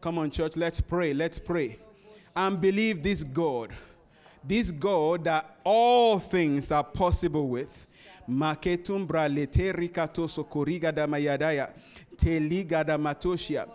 Come 0.00 0.18
on, 0.18 0.30
church, 0.30 0.56
let's 0.56 0.80
pray. 0.80 1.12
Let's 1.12 1.38
pray. 1.38 1.78
And 2.34 2.60
believe 2.60 3.02
this 3.02 3.22
God. 3.22 3.70
This 4.42 4.72
God 4.72 5.24
that 5.24 5.58
all 5.62 6.18
things 6.18 6.72
are 6.72 6.82
possible 6.82 7.48
with. 7.48 7.86
Mayadaya. 11.06 11.72
Matoshia. 12.98 13.66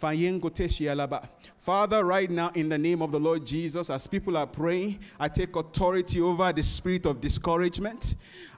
Fayengo 0.00 0.50
teshi 0.50 0.86
alaba. 0.86 1.28
Father, 1.58 2.04
right 2.04 2.30
now, 2.30 2.50
in 2.54 2.68
the 2.68 2.78
name 2.78 3.02
of 3.02 3.10
the 3.10 3.18
Lord 3.18 3.44
Jesus, 3.44 3.90
as 3.90 4.06
people 4.06 4.36
are 4.36 4.46
praying, 4.46 5.00
I 5.18 5.28
take 5.28 5.54
authority 5.56 6.20
over 6.20 6.52
the 6.52 6.62
spirit 6.62 7.04
of 7.04 7.20
discouragement. 7.20 8.14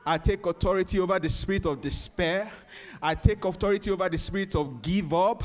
I 0.07 0.19
take 0.19 0.47
authority 0.47 0.99
over 0.99 1.19
the 1.19 1.29
spirit 1.29 1.67
of 1.67 1.81
despair. 1.81 2.51
I 3.03 3.15
take 3.15 3.45
authority 3.45 3.91
over 3.91 4.09
the 4.09 4.19
spirit 4.19 4.55
of 4.57 4.83
give 4.83 5.13
up. 5.13 5.45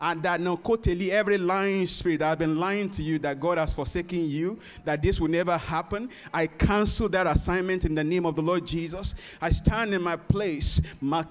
And 0.00 0.22
that 0.22 0.40
no 0.40 0.56
koteli, 0.56 1.10
every 1.10 1.38
lying 1.38 1.86
spirit 1.86 2.20
that 2.20 2.26
has 2.26 2.36
been 2.36 2.58
lying 2.58 2.90
to 2.90 3.02
you 3.02 3.18
that 3.20 3.40
God 3.40 3.58
has 3.58 3.72
forsaken 3.72 4.26
you, 4.26 4.58
that 4.84 5.02
this 5.02 5.20
will 5.20 5.28
never 5.28 5.56
happen. 5.56 6.10
I 6.32 6.46
cancel 6.46 7.08
that 7.10 7.26
assignment 7.26 7.84
in 7.84 7.94
the 7.94 8.04
name 8.04 8.26
of 8.26 8.36
the 8.36 8.42
Lord 8.42 8.66
Jesus. 8.66 9.14
I 9.40 9.50
stand 9.50 9.94
in 9.94 10.02
my 10.02 10.16
place. 10.16 10.80
I 11.02 11.22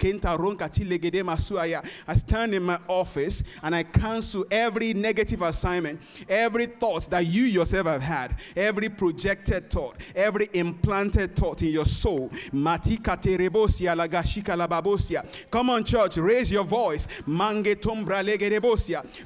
stand 2.16 2.56
in 2.56 2.64
my 2.64 2.80
office 2.88 3.44
and 3.62 3.76
I 3.76 3.84
cancel 3.84 4.46
every 4.50 4.94
negative 4.94 5.42
assignment, 5.42 6.02
every 6.28 6.66
thought 6.66 7.10
that 7.10 7.28
you 7.28 7.44
yourself 7.44 7.88
have 7.88 8.02
had, 8.02 8.36
every 8.56 8.90
projected 8.90 9.70
thought, 9.70 9.98
every 10.16 10.50
implanted 10.54 11.36
thought 11.36 11.62
in 11.62 11.70
your 11.70 11.86
soul. 11.86 12.32
Come 15.52 15.70
on, 15.70 15.84
church, 15.84 16.18
raise 16.18 16.52
your 16.52 16.64
voice. 16.64 17.08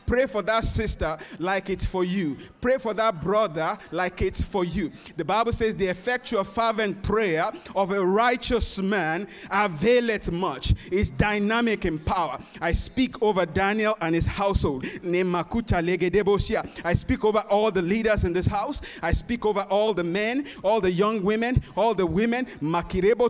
Pray 0.05 0.25
for 0.25 0.41
that 0.41 0.63
sister 0.63 1.17
like 1.39 1.69
it's 1.69 1.85
for 1.85 2.03
you. 2.03 2.37
Pray 2.61 2.77
for 2.77 2.93
that 2.93 3.21
brother 3.21 3.77
like 3.91 4.21
it's 4.21 4.43
for 4.43 4.65
you. 4.65 4.91
The 5.15 5.25
Bible 5.25 5.51
says 5.51 5.77
the 5.77 5.87
effectual 5.87 6.43
fervent 6.43 7.03
prayer 7.03 7.51
of 7.75 7.91
a 7.91 8.03
righteous 8.03 8.79
man 8.79 9.27
availeth 9.51 10.31
much. 10.31 10.73
It's 10.91 11.09
dynamic 11.09 11.85
in 11.85 11.99
power. 11.99 12.39
I 12.61 12.71
speak 12.71 13.21
over 13.21 13.45
Daniel 13.45 13.95
and 14.01 14.15
his 14.15 14.25
household. 14.25 14.83
Legedebosia. 14.83 16.67
I 16.83 16.93
speak 16.93 17.23
over 17.23 17.39
all 17.49 17.71
the 17.71 17.81
leaders 17.81 18.23
in 18.23 18.33
this 18.33 18.47
house. 18.47 18.81
I 19.01 19.13
speak 19.13 19.45
over 19.45 19.61
all 19.69 19.93
the 19.93 20.03
men, 20.03 20.45
all 20.63 20.81
the 20.81 20.91
young 20.91 21.23
women, 21.23 21.61
all 21.75 21.93
the 21.93 22.05
women. 22.05 22.45
Makirebo. 22.61 23.26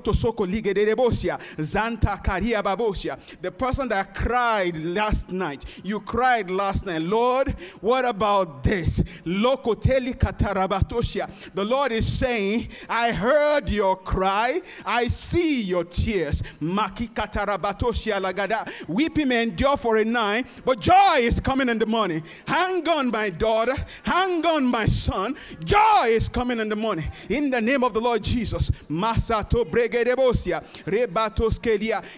Zanta. 1.58 2.18
The 3.42 3.52
person 3.52 3.90
that 3.90 4.16
cried 4.16 4.78
last 4.78 5.32
night. 5.32 5.66
You 5.84 6.00
cried 6.00 6.50
last 6.50 6.86
night. 6.86 7.02
Lord, 7.02 7.56
what 7.82 8.06
about 8.06 8.64
this? 8.64 9.04
The 11.54 11.66
Lord 11.66 11.92
is 11.92 12.12
saying, 12.12 12.70
I 12.90 13.12
heard 13.12 13.70
your 13.70 13.96
cry. 13.96 14.62
I 14.86 15.08
see 15.08 15.62
your 15.62 15.84
tears. 15.84 16.44
Weeping 18.88 19.28
may 19.28 19.44
endure 19.44 19.78
for 19.78 19.98
a 19.98 20.06
night, 20.06 20.48
but 20.66 20.80
joy 20.80 21.18
is 21.20 21.40
coming 21.40 21.70
in 21.70 21.80
the 21.80 21.86
morning. 21.86 22.24
Hang 22.48 22.88
on, 22.90 23.12
my 23.12 23.30
daughter. 23.30 23.76
Hang 24.04 24.46
on, 24.46 24.66
my 24.66 24.86
son. 24.86 25.36
Joy 25.64 26.08
is 26.08 26.30
coming 26.30 26.60
in 26.60 26.70
the 26.70 26.76
morning. 26.76 27.06
In 27.30 27.50
the 27.50 27.62
name 27.62 27.84
of 27.84 27.94
the 27.94 28.02
Lord 28.02 28.24
Jesus. 28.24 28.72
Masato 28.90 29.64
bregedebosia. 29.66 29.87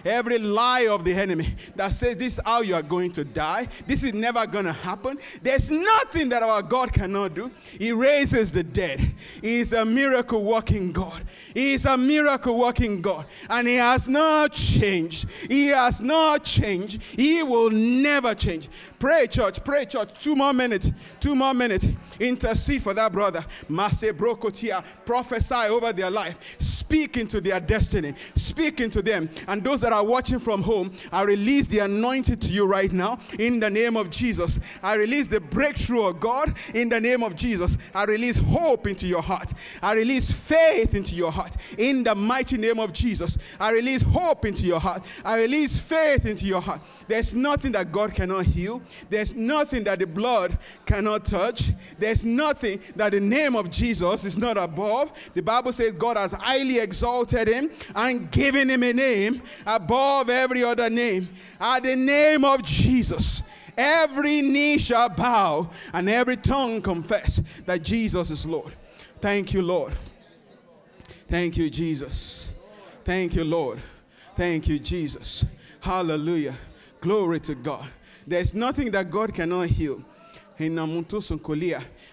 Every 0.04 0.38
lie 0.38 0.86
of 0.88 1.04
the 1.04 1.14
enemy 1.14 1.46
that 1.76 1.92
says 1.92 2.16
this 2.16 2.38
is 2.38 2.40
how 2.44 2.60
you 2.62 2.74
are 2.74 2.82
going 2.82 3.12
to 3.12 3.24
die. 3.24 3.68
This 3.86 4.02
is 4.02 4.14
never 4.14 4.46
going 4.46 4.66
to 4.66 4.72
happen. 4.72 5.18
There's 5.42 5.70
nothing 5.70 6.28
that 6.30 6.42
our 6.42 6.62
God 6.62 6.92
cannot 6.92 7.34
do. 7.34 7.50
He 7.78 7.92
raises 7.92 8.52
the 8.52 8.62
dead. 8.62 9.00
He 9.40 9.60
is 9.60 9.72
a 9.72 9.84
miracle 9.84 10.42
working 10.42 10.92
God. 10.92 11.22
He 11.54 11.74
is 11.74 11.86
a 11.86 11.96
miracle 11.96 12.58
working 12.58 13.00
God. 13.00 13.26
And 13.48 13.66
He 13.66 13.76
has 13.76 14.08
not 14.08 14.52
changed. 14.52 15.28
He 15.48 15.68
has 15.68 16.00
not 16.00 16.44
changed. 16.44 17.02
He 17.02 17.42
will 17.42 17.70
never 17.70 18.34
change. 18.34 18.68
Pray, 18.98 19.26
church. 19.26 19.62
Pray, 19.64 19.84
church. 19.86 20.10
Two 20.20 20.36
more 20.36 20.52
minutes. 20.52 20.90
Two 21.20 21.34
more 21.34 21.54
minutes. 21.54 21.86
Intercede 22.18 22.82
for 22.82 22.94
that 22.94 23.12
brother. 23.12 23.44
Brokotia. 23.68 24.84
Prophesy 25.04 25.68
over 25.68 25.92
their 25.92 26.10
life. 26.10 26.56
Speak 26.60 27.16
into 27.16 27.40
their 27.40 27.59
destiny. 27.60 28.14
Speak 28.34 28.80
into 28.80 29.02
them. 29.02 29.28
And 29.48 29.62
those 29.62 29.80
that 29.82 29.92
are 29.92 30.04
watching 30.04 30.38
from 30.38 30.62
home, 30.62 30.92
I 31.12 31.22
release 31.22 31.66
the 31.66 31.80
anointing 31.80 32.38
to 32.38 32.52
you 32.52 32.66
right 32.66 32.92
now 32.92 33.18
in 33.38 33.60
the 33.60 33.70
name 33.70 33.96
of 33.96 34.10
Jesus. 34.10 34.60
I 34.82 34.94
release 34.94 35.28
the 35.28 35.40
breakthrough 35.40 36.06
of 36.06 36.20
God 36.20 36.56
in 36.74 36.88
the 36.88 37.00
name 37.00 37.22
of 37.22 37.34
Jesus. 37.34 37.76
I 37.94 38.04
release 38.04 38.36
hope 38.36 38.86
into 38.86 39.06
your 39.06 39.22
heart. 39.22 39.52
I 39.82 39.94
release 39.94 40.30
faith 40.32 40.94
into 40.94 41.14
your 41.14 41.30
heart 41.30 41.56
in 41.78 42.04
the 42.04 42.14
mighty 42.14 42.56
name 42.56 42.78
of 42.78 42.92
Jesus. 42.92 43.38
I 43.58 43.72
release 43.72 44.02
hope 44.02 44.44
into 44.44 44.66
your 44.66 44.80
heart. 44.80 45.06
I 45.24 45.40
release 45.40 45.78
faith 45.78 46.26
into 46.26 46.46
your 46.46 46.60
heart. 46.60 46.80
There's 47.08 47.34
nothing 47.34 47.72
that 47.72 47.92
God 47.92 48.14
cannot 48.14 48.46
heal. 48.46 48.82
There's 49.08 49.34
nothing 49.34 49.84
that 49.84 49.98
the 49.98 50.06
blood 50.06 50.58
cannot 50.86 51.24
touch. 51.24 51.70
There's 51.98 52.24
nothing 52.24 52.80
that 52.96 53.12
the 53.12 53.20
name 53.20 53.56
of 53.56 53.70
Jesus 53.70 54.24
is 54.24 54.38
not 54.38 54.56
above. 54.56 55.30
The 55.34 55.42
Bible 55.42 55.72
says 55.72 55.94
God 55.94 56.16
has 56.16 56.32
highly 56.32 56.78
exalted 56.78 57.48
him 57.50 57.70
and 57.94 58.30
given 58.30 58.70
him 58.70 58.82
a 58.82 58.92
name 58.92 59.42
above 59.66 60.30
every 60.30 60.64
other 60.64 60.88
name. 60.88 61.28
At 61.60 61.82
the 61.82 61.96
name 61.96 62.44
of 62.44 62.62
Jesus, 62.62 63.42
every 63.76 64.40
knee 64.40 64.78
shall 64.78 65.08
bow 65.08 65.70
and 65.92 66.08
every 66.08 66.36
tongue 66.36 66.80
confess 66.80 67.36
that 67.66 67.82
Jesus 67.82 68.30
is 68.30 68.46
Lord. 68.46 68.74
Thank 69.20 69.52
you, 69.52 69.62
Lord. 69.62 69.92
Thank 71.28 71.56
you, 71.56 71.70
Jesus. 71.70 72.54
Thank 73.04 73.34
you, 73.34 73.44
Lord. 73.44 73.78
Thank 74.36 74.68
you, 74.68 74.78
Jesus. 74.78 75.44
Hallelujah. 75.80 76.54
Glory 77.00 77.40
to 77.40 77.54
God. 77.54 77.86
There's 78.26 78.54
nothing 78.54 78.90
that 78.92 79.10
God 79.10 79.34
cannot 79.34 79.68
heal. 79.68 80.04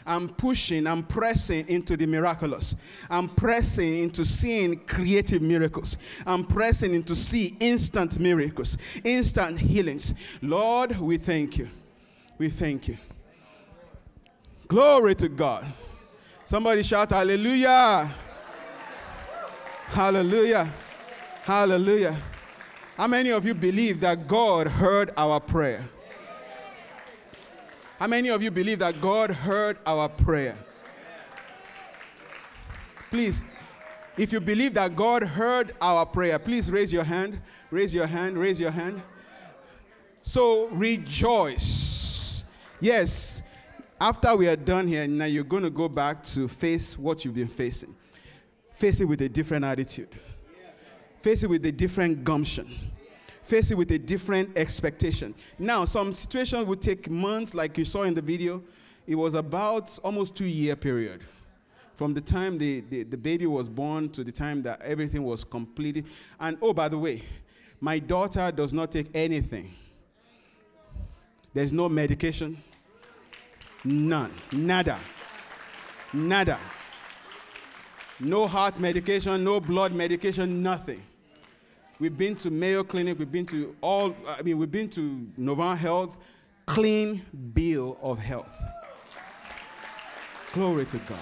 I'm 0.05 0.29
pushing, 0.29 0.87
I'm 0.87 1.03
pressing 1.03 1.67
into 1.67 1.97
the 1.97 2.05
miraculous. 2.05 2.75
I'm 3.09 3.27
pressing 3.27 4.03
into 4.03 4.23
seeing 4.23 4.79
creative 4.79 5.41
miracles. 5.41 5.97
I'm 6.25 6.43
pressing 6.43 6.93
into 6.93 7.15
see 7.15 7.55
instant 7.59 8.19
miracles, 8.19 8.77
instant 9.03 9.59
healings. 9.59 10.13
Lord, 10.41 10.97
we 10.97 11.17
thank 11.17 11.57
you. 11.57 11.67
We 12.37 12.49
thank 12.49 12.87
you. 12.87 12.97
Glory 14.67 15.15
to 15.15 15.29
God. 15.29 15.65
Somebody 16.43 16.83
shout 16.83 17.11
hallelujah. 17.11 18.09
Hallelujah. 19.87 20.69
Hallelujah. 21.43 22.15
How 22.97 23.07
many 23.07 23.31
of 23.31 23.45
you 23.45 23.53
believe 23.53 23.99
that 24.01 24.27
God 24.27 24.67
heard 24.67 25.11
our 25.17 25.39
prayer? 25.39 25.83
How 27.99 28.07
many 28.07 28.29
of 28.29 28.43
you 28.43 28.51
believe 28.51 28.79
that 28.79 29.01
God 29.01 29.31
heard 29.31 29.77
our 29.85 30.07
prayer? 30.07 30.57
Please, 33.09 33.43
if 34.17 34.31
you 34.31 34.39
believe 34.39 34.73
that 34.75 34.95
God 34.95 35.23
heard 35.23 35.73
our 35.81 36.05
prayer, 36.05 36.37
please 36.39 36.69
raise 36.71 36.91
your 36.91 37.03
hand. 37.03 37.41
Raise 37.71 37.93
your 37.93 38.07
hand. 38.07 38.37
Raise 38.37 38.59
your 38.59 38.71
hand. 38.71 39.01
So 40.21 40.67
rejoice. 40.67 42.45
Yes, 42.79 43.41
after 43.99 44.35
we 44.35 44.47
are 44.47 44.55
done 44.55 44.87
here, 44.87 45.07
now 45.07 45.25
you're 45.25 45.43
going 45.43 45.63
to 45.63 45.69
go 45.69 45.89
back 45.89 46.23
to 46.25 46.47
face 46.47 46.97
what 46.97 47.25
you've 47.25 47.35
been 47.35 47.47
facing. 47.47 47.95
Face 48.73 49.01
it 49.01 49.05
with 49.05 49.21
a 49.21 49.29
different 49.29 49.65
attitude 49.65 50.09
face 51.27 51.43
it 51.43 51.49
with 51.49 51.65
a 51.65 51.71
different 51.71 52.23
gumption, 52.23 52.65
face 53.47 53.71
it 53.71 53.77
with 53.77 53.91
a 53.91 53.97
different 53.97 54.57
expectation. 54.57 55.33
Now, 55.57 55.85
some 55.85 56.11
situations 56.11 56.65
would 56.65 56.81
take 56.81 57.09
months, 57.09 57.53
like 57.53 57.77
you 57.77 57.85
saw 57.85 58.03
in 58.03 58.13
the 58.13 58.21
video. 58.21 58.61
It 59.07 59.15
was 59.15 59.35
about 59.35 59.97
almost 60.03 60.35
two 60.35 60.45
year 60.45 60.75
period 60.75 61.23
from 61.95 62.13
the 62.13 62.21
time 62.21 62.57
the, 62.57 62.81
the, 62.89 63.03
the, 63.03 63.17
baby 63.17 63.47
was 63.47 63.67
born 63.67 64.09
to 64.09 64.23
the 64.23 64.31
time 64.31 64.61
that 64.63 64.81
everything 64.83 65.23
was 65.23 65.43
completed. 65.43 66.05
And 66.39 66.57
oh, 66.61 66.73
by 66.73 66.89
the 66.89 66.97
way, 66.97 67.23
my 67.79 67.97
daughter 67.97 68.51
does 68.51 68.73
not 68.73 68.91
take 68.91 69.07
anything. 69.15 69.73
There's 71.53 71.73
no 71.73 71.89
medication. 71.89 72.61
None. 73.83 74.31
Nada. 74.51 74.99
Nada. 76.13 76.59
No 78.19 78.45
heart 78.45 78.79
medication, 78.79 79.43
no 79.43 79.59
blood 79.59 79.93
medication, 79.93 80.61
nothing. 80.61 81.01
We've 81.99 82.15
been 82.15 82.35
to 82.37 82.51
Mayo 82.51 82.83
Clinic, 82.83 83.17
we've 83.17 83.31
been 83.31 83.45
to 83.47 83.75
all, 83.81 84.15
I 84.27 84.43
mean, 84.43 84.59
we've 84.59 84.69
been 84.69 84.89
to 84.89 85.27
Novant 85.39 85.77
Health, 85.79 86.19
clean 86.67 87.23
bill 87.53 87.97
of 88.03 88.19
health. 88.19 88.63
Glory 90.53 90.85
to 90.85 90.97
God. 90.99 91.17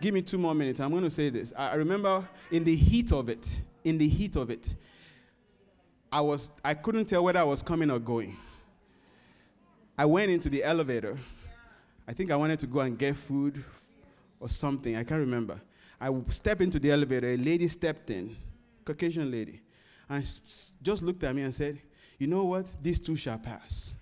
Give 0.00 0.12
me 0.12 0.22
two 0.22 0.38
more 0.38 0.54
minutes. 0.54 0.80
I'm 0.80 0.90
going 0.90 1.02
to 1.02 1.10
say 1.10 1.30
this. 1.30 1.52
I 1.56 1.74
remember 1.74 2.28
in 2.50 2.62
the 2.62 2.76
heat 2.76 3.12
of 3.12 3.28
it, 3.28 3.62
in 3.84 3.98
the 3.98 4.08
heat 4.08 4.36
of 4.36 4.50
it, 4.50 4.76
I 6.12 6.20
was 6.20 6.52
I 6.64 6.74
couldn't 6.74 7.06
tell 7.06 7.24
whether 7.24 7.38
I 7.38 7.44
was 7.44 7.62
coming 7.62 7.90
or 7.90 7.98
going. 7.98 8.36
I 9.96 10.04
went 10.04 10.30
into 10.30 10.48
the 10.48 10.62
elevator. 10.62 11.16
I 12.06 12.12
think 12.12 12.30
I 12.30 12.36
wanted 12.36 12.58
to 12.60 12.66
go 12.66 12.80
and 12.80 12.98
get 12.98 13.16
food 13.16 13.64
or 14.40 14.48
something. 14.48 14.94
I 14.94 15.04
can't 15.04 15.20
remember. 15.20 15.60
I 16.00 16.14
stepped 16.28 16.60
into 16.60 16.78
the 16.78 16.90
elevator. 16.90 17.26
A 17.28 17.36
lady 17.36 17.68
stepped 17.68 18.10
in, 18.10 18.36
Caucasian 18.84 19.30
lady, 19.30 19.60
and 20.08 20.24
just 20.82 21.02
looked 21.02 21.24
at 21.24 21.34
me 21.34 21.42
and 21.42 21.54
said, 21.54 21.80
"You 22.18 22.26
know 22.26 22.44
what? 22.44 22.74
These 22.82 23.00
two 23.00 23.16
shall 23.16 23.38
pass. 23.38 23.96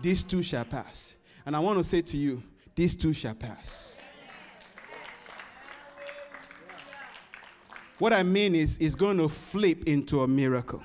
These 0.00 0.22
two 0.22 0.42
shall 0.42 0.64
pass." 0.64 1.16
And 1.46 1.56
I 1.56 1.60
want 1.60 1.78
to 1.78 1.84
say 1.84 2.02
to 2.02 2.16
you, 2.16 2.42
these 2.74 2.94
two 2.94 3.12
shall 3.12 3.34
pass. 3.34 3.98
What 7.98 8.12
I 8.12 8.22
mean 8.22 8.54
is, 8.54 8.78
it's 8.78 8.94
going 8.94 9.16
to 9.16 9.28
flip 9.28 9.84
into 9.84 10.20
a 10.20 10.28
miracle. 10.28 10.82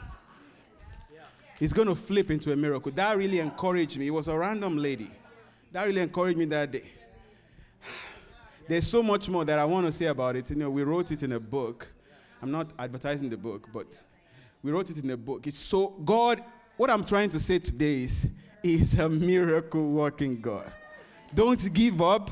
It's 1.59 1.73
going 1.73 1.87
to 1.87 1.95
flip 1.95 2.31
into 2.31 2.51
a 2.51 2.55
miracle. 2.55 2.91
That 2.93 3.15
really 3.17 3.39
encouraged 3.39 3.99
me. 3.99 4.07
It 4.07 4.09
was 4.09 4.27
a 4.27 4.35
random 4.35 4.77
lady. 4.77 5.11
That 5.71 5.85
really 5.85 6.01
encouraged 6.01 6.39
me 6.39 6.45
that 6.45 6.71
day. 6.71 6.85
There's 8.67 8.87
so 8.87 9.03
much 9.03 9.29
more 9.29 9.43
that 9.45 9.59
I 9.59 9.65
want 9.65 9.85
to 9.85 9.91
say 9.91 10.05
about 10.05 10.35
it. 10.35 10.49
You 10.49 10.55
know, 10.55 10.69
we 10.69 10.83
wrote 10.83 11.11
it 11.11 11.23
in 11.23 11.33
a 11.33 11.39
book. 11.39 11.91
I'm 12.41 12.51
not 12.51 12.71
advertising 12.79 13.29
the 13.29 13.37
book, 13.37 13.67
but 13.73 14.05
we 14.61 14.71
wrote 14.71 14.89
it 14.89 15.03
in 15.03 15.09
a 15.09 15.17
book. 15.17 15.47
It's 15.47 15.57
so 15.57 15.87
God, 16.05 16.43
what 16.77 16.89
I'm 16.89 17.03
trying 17.03 17.29
to 17.31 17.39
say 17.39 17.59
today 17.59 18.03
is, 18.03 18.29
is 18.61 18.99
a 18.99 19.09
miracle 19.09 19.91
working 19.91 20.39
God. 20.39 20.71
Don't 21.33 21.73
give 21.73 22.01
up. 22.01 22.29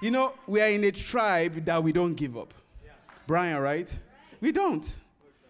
You 0.00 0.10
know, 0.10 0.34
we 0.46 0.60
are 0.60 0.68
in 0.68 0.84
a 0.84 0.92
tribe 0.92 1.64
that 1.64 1.82
we 1.82 1.92
don't 1.92 2.14
give 2.14 2.36
up. 2.36 2.52
Brian, 3.26 3.60
right? 3.60 3.98
We 4.40 4.52
don't. 4.52 4.96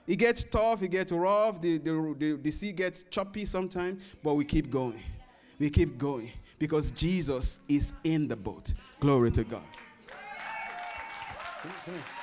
It 0.06 0.16
gets 0.16 0.44
tough, 0.44 0.82
it 0.82 0.88
gets 0.88 1.10
rough, 1.10 1.60
the, 1.60 1.78
the, 1.78 2.14
the, 2.16 2.32
the 2.40 2.50
sea 2.52 2.70
gets 2.70 3.02
choppy 3.02 3.44
sometimes, 3.44 4.02
but 4.22 4.34
we 4.34 4.44
keep 4.44 4.70
going. 4.70 5.02
We 5.58 5.68
keep 5.68 5.98
going 5.98 6.30
because 6.58 6.92
Jesus 6.92 7.60
is 7.68 7.92
in 8.04 8.28
the 8.28 8.36
boat. 8.36 8.72
Glory 9.00 9.32
to 9.32 9.42
God. 9.42 9.62
Come 11.66 11.94
here. 11.94 12.15